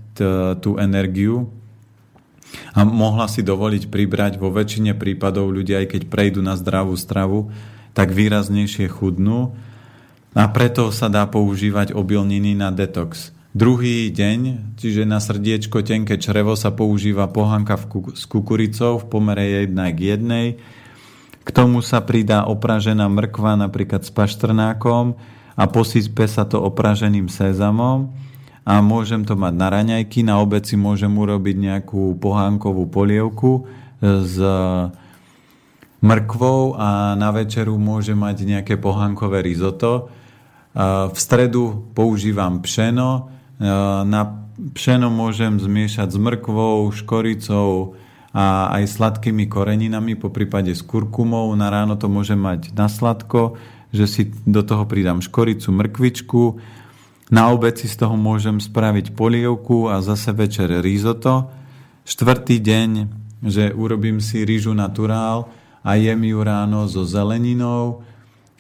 tú 0.60 0.76
energiu. 0.80 1.48
A 2.76 2.86
mohla 2.86 3.26
si 3.32 3.42
dovoliť 3.42 3.90
pribrať 3.90 4.38
vo 4.38 4.52
väčšine 4.54 4.94
prípadov 4.94 5.50
ľudia, 5.50 5.82
aj 5.82 5.96
keď 5.96 6.02
prejdú 6.12 6.44
na 6.44 6.54
zdravú 6.60 6.94
stravu, 6.94 7.50
tak 7.96 8.12
výraznejšie 8.12 8.92
chudnú 8.92 9.56
a 10.34 10.44
preto 10.50 10.90
sa 10.90 11.14
dá 11.14 11.30
používať 11.30 11.94
obilniny 11.94 12.58
na 12.58 12.74
detox. 12.74 13.30
Druhý 13.54 14.10
deň, 14.10 14.74
čiže 14.82 15.06
na 15.06 15.22
srdiečko 15.22 15.86
tenké 15.86 16.18
črevo 16.18 16.58
sa 16.58 16.74
používa 16.74 17.30
pohanka 17.30 17.78
s 18.18 18.26
kukuricou 18.26 18.98
v 18.98 19.06
pomere 19.06 19.70
1 19.70 19.78
k 19.94 20.00
1. 20.18 21.46
K 21.46 21.50
tomu 21.54 21.86
sa 21.86 22.02
pridá 22.02 22.50
opražená 22.50 23.06
mrkva 23.06 23.54
napríklad 23.54 24.02
s 24.02 24.10
paštrnákom 24.10 25.14
a 25.54 25.64
posype 25.70 26.26
sa 26.26 26.50
to 26.50 26.66
opraženým 26.66 27.30
sezamom 27.30 28.10
a 28.66 28.82
môžem 28.82 29.22
to 29.22 29.38
mať 29.38 29.54
na 29.54 29.68
raňajky, 29.70 30.26
na 30.26 30.42
obeci 30.42 30.74
môžem 30.74 31.14
urobiť 31.14 31.56
nejakú 31.62 32.18
pohánkovú 32.18 32.90
polievku 32.90 33.70
s 34.02 34.34
mrkvou 36.02 36.74
a 36.74 37.14
na 37.14 37.30
večeru 37.30 37.78
môžem 37.78 38.18
mať 38.18 38.50
nejaké 38.50 38.82
pohánkové 38.82 39.46
risotto 39.46 40.10
v 40.74 41.18
stredu 41.18 41.86
používam 41.94 42.62
pšeno. 42.62 43.30
Na 44.06 44.22
pšeno 44.54 45.14
môžem 45.14 45.62
zmiešať 45.62 46.14
s 46.14 46.18
mrkvou, 46.18 46.90
škoricou 46.90 47.98
a 48.34 48.74
aj 48.74 48.98
sladkými 48.98 49.46
koreninami, 49.46 50.18
po 50.18 50.34
prípade 50.34 50.74
s 50.74 50.82
kurkumou. 50.82 51.54
Na 51.54 51.70
ráno 51.70 51.94
to 51.94 52.10
môžem 52.10 52.42
mať 52.42 52.74
na 52.74 52.90
sladko, 52.90 53.62
že 53.94 54.06
si 54.10 54.22
do 54.50 54.66
toho 54.66 54.90
pridám 54.90 55.22
škoricu, 55.22 55.70
mrkvičku. 55.70 56.58
Na 57.30 57.54
obed 57.54 57.78
si 57.78 57.86
z 57.86 58.02
toho 58.02 58.18
môžem 58.18 58.58
spraviť 58.58 59.14
polievku 59.14 59.90
a 59.90 60.02
zase 60.02 60.34
večer 60.34 60.70
risotto. 60.82 61.54
Štvrtý 62.04 62.58
deň, 62.58 62.90
že 63.46 63.70
urobím 63.70 64.18
si 64.18 64.42
rýžu 64.42 64.74
naturál 64.74 65.48
a 65.86 65.94
jem 65.94 66.26
ju 66.26 66.40
ráno 66.42 66.90
so 66.90 67.06
zeleninou, 67.06 68.02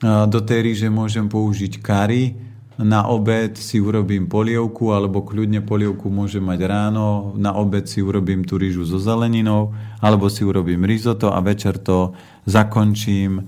do 0.03 0.39
tej 0.43 0.59
ríže 0.67 0.87
môžem 0.91 1.31
použiť 1.31 1.79
kary, 1.79 2.35
na 2.73 3.05
obed 3.05 3.53
si 3.53 3.77
urobím 3.77 4.25
polievku, 4.25 4.91
alebo 4.91 5.21
kľudne 5.21 5.61
polievku 5.61 6.09
môžem 6.09 6.41
mať 6.41 6.59
ráno, 6.65 7.31
na 7.37 7.53
obed 7.53 7.85
si 7.85 8.01
urobím 8.01 8.41
tú 8.41 8.57
rýžu 8.57 8.83
so 8.83 8.97
zeleninou, 8.97 9.71
alebo 10.01 10.25
si 10.25 10.41
urobím 10.41 10.81
risotto 10.81 11.29
a 11.29 11.37
večer 11.39 11.77
to 11.77 12.17
zakončím 12.49 13.45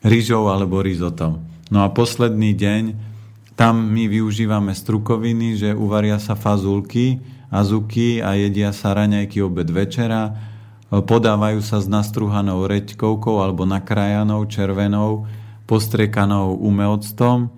rýžou 0.00 0.48
alebo 0.48 0.80
risottom. 0.80 1.44
No 1.68 1.84
a 1.84 1.92
posledný 1.92 2.56
deň, 2.56 2.82
tam 3.54 3.84
my 3.92 4.08
využívame 4.08 4.72
strukoviny, 4.72 5.60
že 5.60 5.70
uvaria 5.76 6.16
sa 6.16 6.32
fazulky, 6.32 7.20
azuky 7.52 8.18
a 8.24 8.34
jedia 8.34 8.72
sa 8.72 8.96
raňajky 8.96 9.44
obed 9.44 9.68
večera, 9.68 10.34
podávajú 10.88 11.60
sa 11.60 11.78
s 11.78 11.86
nastruhanou 11.86 12.64
reďkovkou 12.64 13.44
alebo 13.44 13.68
nakrajanou 13.68 14.42
červenou, 14.48 15.28
postriekanou 15.64 16.56
umelctom 16.60 17.48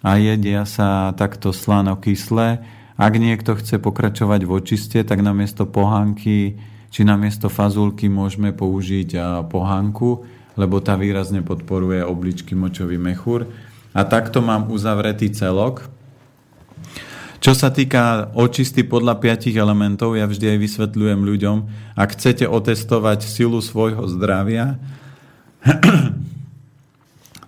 a 0.00 0.16
jedia 0.16 0.64
sa 0.64 1.12
takto 1.16 1.52
slano-kyslé. 1.52 2.64
Ak 3.00 3.12
niekto 3.16 3.56
chce 3.56 3.80
pokračovať 3.80 4.40
v 4.44 4.50
očiste, 4.50 4.98
tak 5.04 5.24
namiesto 5.24 5.64
pohánky 5.64 6.60
či 6.90 7.06
namiesto 7.06 7.46
fazulky 7.46 8.10
môžeme 8.10 8.50
použiť 8.50 9.14
pohánku, 9.46 10.26
lebo 10.58 10.82
tá 10.82 10.98
výrazne 10.98 11.40
podporuje 11.40 12.02
obličky 12.02 12.58
močový 12.58 12.98
mechúr. 12.98 13.46
A 13.94 14.02
takto 14.02 14.42
mám 14.42 14.70
uzavretý 14.70 15.30
celok. 15.30 15.86
Čo 17.40 17.56
sa 17.56 17.72
týka 17.72 18.34
očisty 18.36 18.84
podľa 18.84 19.16
piatich 19.16 19.56
elementov, 19.56 20.12
ja 20.12 20.28
vždy 20.28 20.54
aj 20.54 20.58
vysvetľujem 20.60 21.20
ľuďom, 21.24 21.56
ak 21.96 22.12
chcete 22.12 22.44
otestovať 22.44 23.24
silu 23.24 23.64
svojho 23.64 24.04
zdravia, 24.12 24.76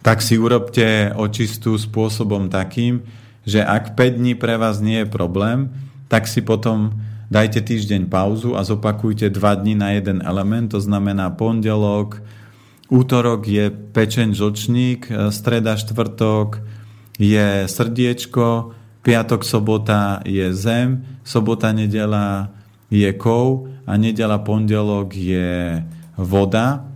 tak 0.02 0.18
si 0.18 0.34
urobte 0.34 1.14
očistú 1.14 1.78
spôsobom 1.78 2.50
takým, 2.50 3.06
že 3.46 3.62
ak 3.62 3.94
5 3.94 4.18
dní 4.18 4.34
pre 4.34 4.58
vás 4.58 4.82
nie 4.82 5.02
je 5.02 5.08
problém, 5.08 5.70
tak 6.10 6.26
si 6.26 6.42
potom 6.42 6.94
dajte 7.32 7.64
týždeň 7.64 8.10
pauzu 8.12 8.58
a 8.58 8.66
zopakujte 8.66 9.32
2 9.32 9.62
dní 9.64 9.74
na 9.78 9.96
jeden 9.96 10.20
element, 10.20 10.68
to 10.68 10.82
znamená 10.82 11.32
pondelok, 11.32 12.20
útorok 12.92 13.48
je 13.48 13.72
pečeň 13.72 14.36
žočník, 14.36 15.08
streda 15.32 15.80
štvrtok 15.80 16.60
je 17.16 17.64
srdiečko, 17.64 18.76
piatok, 19.00 19.42
sobota 19.48 20.20
je 20.28 20.52
zem, 20.52 21.00
sobota, 21.24 21.72
nedela 21.72 22.52
je 22.92 23.08
kov 23.16 23.72
a 23.88 23.96
nedela, 23.96 24.36
pondelok 24.44 25.08
je 25.16 25.80
voda 26.20 26.91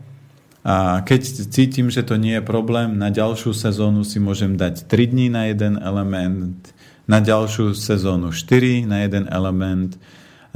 a 0.66 0.98
keď 1.06 1.46
cítim, 1.46 1.94
že 1.94 2.02
to 2.02 2.18
nie 2.18 2.42
je 2.42 2.42
problém, 2.42 2.98
na 2.98 3.14
ďalšiu 3.14 3.54
sezónu 3.54 4.02
si 4.02 4.18
môžem 4.18 4.58
dať 4.58 4.90
3 4.90 5.14
dní 5.14 5.30
na 5.30 5.46
jeden 5.46 5.78
element, 5.78 6.58
na 7.06 7.22
ďalšiu 7.22 7.70
sezónu 7.78 8.34
4 8.34 8.82
na 8.82 9.06
jeden 9.06 9.30
element, 9.30 9.94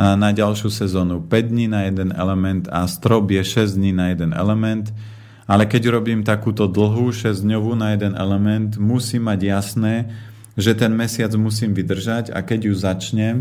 a 0.01 0.19
na 0.19 0.35
ďalšiu 0.35 0.73
sezónu 0.73 1.23
5 1.23 1.53
dní 1.55 1.71
na 1.71 1.87
jeden 1.87 2.11
element 2.17 2.67
a 2.73 2.91
strop 2.91 3.31
je 3.31 3.45
6 3.45 3.79
dní 3.79 3.93
na 3.95 4.11
jeden 4.11 4.33
element. 4.33 4.91
Ale 5.51 5.67
keď 5.67 5.91
robím 5.91 6.23
takúto 6.23 6.71
dlhú 6.71 7.11
6-dňovú 7.11 7.75
na 7.75 7.99
jeden 7.99 8.15
element, 8.15 8.79
musím 8.79 9.27
mať 9.27 9.41
jasné, 9.43 9.95
že 10.55 10.79
ten 10.79 10.95
mesiac 10.95 11.35
musím 11.35 11.75
vydržať 11.75 12.31
a 12.31 12.39
keď 12.47 12.71
ju 12.71 12.75
začnem, 12.79 13.37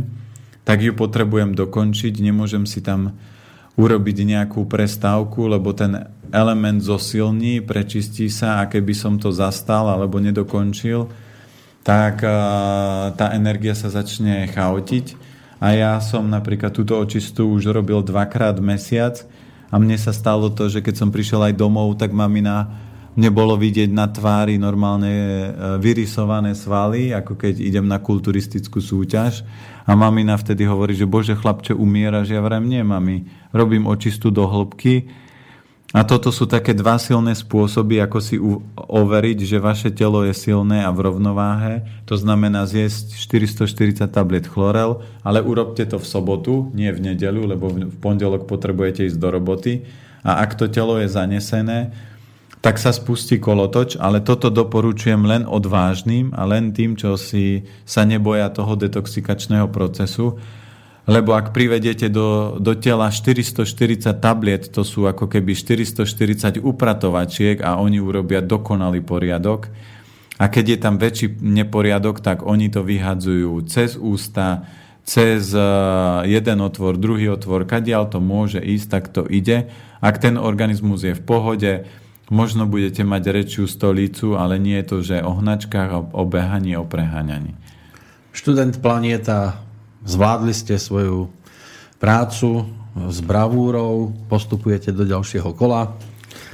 tak 0.65 0.81
ju 0.81 0.97
potrebujem 0.97 1.53
dokončiť, 1.53 2.17
nemôžem 2.17 2.65
si 2.65 2.81
tam 2.81 3.13
urobiť 3.79 4.17
nejakú 4.27 4.67
prestávku, 4.67 5.47
lebo 5.47 5.71
ten 5.71 6.11
element 6.35 6.83
zosilní, 6.83 7.63
prečistí 7.63 8.27
sa 8.27 8.59
a 8.59 8.67
keby 8.67 8.91
som 8.91 9.15
to 9.15 9.31
zastal 9.31 9.87
alebo 9.87 10.19
nedokončil, 10.19 11.07
tak 11.79 12.21
tá 13.15 13.25
energia 13.31 13.71
sa 13.73 13.87
začne 13.87 14.45
chaotiť. 14.51 15.15
A 15.63 15.75
ja 15.75 15.97
som 16.03 16.27
napríklad 16.27 16.75
túto 16.75 16.99
očistu 16.99 17.55
už 17.55 17.71
robil 17.71 18.03
dvakrát 18.03 18.59
mesiac 18.59 19.23
a 19.71 19.79
mne 19.79 19.95
sa 19.95 20.11
stalo 20.11 20.51
to, 20.51 20.67
že 20.67 20.83
keď 20.83 20.95
som 20.99 21.09
prišiel 21.09 21.49
aj 21.49 21.55
domov, 21.55 21.95
tak 21.95 22.11
mamina 22.11 22.88
mne 23.19 23.35
bolo 23.35 23.59
vidieť 23.59 23.91
na 23.91 24.07
tvári 24.07 24.55
normálne 24.55 25.11
e, 25.11 25.47
vyrysované 25.83 26.55
svaly, 26.55 27.11
ako 27.11 27.35
keď 27.35 27.59
idem 27.59 27.83
na 27.83 27.99
kulturistickú 27.99 28.79
súťaž 28.79 29.43
a 29.83 29.91
mamina 29.91 30.39
vtedy 30.39 30.63
hovorí, 30.63 30.95
že 30.95 31.03
bože 31.03 31.35
chlapče 31.35 31.75
umieraš, 31.75 32.31
ja 32.31 32.39
vrem 32.39 32.63
nie 32.63 32.79
mami, 32.79 33.27
robím 33.51 33.91
očistu 33.91 34.31
do 34.31 34.47
hĺbky 34.47 35.11
a 35.89 36.05
toto 36.05 36.29
sú 36.29 36.45
také 36.45 36.77
dva 36.77 37.01
silné 37.01 37.33
spôsoby, 37.33 37.97
ako 37.97 38.17
si 38.21 38.37
overiť, 38.77 39.37
že 39.41 39.57
vaše 39.57 39.89
telo 39.89 40.21
je 40.21 40.37
silné 40.37 40.85
a 40.85 40.93
v 40.93 41.09
rovnováhe. 41.09 42.05
To 42.05 42.13
znamená 42.13 42.69
zjesť 42.69 43.17
440 43.65 44.05
tablet 44.05 44.45
chlorel, 44.45 45.01
ale 45.25 45.41
urobte 45.41 45.81
to 45.89 45.97
v 45.97 46.05
sobotu, 46.05 46.69
nie 46.77 46.93
v 46.93 47.09
nedelu, 47.09 47.41
lebo 47.41 47.73
v 47.73 47.97
pondelok 47.97 48.45
potrebujete 48.45 49.09
ísť 49.09 49.17
do 49.17 49.33
roboty. 49.33 49.81
A 50.21 50.45
ak 50.45 50.61
to 50.61 50.69
telo 50.69 51.01
je 51.01 51.09
zanesené, 51.09 51.89
tak 52.59 52.75
sa 52.75 52.91
spustí 52.91 53.39
kolotoč, 53.39 53.95
ale 53.95 54.19
toto 54.19 54.51
doporučujem 54.51 55.23
len 55.23 55.43
odvážnym 55.47 56.35
a 56.35 56.43
len 56.43 56.75
tým, 56.75 56.99
čo 56.99 57.15
si 57.15 57.63
sa 57.87 58.03
neboja 58.03 58.51
toho 58.51 58.75
detoxikačného 58.75 59.71
procesu, 59.71 60.35
lebo 61.09 61.33
ak 61.33 61.55
privedete 61.55 62.11
do, 62.11 62.59
do 62.61 62.77
tela 62.77 63.09
440 63.09 63.65
tabliet, 64.19 64.69
to 64.69 64.85
sú 64.85 65.07
ako 65.09 65.25
keby 65.25 65.55
440 65.57 66.61
upratovačiek 66.61 67.63
a 67.65 67.81
oni 67.81 67.97
urobia 67.97 68.45
dokonalý 68.45 69.01
poriadok. 69.01 69.71
A 70.39 70.47
keď 70.47 70.65
je 70.75 70.77
tam 70.77 70.95
väčší 71.01 71.27
neporiadok, 71.41 72.21
tak 72.21 72.45
oni 72.45 72.69
to 72.69 72.85
vyhadzujú 72.85 73.65
cez 73.65 73.97
ústa, 73.97 74.69
cez 75.01 75.49
eh, 75.55 75.63
jeden 76.29 76.59
otvor, 76.61 76.99
druhý 77.01 77.33
otvor, 77.33 77.65
kadiaľ 77.65 78.13
to 78.13 78.19
môže 78.21 78.61
ísť, 78.61 78.87
tak 78.87 79.03
to 79.09 79.25
ide. 79.25 79.71
Ak 79.99 80.21
ten 80.21 80.37
organizmus 80.37 81.03
je 81.03 81.17
v 81.17 81.25
pohode, 81.25 81.71
Možno 82.29 82.69
budete 82.69 83.01
mať 83.01 83.23
rečiu 83.33 83.65
stolicu, 83.65 84.37
ale 84.37 84.61
nie 84.61 84.77
je 84.81 84.85
to, 84.85 84.97
že 85.01 85.25
o 85.25 85.33
hnačkách, 85.41 86.13
o 86.13 86.23
behaní, 86.29 86.77
o 86.77 86.85
preháňaní. 86.85 87.57
Študent 88.29 88.77
Planieta, 88.85 89.65
zvládli 90.05 90.53
ste 90.53 90.77
svoju 90.77 91.33
prácu 91.97 92.69
s 93.09 93.17
bravúrou, 93.25 94.13
postupujete 94.29 94.93
do 94.93 95.09
ďalšieho 95.09 95.49
kola. 95.57 95.97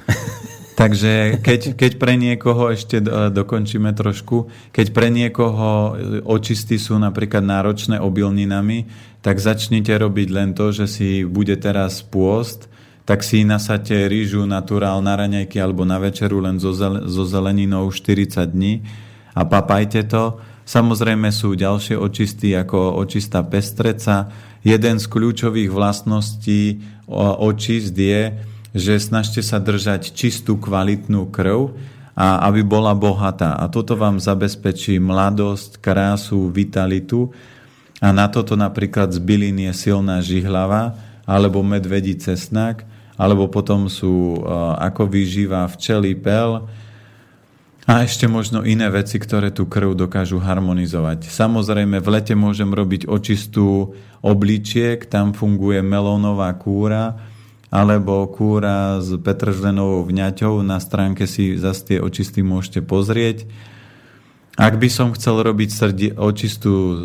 Takže 0.80 1.40
keď, 1.40 1.76
keď 1.80 1.92
pre 1.96 2.20
niekoho, 2.20 2.72
ešte 2.72 3.00
dokončíme 3.32 3.96
trošku, 3.96 4.52
keď 4.76 4.88
pre 4.92 5.08
niekoho 5.08 5.96
očisty 6.28 6.76
sú 6.76 7.00
napríklad 7.00 7.44
náročné 7.44 8.00
obilninami, 8.00 8.88
tak 9.24 9.40
začnite 9.40 9.96
robiť 9.96 10.28
len 10.36 10.52
to, 10.52 10.76
že 10.76 10.86
si 10.88 11.24
bude 11.24 11.56
teraz 11.60 12.04
pôst, 12.04 12.68
tak 13.06 13.22
si 13.22 13.46
nasáte 13.46 14.10
rýžu 14.10 14.50
naturál 14.50 14.98
na 15.06 15.14
raňajky 15.14 15.62
alebo 15.62 15.86
na 15.86 16.02
večeru 16.02 16.42
len 16.42 16.58
so, 16.58 16.74
zel- 16.74 17.06
so 17.06 17.22
zeleninou 17.30 17.94
40 17.94 18.50
dní 18.50 18.82
a 19.38 19.46
papajte 19.46 20.10
to. 20.10 20.42
Samozrejme 20.66 21.30
sú 21.30 21.54
ďalšie 21.54 21.94
očisty 21.94 22.58
ako 22.58 22.98
očistá 22.98 23.46
pestreca. 23.46 24.34
Jeden 24.66 24.98
z 24.98 25.06
kľúčových 25.06 25.70
vlastností 25.70 26.82
očist 27.38 27.94
je, 27.94 28.34
že 28.74 28.98
snažte 28.98 29.46
sa 29.46 29.62
držať 29.62 30.18
čistú 30.18 30.58
kvalitnú 30.58 31.30
krv 31.30 31.78
a 32.18 32.50
aby 32.50 32.66
bola 32.66 32.98
bohatá. 32.98 33.54
A 33.62 33.70
toto 33.70 33.94
vám 33.94 34.18
zabezpečí 34.18 34.98
mladosť, 34.98 35.78
krásu, 35.78 36.50
vitalitu. 36.50 37.30
A 38.02 38.10
na 38.10 38.26
toto 38.26 38.58
napríklad 38.58 39.14
z 39.14 39.22
bylín 39.22 39.62
je 39.70 39.74
silná 39.78 40.26
žihlava 40.26 40.98
alebo 41.30 41.62
medvedí 41.62 42.18
cesnak 42.18 42.95
alebo 43.16 43.48
potom 43.48 43.88
sú 43.88 44.44
ako 44.80 45.08
výživa 45.08 45.68
včely, 45.72 46.16
pel 46.20 46.68
a 47.86 48.02
ešte 48.02 48.26
možno 48.26 48.66
iné 48.66 48.90
veci, 48.90 49.22
ktoré 49.22 49.54
tú 49.54 49.70
krv 49.70 49.94
dokážu 49.94 50.42
harmonizovať. 50.42 51.30
Samozrejme, 51.30 52.02
v 52.02 52.08
lete 52.18 52.34
môžem 52.34 52.74
robiť 52.74 53.06
očistú 53.06 53.94
obličiek, 54.26 55.06
tam 55.06 55.38
funguje 55.38 55.86
melónová 55.86 56.50
kúra, 56.58 57.14
alebo 57.70 58.26
kúra 58.34 58.98
s 59.06 59.14
petržlenovou 59.22 60.02
vňaťou. 60.02 60.66
Na 60.66 60.82
stránke 60.82 61.30
si 61.30 61.62
zase 61.62 61.94
tie 61.94 61.98
očisty 62.02 62.42
môžete 62.42 62.82
pozrieť. 62.82 63.46
Ak 64.58 64.82
by 64.82 64.90
som 64.90 65.14
chcel 65.14 65.46
robiť 65.46 65.70
srdi, 65.70 66.08
očistú 66.18 66.74
e, 66.74 66.98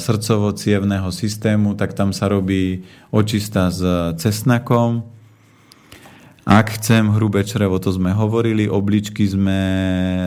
srdcovo-cievného 0.00 1.10
systému, 1.12 1.74
tak 1.74 1.92
tam 1.98 2.14
sa 2.14 2.30
robí 2.30 2.86
očista 3.12 3.68
s 3.68 3.82
cesnakom, 4.22 5.02
ak 6.42 6.82
chcem 6.82 7.06
hrubé 7.14 7.46
črevo, 7.46 7.78
to 7.78 7.94
sme 7.94 8.10
hovorili, 8.10 8.66
obličky 8.66 9.22
sme 9.22 9.60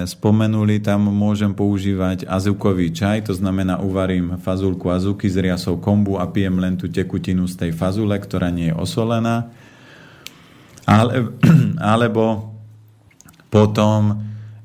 spomenuli, 0.07 0.79
tam 0.79 1.11
môžem 1.11 1.51
používať 1.51 2.23
azukový 2.23 2.95
čaj, 2.95 3.27
to 3.27 3.33
znamená 3.35 3.83
uvarím 3.83 4.39
fazulku 4.39 4.87
azuky 4.87 5.27
s 5.27 5.35
riasou 5.35 5.75
kombu 5.75 6.15
a 6.15 6.31
pijem 6.31 6.55
len 6.55 6.79
tú 6.79 6.87
tekutinu 6.87 7.51
z 7.51 7.67
tej 7.67 7.71
fazule, 7.75 8.15
ktorá 8.15 8.47
nie 8.47 8.71
je 8.71 8.79
osolená. 8.79 9.51
Ale, 10.87 11.35
alebo 11.93 12.55
potom 13.51 14.15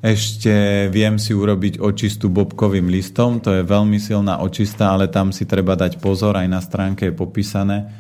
ešte 0.00 0.86
viem 0.88 1.18
si 1.18 1.34
urobiť 1.34 1.82
očistu 1.82 2.30
bobkovým 2.30 2.86
listom, 2.86 3.42
to 3.42 3.58
je 3.58 3.66
veľmi 3.66 3.98
silná 3.98 4.38
očista, 4.38 4.94
ale 4.94 5.10
tam 5.10 5.34
si 5.34 5.50
treba 5.50 5.74
dať 5.74 5.98
pozor, 5.98 6.38
aj 6.38 6.48
na 6.48 6.62
stránke 6.62 7.10
je 7.10 7.14
popísané, 7.18 7.90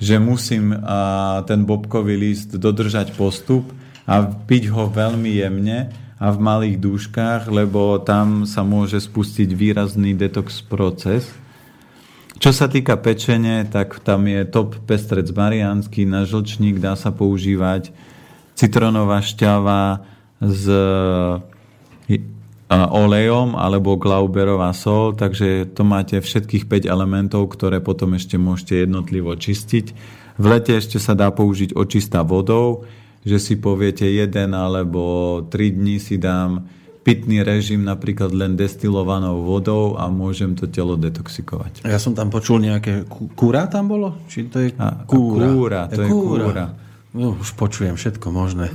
že 0.00 0.16
musím 0.16 0.72
ten 1.44 1.68
bobkový 1.68 2.16
list 2.16 2.56
dodržať 2.56 3.12
postup 3.14 3.68
a 4.08 4.24
piť 4.24 4.72
ho 4.72 4.88
veľmi 4.88 5.38
jemne 5.38 5.92
a 6.16 6.26
v 6.32 6.38
malých 6.40 6.76
dúškach, 6.80 7.52
lebo 7.52 8.00
tam 8.00 8.48
sa 8.48 8.64
môže 8.64 8.96
spustiť 8.96 9.52
výrazný 9.52 10.16
detox 10.16 10.64
proces. 10.64 11.28
Čo 12.40 12.56
sa 12.56 12.72
týka 12.72 12.96
pečene, 12.96 13.68
tak 13.68 14.00
tam 14.00 14.24
je 14.24 14.48
top 14.48 14.80
pestrec 14.88 15.28
mariánsky, 15.28 16.08
na 16.08 16.24
žlčník 16.24 16.80
dá 16.80 16.96
sa 16.96 17.12
používať 17.12 17.92
citronová 18.56 19.20
šťava 19.20 20.00
z 20.40 20.64
olejom 22.70 23.58
alebo 23.58 23.98
glauberová 23.98 24.70
sol, 24.70 25.18
takže 25.18 25.74
to 25.74 25.82
máte 25.82 26.22
všetkých 26.22 26.70
5 26.70 26.86
elementov, 26.86 27.50
ktoré 27.50 27.82
potom 27.82 28.14
ešte 28.14 28.38
môžete 28.38 28.86
jednotlivo 28.86 29.34
čistiť. 29.34 29.86
V 30.38 30.44
lete 30.46 30.78
ešte 30.78 31.02
sa 31.02 31.18
dá 31.18 31.34
použiť 31.34 31.74
očistá 31.74 32.22
vodou, 32.22 32.86
že 33.26 33.42
si 33.42 33.58
poviete 33.58 34.06
jeden 34.06 34.54
alebo 34.54 35.42
3 35.50 35.76
dní 35.76 35.98
si 35.98 36.16
dám 36.16 36.64
pitný 37.00 37.42
režim 37.42 37.82
napríklad 37.82 38.30
len 38.30 38.54
destilovanou 38.54 39.42
vodou 39.42 39.96
a 39.96 40.06
môžem 40.12 40.52
to 40.54 40.68
telo 40.68 40.94
detoxikovať. 40.94 41.82
Ja 41.82 41.98
som 41.98 42.12
tam 42.12 42.28
počul 42.28 42.60
nejaké... 42.62 43.08
Kúra 43.34 43.66
tam 43.66 43.88
bolo? 43.88 44.20
Či 44.28 44.46
to 44.46 44.62
je 44.62 44.70
kúra? 45.08 45.46
Kúra, 45.48 45.82
to 45.88 46.06
je 46.06 46.10
kúra. 46.12 46.66
No, 47.10 47.34
už 47.34 47.58
počujem 47.58 47.98
všetko 47.98 48.30
možné. 48.30 48.70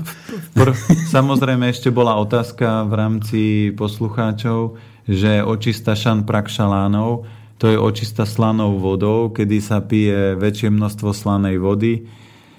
Pr- 0.51 0.75
Samozrejme 1.15 1.71
ešte 1.71 1.88
bola 1.88 2.19
otázka 2.19 2.83
v 2.83 2.93
rámci 2.93 3.41
poslucháčov, 3.79 4.75
že 5.07 5.39
očista 5.39 5.95
šan 5.95 6.27
prakšalánov, 6.27 7.23
to 7.55 7.71
je 7.71 7.79
očista 7.79 8.27
slanou 8.27 8.75
vodou, 8.75 9.31
kedy 9.31 9.63
sa 9.63 9.79
pije 9.79 10.36
väčšie 10.36 10.67
množstvo 10.67 11.15
slanej 11.15 11.63
vody. 11.63 12.03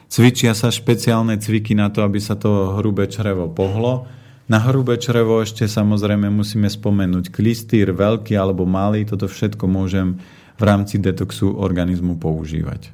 Cvičia 0.09 0.57
sa 0.57 0.73
špeciálne 0.73 1.37
cviky 1.37 1.77
na 1.77 1.93
to, 1.93 2.01
aby 2.01 2.17
sa 2.25 2.33
to 2.41 2.81
hrubé 2.81 3.05
črevo 3.13 3.45
pohlo. 3.53 4.09
Na 4.49 4.63
hrubé 4.63 4.97
črevo 4.97 5.43
ešte 5.45 5.69
samozrejme 5.69 6.33
musíme 6.33 6.71
spomenúť 6.71 7.29
klistýr, 7.29 7.93
veľký 7.93 8.33
alebo 8.39 8.65
malý, 8.65 9.05
toto 9.05 9.29
všetko 9.29 9.69
môžem 9.69 10.17
v 10.57 10.63
rámci 10.65 10.97
detoxu 10.97 11.53
organizmu 11.53 12.17
používať. 12.17 12.89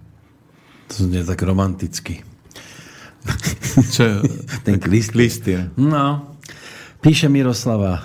To 0.91 1.07
znie 1.07 1.23
tak 1.23 1.45
romanticky. 1.47 2.32
Čo? 3.95 4.23
Ten 4.67 4.77
klistýr. 4.79 5.71
No. 5.79 6.33
Píše 7.03 7.27
Miroslava. 7.27 7.99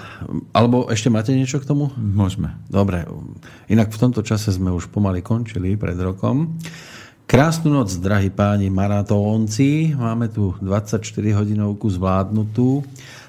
Alebo 0.50 0.90
ešte 0.90 1.14
máte 1.14 1.30
niečo 1.30 1.62
k 1.62 1.70
tomu? 1.70 1.94
Môžeme. 1.94 2.58
Dobre. 2.66 3.06
Inak 3.70 3.94
v 3.94 4.02
tomto 4.02 4.26
čase 4.26 4.50
sme 4.50 4.74
už 4.74 4.90
pomaly 4.90 5.22
končili 5.22 5.78
pred 5.78 5.98
rokom. 6.02 6.58
Krásnu 7.28 7.70
noc, 7.70 7.94
drahí 8.00 8.34
páni 8.34 8.74
maratónci. 8.74 9.94
Máme 9.94 10.32
tu 10.34 10.58
24 10.64 11.04
hodinovku 11.14 11.92
zvládnutú 11.92 12.82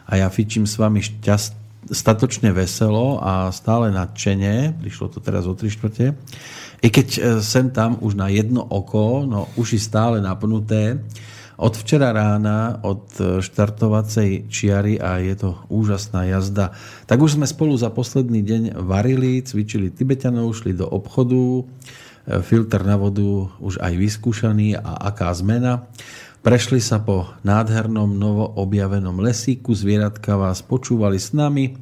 a 0.09 0.17
ja 0.17 0.31
fičím 0.33 0.65
s 0.65 0.81
vami 0.81 1.05
šťast, 1.05 1.53
statočne 1.93 2.55
veselo 2.55 3.21
a 3.21 3.51
stále 3.53 3.93
nadšene. 3.93 4.79
Prišlo 4.81 5.13
to 5.13 5.19
teraz 5.21 5.45
o 5.45 5.53
3 5.53 5.69
štvrte. 5.69 6.17
I 6.79 6.89
keď 6.89 7.09
e, 7.11 7.21
sem 7.43 7.75
tam 7.75 7.99
už 7.99 8.15
na 8.15 8.31
jedno 8.31 8.63
oko, 8.63 9.27
no 9.27 9.51
uši 9.59 9.83
stále 9.83 10.23
napnuté, 10.23 11.03
od 11.59 11.75
včera 11.75 12.15
rána, 12.15 12.79
od 12.87 13.11
e, 13.19 13.43
štartovacej 13.43 14.47
čiary 14.47 14.95
a 15.03 15.19
je 15.19 15.35
to 15.35 15.51
úžasná 15.67 16.31
jazda. 16.31 16.71
Tak 17.11 17.19
už 17.19 17.35
sme 17.35 17.51
spolu 17.51 17.75
za 17.75 17.91
posledný 17.91 18.47
deň 18.47 18.63
varili, 18.79 19.43
cvičili 19.43 19.91
Tibetanov, 19.91 20.55
šli 20.55 20.79
do 20.79 20.87
obchodu, 20.87 21.67
e, 21.67 22.43
filter 22.47 22.87
na 22.87 22.95
vodu 22.95 23.51
už 23.59 23.83
aj 23.83 23.91
vyskúšaný 23.91 24.79
a 24.79 25.11
aká 25.11 25.35
zmena. 25.35 25.91
Prešli 26.47 26.79
sa 26.79 27.03
po 27.03 27.27
nádhernom 27.43 28.15
novo 28.15 28.47
objavenom 28.47 29.19
lesíku, 29.19 29.75
zvieratka 29.75 30.39
vás 30.39 30.63
počúvali 30.63 31.19
s 31.19 31.35
nami, 31.35 31.75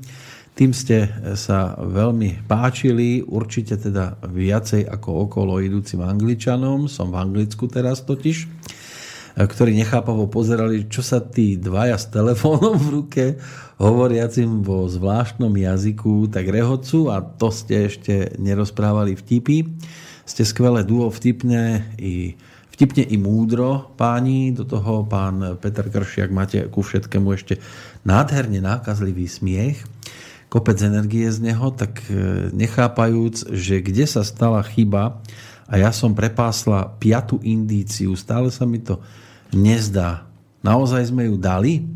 tým 0.57 0.73
ste 0.73 1.13
sa 1.37 1.77
veľmi 1.77 2.49
páčili, 2.49 3.21
určite 3.21 3.77
teda 3.77 4.17
viacej 4.25 4.89
ako 4.89 5.29
okolo 5.29 5.61
idúcim 5.61 6.01
Angličanom, 6.01 6.89
som 6.89 7.13
v 7.13 7.21
Anglicku 7.21 7.69
teraz 7.69 8.01
totiž 8.09 8.49
ktorí 9.45 9.77
nechápavo 9.77 10.33
pozerali, 10.33 10.89
čo 10.89 11.05
sa 11.05 11.21
tí 11.21 11.61
dvaja 11.61 12.01
s 12.01 12.09
telefónom 12.09 12.81
v 12.81 12.89
ruke, 12.89 13.25
hovoriacim 13.77 14.65
vo 14.65 14.89
zvláštnom 14.89 15.53
jazyku, 15.53 16.33
tak 16.33 16.49
rehocu 16.49 17.13
a 17.13 17.21
to 17.21 17.53
ste 17.53 17.93
ešte 17.93 18.33
nerozprávali 18.41 19.13
vtipy. 19.13 19.69
Ste 20.25 20.43
skvelé 20.49 20.89
duo 20.89 21.13
vtipné 21.13 21.93
i 22.01 22.41
vtipne 22.73 23.05
i 23.05 23.17
múdro 23.21 23.93
páni, 24.01 24.57
do 24.57 24.65
toho 24.65 25.05
pán 25.05 25.61
Peter 25.61 25.85
Kršiak 25.85 26.33
máte 26.33 26.65
ku 26.73 26.81
všetkému 26.81 27.29
ešte 27.37 27.61
nádherne 28.09 28.65
nákazlivý 28.65 29.29
smiech, 29.29 29.85
kopec 30.49 30.81
energie 30.81 31.29
z 31.29 31.53
neho, 31.53 31.73
tak 31.77 32.05
e, 32.09 32.49
nechápajúc, 32.57 33.53
že 33.53 33.85
kde 33.85 34.05
sa 34.09 34.25
stala 34.25 34.65
chyba 34.65 35.21
a 35.69 35.75
ja 35.77 35.93
som 35.93 36.17
prepásla 36.17 36.97
piatu 36.97 37.37
indíciu, 37.45 38.17
stále 38.17 38.49
sa 38.49 38.65
mi 38.65 38.81
to 38.81 39.01
nezdá. 39.53 40.27
Naozaj 40.67 41.15
sme 41.15 41.31
ju 41.31 41.39
dali? 41.39 41.87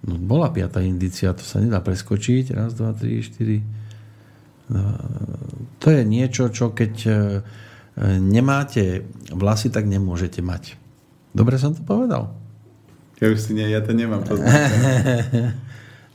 No, 0.00 0.16
bola 0.16 0.48
piata 0.48 0.80
indícia, 0.80 1.36
to 1.36 1.44
sa 1.44 1.60
nedá 1.60 1.84
preskočiť. 1.84 2.56
Raz, 2.56 2.72
dva, 2.72 2.96
tri, 2.96 3.20
štyri. 3.20 3.60
No, 4.70 4.96
to 5.82 5.92
je 5.92 6.02
niečo, 6.06 6.48
čo 6.48 6.72
keď 6.72 6.94
e, 7.04 7.12
nemáte 8.22 9.04
vlasy, 9.28 9.68
tak 9.68 9.84
nemôžete 9.84 10.40
mať. 10.40 10.78
Dobre 11.36 11.60
som 11.60 11.76
to 11.76 11.82
povedal? 11.84 12.32
Ja 13.20 13.28
už 13.28 13.38
si 13.38 13.52
nie, 13.52 13.68
ja 13.68 13.84
to 13.84 13.92
nemám 13.92 14.24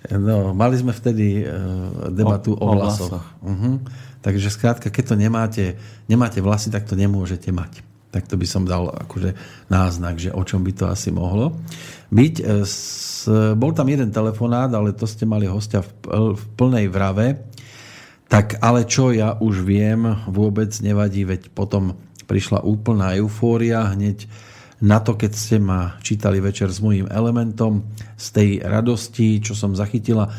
No, 0.06 0.54
mali 0.54 0.78
sme 0.78 0.94
vtedy 0.94 1.42
uh, 1.42 2.14
debatu 2.14 2.54
o, 2.54 2.62
o 2.62 2.78
vlasoch. 2.78 3.10
vlasoch. 3.10 3.26
Uh-huh. 3.42 3.82
Takže 4.22 4.54
skrátka, 4.54 4.94
keď 4.94 5.04
to 5.14 5.16
nemáte, 5.18 5.66
nemáte 6.06 6.46
vlasy, 6.46 6.70
tak 6.70 6.86
to 6.86 6.94
nemôžete 6.94 7.50
mať. 7.50 7.82
Tak 8.16 8.32
to 8.32 8.40
by 8.40 8.48
som 8.48 8.64
dal 8.64 8.88
akože 8.88 9.36
náznak, 9.68 10.16
že 10.16 10.32
o 10.32 10.40
čom 10.48 10.64
by 10.64 10.72
to 10.72 10.88
asi 10.88 11.12
mohlo 11.12 11.52
byť. 12.16 12.36
E, 12.40 12.44
s, 12.64 13.28
bol 13.60 13.76
tam 13.76 13.92
jeden 13.92 14.16
telefonát, 14.16 14.72
ale 14.72 14.96
to 14.96 15.04
ste 15.04 15.28
mali 15.28 15.52
hostia 15.52 15.84
v, 15.84 15.92
v 16.32 16.44
plnej 16.56 16.88
vrave. 16.88 17.44
Tak 18.32 18.64
ale 18.64 18.88
čo 18.88 19.12
ja 19.12 19.36
už 19.36 19.68
viem, 19.68 20.08
vôbec 20.32 20.72
nevadí, 20.80 21.28
veď 21.28 21.52
potom 21.52 22.00
prišla 22.26 22.64
úplná 22.64 23.14
eufória 23.20 23.86
hneď 23.92 24.26
na 24.82 25.00
to, 25.00 25.16
keď 25.16 25.32
ste 25.36 25.58
ma 25.60 25.96
čítali 26.04 26.40
večer 26.44 26.68
s 26.72 26.84
mojím 26.84 27.08
elementom, 27.08 27.86
z 28.16 28.28
tej 28.32 28.50
radosti, 28.64 29.40
čo 29.40 29.56
som 29.56 29.78
zachytila, 29.78 30.32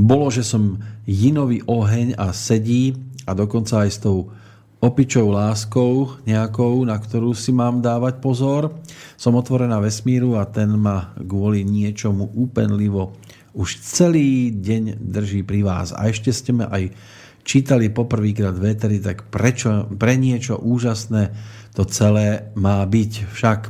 bolo, 0.00 0.32
že 0.32 0.46
som 0.46 0.78
jinový 1.04 1.60
oheň 1.66 2.16
a 2.16 2.32
sedí 2.32 2.96
a 3.26 3.36
dokonca 3.36 3.84
aj 3.84 3.90
s 3.90 3.98
tou 4.00 4.32
opičou 4.80 5.28
láskou 5.28 6.16
nejakou, 6.24 6.80
na 6.88 6.96
ktorú 6.96 7.36
si 7.36 7.52
mám 7.52 7.84
dávať 7.84 8.18
pozor. 8.24 8.80
Som 9.20 9.36
otvorená 9.36 9.76
vesmíru 9.76 10.40
a 10.40 10.48
ten 10.48 10.72
ma 10.72 11.12
kvôli 11.20 11.62
niečomu 11.62 12.32
úpenlivo 12.32 13.12
už 13.52 13.82
celý 13.84 14.54
deň 14.56 14.96
drží 15.02 15.44
pri 15.44 15.60
vás. 15.66 15.92
A 15.92 16.08
ešte 16.08 16.32
ste 16.32 16.56
ma 16.56 16.72
aj 16.72 16.94
čítali 17.44 17.92
poprvýkrát 17.92 18.56
veteri, 18.56 19.02
tak 19.02 19.28
prečo, 19.28 19.90
pre 19.90 20.16
niečo 20.16 20.56
úžasné 20.56 21.34
to 21.76 21.84
celé 21.84 22.50
má 22.56 22.80
byť. 22.86 23.12
Však 23.36 23.60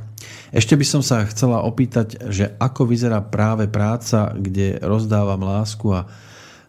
ešte 0.50 0.74
by 0.74 0.86
som 0.86 1.02
sa 1.02 1.26
chcela 1.26 1.62
opýtať, 1.64 2.28
že 2.28 2.54
ako 2.58 2.90
vyzerá 2.90 3.22
práve 3.24 3.66
práca, 3.66 4.34
kde 4.34 4.82
rozdávam 4.82 5.42
lásku 5.42 5.86
a 5.94 6.10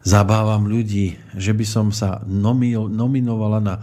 zabávam 0.01 0.65
ľudí, 0.65 1.17
že 1.37 1.53
by 1.53 1.65
som 1.65 1.87
sa 1.93 2.21
nominovala 2.25 3.59
na 3.61 3.75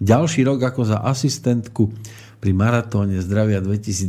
ďalší 0.00 0.48
rok 0.48 0.64
ako 0.64 0.82
za 0.88 0.98
asistentku 1.04 1.92
pri 2.40 2.56
maratóne 2.56 3.20
zdravia 3.20 3.60
2018 3.60 4.08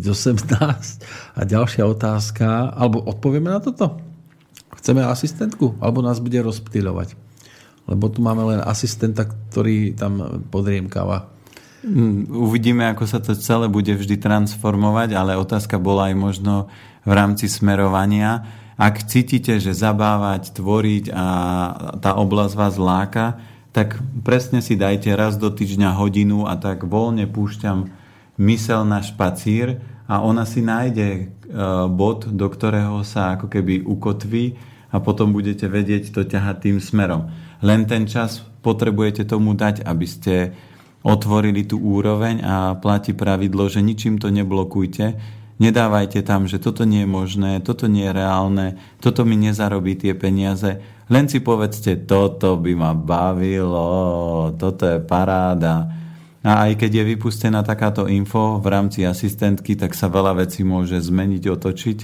a 1.36 1.42
ďalšia 1.44 1.84
otázka, 1.84 2.72
alebo 2.72 3.04
odpovieme 3.04 3.52
na 3.52 3.60
toto? 3.60 4.00
Chceme 4.80 5.04
asistentku? 5.04 5.78
Alebo 5.84 6.00
nás 6.00 6.24
bude 6.24 6.39
rozptýľovať? 6.39 7.14
Lebo 7.92 8.08
tu 8.08 8.24
máme 8.24 8.56
len 8.56 8.60
asistenta, 8.64 9.28
ktorý 9.28 9.94
tam 9.94 10.44
podriemkáva. 10.48 11.28
Mm, 11.84 12.30
uvidíme, 12.30 12.88
ako 12.88 13.04
sa 13.10 13.20
to 13.20 13.36
celé 13.36 13.68
bude 13.68 13.92
vždy 13.92 14.16
transformovať, 14.22 15.18
ale 15.18 15.38
otázka 15.38 15.82
bola 15.82 16.14
aj 16.14 16.16
možno 16.16 16.54
v 17.04 17.12
rámci 17.12 17.50
smerovania. 17.50 18.46
Ak 18.78 19.06
cítite, 19.06 19.60
že 19.60 19.76
zabávať, 19.76 20.56
tvoriť 20.56 21.06
a 21.14 21.26
tá 22.00 22.18
oblasť 22.18 22.54
vás 22.54 22.76
láka, 22.78 23.42
tak 23.72 23.99
presne 24.24 24.59
si 24.59 24.76
dajte 24.76 25.15
raz 25.15 25.39
do 25.39 25.47
týždňa 25.47 25.95
hodinu 25.95 26.43
a 26.47 26.59
tak 26.59 26.84
voľne 26.84 27.28
púšťam 27.28 27.88
mysel 28.39 28.84
na 28.84 28.99
špacír 28.99 29.80
a 30.11 30.19
ona 30.19 30.43
si 30.43 30.59
nájde 30.59 31.07
e, 31.07 31.24
bod, 31.88 32.28
do 32.28 32.47
ktorého 32.51 33.07
sa 33.07 33.39
ako 33.39 33.47
keby 33.47 33.88
ukotví 33.88 34.59
a 34.91 34.99
potom 34.99 35.32
budete 35.32 35.72
vedieť 35.72 36.11
to 36.11 36.28
ťahať 36.28 36.55
tým 36.67 36.78
smerom. 36.84 37.32
Len 37.63 37.88
ten 37.88 38.03
čas 38.11 38.43
potrebujete 38.59 39.24
tomu 39.24 39.55
dať, 39.55 39.88
aby 39.88 40.07
ste 40.07 40.51
otvorili 41.01 41.63
tú 41.63 41.80
úroveň 41.80 42.43
a 42.43 42.55
platí 42.76 43.15
pravidlo, 43.15 43.72
že 43.72 43.80
ničím 43.80 44.19
to 44.19 44.28
neblokujte, 44.28 45.39
Nedávajte 45.61 46.26
tam, 46.26 46.49
že 46.49 46.57
toto 46.57 46.89
nie 46.89 47.05
je 47.05 47.13
možné, 47.13 47.61
toto 47.61 47.86
nie 47.86 48.09
je 48.09 48.17
reálne, 48.17 48.82
toto 48.97 49.30
mi 49.30 49.38
nezarobí 49.38 49.93
tie 49.93 50.17
peniaze. 50.17 50.82
Len 51.12 51.28
si 51.28 51.43
povedzte, 51.43 52.07
toto 52.07 52.55
by 52.55 52.72
ma 52.72 52.95
bavilo, 52.95 54.55
toto 54.55 54.88
je 54.88 55.03
paráda. 55.03 55.91
A 56.41 56.72
aj 56.72 56.80
keď 56.80 57.03
je 57.03 57.09
vypustená 57.14 57.62
takáto 57.68 58.07
info 58.07 58.64
v 58.64 58.68
rámci 58.72 59.03
asistentky, 59.03 59.76
tak 59.76 59.91
sa 59.91 60.07
veľa 60.07 60.47
vecí 60.47 60.64
môže 60.64 60.95
zmeniť, 61.03 61.43
otočiť. 61.51 61.99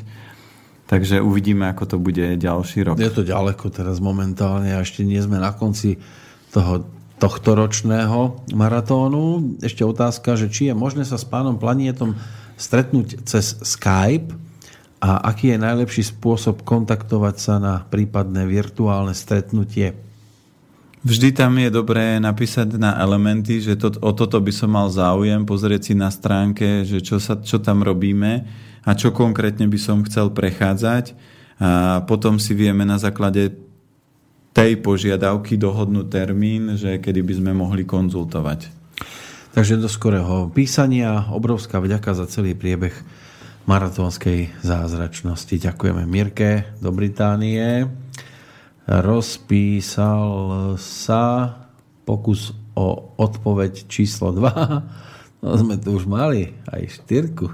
Takže 0.91 1.23
uvidíme, 1.23 1.71
ako 1.71 1.83
to 1.87 1.97
bude 2.03 2.35
ďalší 2.35 2.83
rok. 2.83 2.99
Je 2.99 3.11
to 3.11 3.23
ďaleko 3.23 3.71
teraz 3.71 4.03
momentálne 4.03 4.75
ešte 4.75 5.07
nie 5.07 5.19
sme 5.23 5.39
na 5.39 5.55
konci 5.55 5.99
toho 6.51 6.83
tohto 7.17 7.57
ročného 7.57 8.45
maratónu. 8.53 9.55
Ešte 9.63 9.87
otázka, 9.87 10.35
že 10.35 10.51
či 10.51 10.69
je 10.69 10.75
možné 10.75 11.07
sa 11.07 11.15
s 11.15 11.25
pánom 11.25 11.55
Planietom 11.55 12.15
stretnúť 12.59 13.23
cez 13.25 13.57
Skype 13.63 14.46
a 14.97 15.29
aký 15.29 15.53
je 15.53 15.59
najlepší 15.61 16.03
spôsob 16.09 16.65
kontaktovať 16.65 17.35
sa 17.37 17.55
na 17.61 17.85
prípadné 17.85 18.49
virtuálne 18.49 19.13
stretnutie? 19.13 19.93
Vždy 21.05 21.29
tam 21.31 21.55
je 21.61 21.69
dobré 21.69 22.17
napísať 22.17 22.75
na 22.75 22.97
elementy, 22.97 23.61
že 23.61 23.77
to, 23.77 23.93
o 24.01 24.11
toto 24.11 24.41
by 24.41 24.49
som 24.49 24.73
mal 24.73 24.89
záujem, 24.89 25.45
pozrieť 25.45 25.81
si 25.87 25.93
na 25.93 26.09
stránke, 26.09 26.83
že 26.83 26.99
čo, 27.05 27.21
sa, 27.21 27.37
čo 27.37 27.61
tam 27.61 27.85
robíme 27.85 28.43
a 28.81 28.91
čo 28.97 29.13
konkrétne 29.13 29.69
by 29.69 29.79
som 29.79 30.01
chcel 30.03 30.33
prechádzať 30.33 31.13
a 31.57 32.01
potom 32.05 32.37
si 32.41 32.53
vieme 32.53 32.85
na 32.85 33.01
základe 33.01 33.53
tej 34.53 34.81
požiadavky 34.81 35.53
dohodnúť 35.57 36.07
termín, 36.09 36.73
že 36.77 36.97
kedy 36.97 37.21
by 37.21 37.33
sme 37.37 37.51
mohli 37.53 37.85
konzultovať. 37.85 38.73
Takže 39.53 39.77
do 39.77 39.89
skorého 39.89 40.49
písania. 40.53 41.29
Obrovská 41.33 41.81
vďaka 41.81 42.13
za 42.13 42.25
celý 42.29 42.53
priebeh 42.53 42.93
maratónskej 43.67 44.63
zázračnosti. 44.63 45.51
Ďakujeme 45.51 46.07
Mirke 46.07 46.71
do 46.79 46.95
Británie. 46.95 47.83
Rozpísal 48.87 50.23
sa 50.79 51.51
pokus 52.07 52.55
o 52.79 53.11
odpoveď 53.19 53.85
číslo 53.91 54.31
2. 54.31 54.47
No 55.37 55.53
sme 55.53 55.77
tu 55.77 55.93
už 55.93 56.09
mali 56.09 56.49
aj 56.65 56.97
štyrku. 56.97 57.45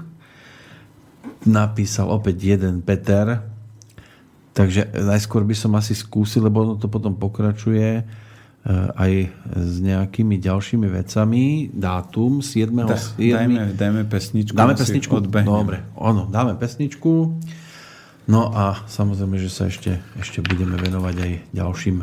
Napísal 1.44 2.08
opäť 2.08 2.56
jeden 2.56 2.80
Peter. 2.80 3.44
Takže 4.56 4.88
najskôr 5.04 5.44
by 5.44 5.52
som 5.52 5.76
asi 5.76 5.92
skúsil, 5.92 6.48
lebo 6.48 6.64
ono 6.64 6.80
to 6.80 6.88
potom 6.88 7.12
pokračuje 7.12 8.00
aj 8.72 9.12
s 9.52 9.74
nejakými 9.84 10.40
ďalšími 10.40 10.88
vecami. 10.88 11.68
Dátum 11.68 12.40
7. 12.40 12.72
Da, 12.88 12.96
7. 12.96 13.20
Dajme, 13.20 13.62
dajme 13.76 14.02
pesničku. 14.08 14.56
Dáme 14.56 14.72
pesničku? 14.72 15.12
Dobre, 15.20 15.84
ono, 16.00 16.24
dáme 16.32 16.56
pesničku. 16.56 17.12
No 18.24 18.48
a 18.56 18.88
samozrejme, 18.88 19.36
že 19.36 19.52
sa 19.52 19.68
ešte, 19.68 20.00
ešte 20.16 20.40
budeme 20.40 20.80
venovať 20.80 21.16
aj 21.20 21.32
ďalším 21.52 21.96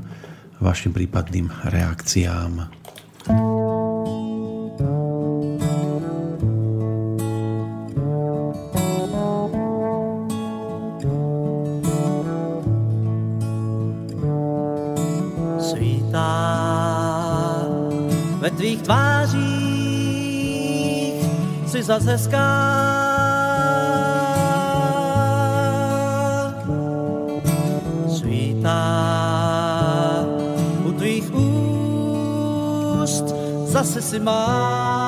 vašim 0.61 0.93
prípadným 0.93 1.49
reakciám. 1.65 2.80
Tvých 18.81 18.87
tvářích 18.87 19.61
si 21.67 21.83
zase 21.83 22.11
hezká. 22.11 22.47
Svítá 28.17 28.81
u 30.85 30.91
tvých 30.91 31.33
úst 31.33 33.25
zase 33.65 34.01
si 34.01 34.19
má. 34.19 35.00